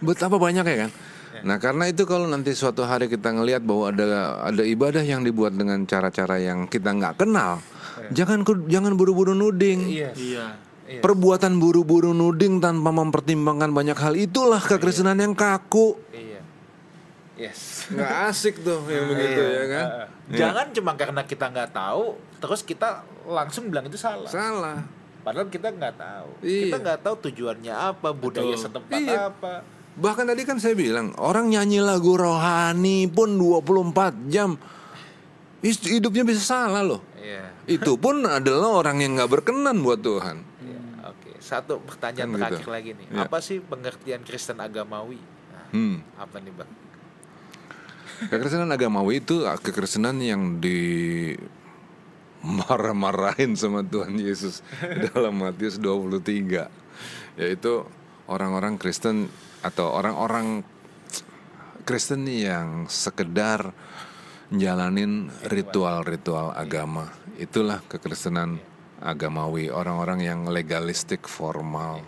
Betapa 0.00 0.40
banyak 0.40 0.64
ya 0.64 0.78
kan. 0.84 0.92
Nah 1.40 1.56
karena 1.56 1.88
itu 1.88 2.04
kalau 2.04 2.24
nanti 2.24 2.52
suatu 2.52 2.84
hari 2.84 3.08
kita 3.08 3.32
ngelihat 3.32 3.60
bahwa 3.60 3.88
ada 3.88 4.06
ada 4.44 4.62
ibadah 4.62 5.00
yang 5.00 5.20
dibuat 5.20 5.52
dengan 5.52 5.84
cara-cara 5.84 6.36
yang 6.36 6.64
kita 6.66 6.92
nggak 6.92 7.16
kenal, 7.16 7.64
jangan 8.10 8.44
ku- 8.44 8.64
jangan 8.66 8.92
buru-buru 8.92 9.32
nuding. 9.32 9.88
Iya. 9.88 10.10
Iya. 10.14 10.46
Iya. 10.90 11.00
Perbuatan 11.00 11.62
buru-buru 11.62 12.10
nuding 12.10 12.58
tanpa 12.58 12.90
mempertimbangkan 12.90 13.70
banyak 13.70 13.94
hal 13.94 14.18
itulah 14.18 14.58
kekristenan 14.58 15.14
yang 15.16 15.32
kaku. 15.32 15.94
Iya. 16.10 16.42
Yes. 17.38 17.86
nggak 17.88 18.10
asik 18.28 18.60
tuh 18.60 18.84
yang 18.84 19.06
begitu 19.08 19.40
Iya. 19.40 19.54
ya 19.54 19.64
kan 19.66 19.86
Uh, 19.88 20.06
Jangan 20.30 20.66
cuma 20.70 20.92
karena 20.92 21.22
kita 21.24 21.48
nggak 21.48 21.70
tahu, 21.72 22.14
terus 22.36 22.60
kita 22.60 23.00
langsung 23.24 23.66
bilang 23.66 23.86
itu 23.86 23.96
salah. 23.96 24.26
salah 24.26 24.82
Padahal 25.20 25.46
kita 25.46 25.70
nggak 25.70 25.94
tahu. 25.94 26.28
Iya. 26.40 26.62
Kita 26.66 26.76
nggak 26.80 26.98
taw 27.00 27.14
tujuannya 27.14 27.70
apa, 27.72 28.08
budaya 28.10 28.50
Betul. 28.50 28.60
setempat 28.60 28.98
Iya. 28.98 29.30
apa. 29.30 29.54
bahkan 29.90 30.22
tadi 30.24 30.42
kan 30.42 30.56
saya 30.56 30.72
bilang 30.72 31.12
orang 31.18 31.50
nyanyi 31.50 31.78
lagu 31.78 32.14
rohani 32.14 33.04
pun 33.06 33.36
24 33.36 34.14
jam 34.26 34.54
hidupnya 35.62 36.24
bisa 36.24 36.40
salah 36.40 36.80
loh 36.80 37.02
Iya. 37.14 37.52
itu 37.68 37.94
pun 37.94 38.22
adalah 38.22 38.80
orang 38.80 39.02
yang 39.02 39.18
nggak 39.18 39.28
berkenan 39.28 39.82
buat 39.82 40.00
Tuhan 40.00 40.40
Iya, 40.40 40.49
satu 41.50 41.82
pertanyaan 41.82 42.30
Kan 42.30 42.38
gitu. 42.38 42.42
terakhir 42.46 42.68
lagi 42.70 42.90
nih. 42.94 43.06
Iya. 43.10 43.26
Apa 43.26 43.38
sih 43.42 43.58
pengertian 43.58 44.22
Kristen 44.22 44.62
agamawi? 44.62 45.18
Nah, 45.50 45.66
hmm. 45.74 45.96
apa 46.14 46.36
nih 46.38 46.54
bang? 46.54 46.70
Kekristenan 48.30 48.70
agamawi 48.70 49.24
itu 49.24 49.48
ah, 49.48 49.56
kekristenan 49.56 50.20
yang 50.20 50.60
di 50.60 51.32
marah-marahin 52.44 53.56
sama 53.56 53.80
Tuhan 53.80 54.16
Yesus 54.16 54.60
dalam 55.10 55.40
Matius 55.40 55.80
23 55.80 57.40
yaitu 57.40 57.84
orang-orang 58.28 58.76
Kristen 58.76 59.32
atau 59.64 59.92
orang-orang 59.92 60.64
Kristen 61.84 62.28
yang 62.28 62.88
sekedar 62.88 63.72
jalanin 64.52 65.32
ritual-ritual 65.48 66.52
agama 66.52 67.08
itulah 67.40 67.80
kekristenan 67.88 68.60
agamawi 69.00 69.72
orang-orang 69.72 70.20
yang 70.24 70.40
legalistik 70.48 71.24
formal 71.26 72.04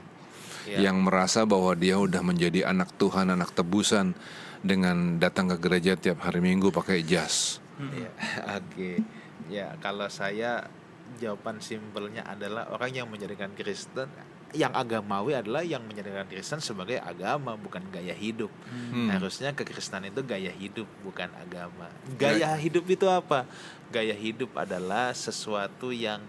Iya. 0.62 0.78
yang 0.90 1.02
merasa 1.02 1.42
bahwa 1.42 1.74
dia 1.74 1.98
udah 1.98 2.22
menjadi 2.22 2.70
anak 2.70 2.94
Tuhan 2.94 3.34
anak 3.34 3.50
tebusan 3.50 4.14
dengan 4.62 5.18
datang 5.18 5.50
ke 5.50 5.58
gereja 5.58 5.98
tiap 5.98 6.22
hari 6.22 6.38
Minggu 6.38 6.70
pakai 6.70 7.02
jas 7.02 7.58
Iya, 7.82 8.10
Oke, 8.62 9.02
ya 9.50 9.74
kalau 9.82 10.06
saya 10.06 10.70
jawaban 11.18 11.58
simpelnya 11.58 12.22
adalah 12.22 12.70
orang 12.70 12.94
yang 12.94 13.08
menjadikan 13.10 13.50
Kristen 13.58 14.06
yang 14.52 14.70
agamawi 14.76 15.32
adalah 15.32 15.64
yang 15.64 15.80
menjadikan 15.82 16.28
Kristen 16.28 16.60
sebagai 16.60 17.00
agama 17.00 17.56
bukan 17.56 17.80
gaya 17.88 18.12
hidup. 18.12 18.52
Hmm. 18.68 19.08
Harusnya 19.08 19.56
kekristenan 19.56 20.12
itu 20.12 20.20
gaya 20.20 20.52
hidup 20.52 20.84
bukan 21.00 21.32
agama. 21.40 21.88
Gaya 22.20 22.52
hidup 22.60 22.84
itu 22.84 23.08
apa? 23.08 23.48
Gaya 23.88 24.12
hidup 24.12 24.52
adalah 24.52 25.16
sesuatu 25.16 25.88
yang 25.88 26.20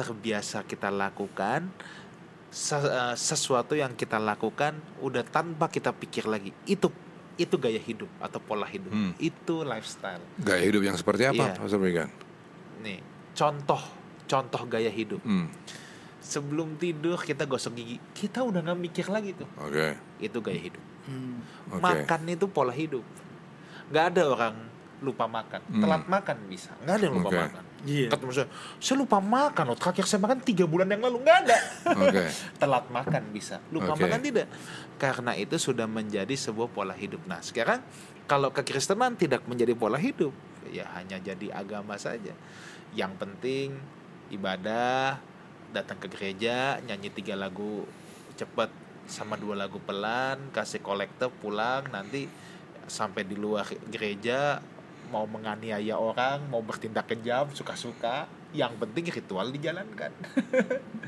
terbiasa 0.00 0.64
kita 0.64 0.88
lakukan 0.88 1.68
eh, 1.68 3.14
sesuatu 3.20 3.76
yang 3.76 3.92
kita 3.92 4.16
lakukan 4.16 4.80
udah 5.04 5.20
tanpa 5.28 5.68
kita 5.68 5.92
pikir 5.92 6.24
lagi. 6.24 6.56
Itu 6.64 6.88
itu 7.36 7.56
gaya 7.56 7.80
hidup 7.80 8.08
atau 8.20 8.40
pola 8.40 8.64
hidup. 8.64 8.92
Hmm. 8.92 9.12
Itu 9.20 9.64
lifestyle. 9.64 10.24
Gaya 10.40 10.64
hidup 10.64 10.82
yang 10.84 10.96
seperti 10.96 11.28
apa. 11.28 11.56
Pastor 11.56 11.80
Wigan? 11.80 12.08
Nih, 12.80 13.00
contoh 13.36 13.80
contoh 14.24 14.62
gaya 14.70 14.88
hidup. 14.88 15.20
Hmm, 15.26 15.50
Sebelum 16.20 16.76
tidur 16.76 17.18
kita 17.18 17.48
gosok 17.48 17.80
gigi, 17.80 17.96
kita 18.14 18.44
udah 18.44 18.60
nggak 18.62 18.78
mikir 18.78 19.06
lagi 19.08 19.34
tuh. 19.34 19.48
Oke, 19.58 19.96
Itu 20.22 20.38
gaya 20.44 20.60
hidup. 20.60 20.82
Hmm. 21.08 21.42
oke. 21.74 21.80
Makan 21.80 22.20
itu 22.28 22.46
pola 22.46 22.70
hidup. 22.70 23.02
Nggak 23.90 24.04
ada 24.14 24.22
orang 24.28 24.54
lupa 25.00 25.24
makan. 25.26 25.60
Hmm. 25.66 25.80
Telat 25.82 26.04
makan 26.06 26.36
bisa. 26.46 26.70
Nggak 26.84 26.94
ada 26.94 27.04
yang 27.08 27.16
lupa 27.18 27.30
Oke. 27.32 27.40
makan. 27.40 27.64
Iya. 27.88 28.12
Kata 28.12 28.28
saya, 28.28 28.48
saya 28.76 28.96
lupa 29.00 29.18
makan 29.18 29.72
loh. 29.72 29.78
Terakhir 29.78 30.04
saya 30.04 30.20
makan 30.20 30.44
tiga 30.44 30.68
bulan 30.68 30.88
yang 30.92 31.00
lalu 31.00 31.24
nggak 31.24 31.38
ada. 31.48 31.58
Oke. 31.96 32.24
Telat 32.60 32.84
makan 32.92 33.22
bisa. 33.32 33.56
Lupa 33.72 33.96
Oke. 33.96 34.04
makan 34.04 34.20
tidak. 34.20 34.46
Karena 35.00 35.32
itu 35.32 35.56
sudah 35.56 35.88
menjadi 35.88 36.32
sebuah 36.36 36.68
pola 36.68 36.92
hidup. 36.92 37.24
Nah 37.24 37.40
sekarang 37.40 37.80
kalau 38.28 38.52
kekristenan 38.52 39.16
tidak 39.16 39.48
menjadi 39.48 39.72
pola 39.72 39.96
hidup, 39.96 40.30
ya 40.68 40.86
hanya 41.00 41.16
jadi 41.18 41.56
agama 41.56 41.96
saja. 41.96 42.36
Yang 42.92 43.12
penting 43.16 43.68
ibadah, 44.30 45.18
datang 45.72 45.98
ke 45.98 46.06
gereja, 46.12 46.78
nyanyi 46.84 47.10
tiga 47.10 47.34
lagu 47.34 47.88
cepat 48.36 48.70
sama 49.10 49.34
dua 49.34 49.58
lagu 49.58 49.82
pelan, 49.82 50.54
kasih 50.54 50.78
kolektor 50.78 51.34
pulang, 51.42 51.90
nanti 51.90 52.30
sampai 52.86 53.26
di 53.26 53.34
luar 53.34 53.66
gereja 53.90 54.62
mau 55.10 55.26
menganiaya 55.26 55.98
orang, 55.98 56.46
mau 56.48 56.62
bertindak 56.62 57.10
kejam, 57.10 57.50
suka-suka. 57.52 58.30
Yang 58.50 58.78
penting 58.82 59.04
ritual 59.10 59.46
dijalankan. 59.50 60.10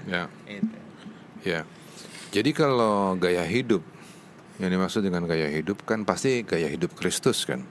Ya, 0.03 0.27
Itu. 0.51 0.79
ya. 1.47 1.63
Jadi 2.35 2.51
kalau 2.51 3.15
gaya 3.15 3.47
hidup 3.47 3.87
yang 4.59 4.75
dimaksud 4.75 4.99
dengan 4.99 5.31
gaya 5.31 5.47
hidup 5.47 5.87
kan 5.87 6.03
pasti 6.03 6.43
gaya 6.43 6.67
hidup 6.67 6.99
Kristus 6.99 7.47
kan. 7.47 7.63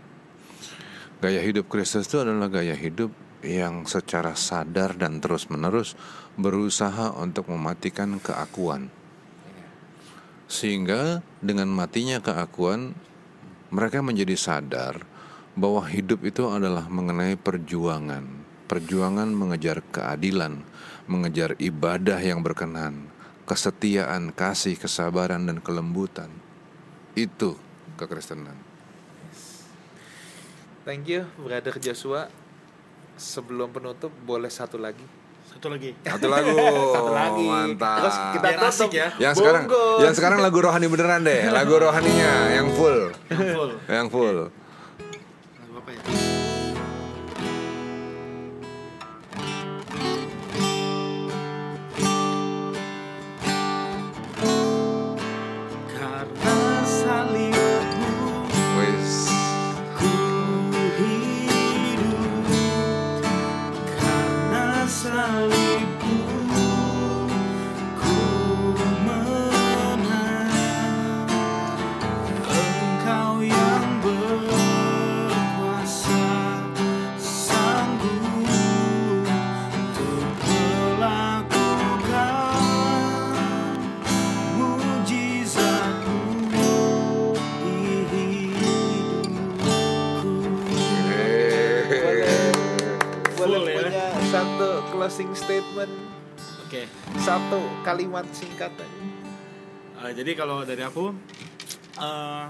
Gaya 1.19 1.43
hidup 1.43 1.67
Kristus 1.67 2.07
itu 2.07 2.23
adalah 2.23 2.47
gaya 2.47 2.71
hidup 2.71 3.11
yang 3.43 3.83
secara 3.83 4.31
sadar 4.31 4.95
dan 4.95 5.19
terus-menerus 5.19 5.99
berusaha 6.39 7.11
untuk 7.19 7.51
mematikan 7.51 8.15
keakuan. 8.23 8.87
Sehingga 10.47 11.19
dengan 11.43 11.67
matinya 11.67 12.23
keakuan 12.23 12.95
mereka 13.75 13.99
menjadi 13.99 14.39
sadar 14.39 15.03
bahwa 15.61 15.85
hidup 15.85 16.25
itu 16.25 16.49
adalah 16.49 16.89
mengenai 16.89 17.37
perjuangan. 17.37 18.25
Perjuangan 18.65 19.29
mengejar 19.29 19.85
keadilan, 19.93 20.57
mengejar 21.05 21.53
ibadah 21.61 22.17
yang 22.17 22.41
berkenan, 22.41 23.05
kesetiaan, 23.45 24.33
kasih, 24.33 24.73
kesabaran 24.73 25.45
dan 25.45 25.61
kelembutan. 25.61 26.33
Itu 27.13 27.61
kekristenan. 28.01 28.57
Thank 30.81 31.13
you, 31.13 31.29
Brother 31.37 31.77
Joshua. 31.77 32.25
Sebelum 33.21 33.69
penutup, 33.69 34.09
boleh 34.25 34.49
satu 34.49 34.81
lagi. 34.81 35.05
Satu 35.45 35.67
lagi. 35.69 35.93
Satu 36.01 36.25
lagu. 36.25 36.57
Satu 36.95 37.11
lagi. 37.13 37.45
Mantap. 37.45 37.97
Terus 38.01 38.17
kita 38.17 38.47
Biar 38.49 38.57
tutup 38.57 38.71
asik 38.71 38.91
ya. 38.95 39.07
yang 39.19 39.33
sekarang 39.37 39.63
Bungkus. 39.69 39.99
yang 40.01 40.13
sekarang 40.17 40.39
lagu 40.41 40.57
rohani 40.57 40.87
beneran 40.89 41.21
deh. 41.21 41.41
Lagu 41.53 41.75
rohaninya 41.77 42.33
yang 42.55 42.67
full. 42.73 42.99
Yang 43.29 43.45
full. 43.53 43.71
Yang 43.85 44.07
full. 44.09 44.37
Lagu 44.47 44.60
Boleh 93.41 93.59
Full 93.59 93.65
ya. 93.65 93.75
punya 94.13 94.25
satu 94.29 94.69
closing 94.93 95.31
statement, 95.33 95.93
Oke 96.65 96.85
satu 97.19 97.59
kalimat 97.83 98.23
singkat 98.31 98.71
aja. 98.71 98.87
Uh, 99.99 100.11
jadi 100.15 100.31
kalau 100.39 100.63
dari 100.63 100.81
aku 100.81 101.11
uh, 101.99 102.47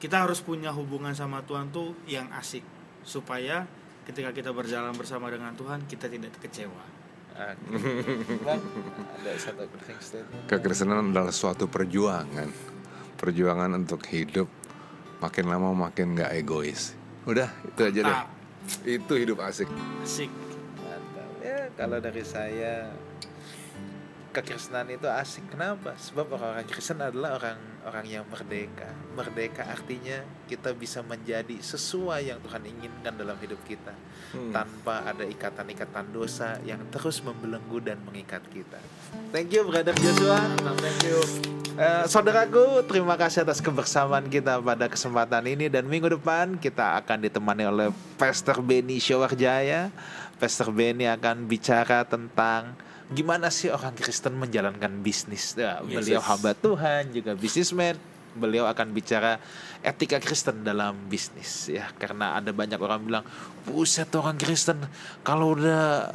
kita 0.00 0.16
harus 0.24 0.40
punya 0.40 0.72
hubungan 0.72 1.12
sama 1.12 1.44
Tuhan 1.44 1.68
tuh 1.68 1.92
yang 2.08 2.32
asik 2.32 2.64
supaya 3.04 3.68
ketika 4.08 4.32
kita 4.32 4.50
berjalan 4.50 4.96
bersama 4.96 5.28
dengan 5.28 5.52
Tuhan 5.52 5.84
kita 5.84 6.08
tidak 6.08 6.32
kecewa. 6.40 6.84
Oke. 7.36 7.52
Bang, 8.48 8.64
ada 9.20 9.32
satu 9.36 9.68
closing 9.68 10.00
statement. 10.00 10.42
Kekristenan 10.48 11.12
adalah 11.12 11.36
suatu 11.36 11.68
perjuangan. 11.68 12.48
Perjuangan 13.20 13.76
untuk 13.76 14.00
hidup 14.08 14.48
makin 15.20 15.52
lama 15.52 15.76
makin 15.76 16.16
nggak 16.16 16.32
egois. 16.32 16.96
Udah, 17.28 17.52
itu 17.68 17.80
aja 17.84 18.00
deh. 18.08 18.39
Itu 18.86 19.12
hidup 19.18 19.42
asik. 19.42 19.68
Asik. 20.02 20.30
Mantap. 20.80 21.28
Ya, 21.42 21.68
kalau 21.74 21.98
dari 21.98 22.22
saya 22.24 22.90
kekristenan 24.30 24.86
itu 24.94 25.10
asik. 25.10 25.42
Kenapa? 25.50 25.98
Sebab 25.98 26.38
orang-orang 26.38 26.66
Kristen 26.70 27.02
adalah 27.02 27.36
orang-orang 27.36 28.06
yang 28.06 28.24
merdeka. 28.30 28.90
Merdeka 29.18 29.66
artinya 29.66 30.22
kita 30.46 30.70
bisa 30.72 31.02
menjadi 31.02 31.58
sesuai 31.58 32.30
yang 32.30 32.38
Tuhan 32.38 32.62
inginkan 32.62 33.14
dalam 33.18 33.34
hidup 33.42 33.58
kita. 33.66 33.92
Hmm. 34.30 34.54
Tanpa 34.54 35.02
ada 35.02 35.26
ikatan-ikatan 35.26 36.14
dosa 36.14 36.62
yang 36.62 36.80
terus 36.94 37.18
membelenggu 37.26 37.82
dan 37.82 37.98
mengikat 38.06 38.46
kita. 38.54 38.78
Thank 39.30 39.54
you, 39.54 39.62
Brother 39.66 39.94
Joshua. 39.94 40.38
Thank 40.78 41.06
you. 41.06 41.18
Eh, 41.80 42.04
saudaraku, 42.12 42.84
terima 42.84 43.16
kasih 43.16 43.40
atas 43.40 43.64
kebersamaan 43.64 44.28
kita 44.28 44.60
pada 44.60 44.84
kesempatan 44.84 45.40
ini 45.48 45.72
dan 45.72 45.88
minggu 45.88 46.12
depan 46.12 46.60
kita 46.60 47.00
akan 47.00 47.24
ditemani 47.24 47.64
oleh 47.64 47.88
Pastor 48.20 48.60
Benny 48.60 49.00
Syawarjaya. 49.00 49.88
Pastor 50.36 50.76
Benny 50.76 51.08
akan 51.08 51.48
bicara 51.48 52.04
tentang 52.04 52.76
gimana 53.08 53.48
sih 53.48 53.72
orang 53.72 53.96
Kristen 53.96 54.36
menjalankan 54.36 55.00
bisnis. 55.00 55.56
Ya, 55.56 55.80
beliau 55.80 56.20
hamba 56.20 56.52
Tuhan, 56.52 57.16
juga 57.16 57.32
bisnismen. 57.32 57.96
Beliau 58.36 58.68
akan 58.68 58.92
bicara 58.92 59.40
etika 59.80 60.20
Kristen 60.20 60.60
dalam 60.60 60.94
bisnis 61.08 61.66
ya 61.66 61.88
karena 61.96 62.36
ada 62.36 62.52
banyak 62.52 62.76
orang 62.76 63.02
bilang, 63.02 63.24
"Buset 63.64 64.12
orang 64.14 64.36
Kristen 64.36 64.84
kalau 65.24 65.56
udah 65.56 66.12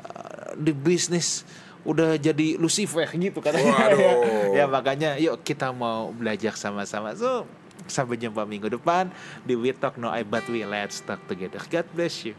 di 0.55 0.71
bisnis 0.71 1.41
udah 1.85 2.17
jadi 2.17 2.57
Lucifer 2.57 3.05
gitu 3.13 3.39
katanya. 3.39 3.93
Ya 4.57 4.65
makanya 4.65 5.19
yuk 5.21 5.45
kita 5.45 5.69
mau 5.69 6.09
belajar 6.09 6.57
sama-sama. 6.57 7.13
So 7.13 7.45
sampai 7.85 8.17
jumpa 8.17 8.43
minggu 8.47 8.71
depan 8.71 9.13
di 9.45 9.53
We 9.53 9.69
Talk 9.75 10.01
No 10.01 10.09
I 10.09 10.25
But 10.25 10.49
We 10.49 10.65
Let's 10.65 11.05
Talk 11.05 11.21
Together. 11.29 11.61
God 11.69 11.85
bless 11.93 12.25
you. 12.25 12.33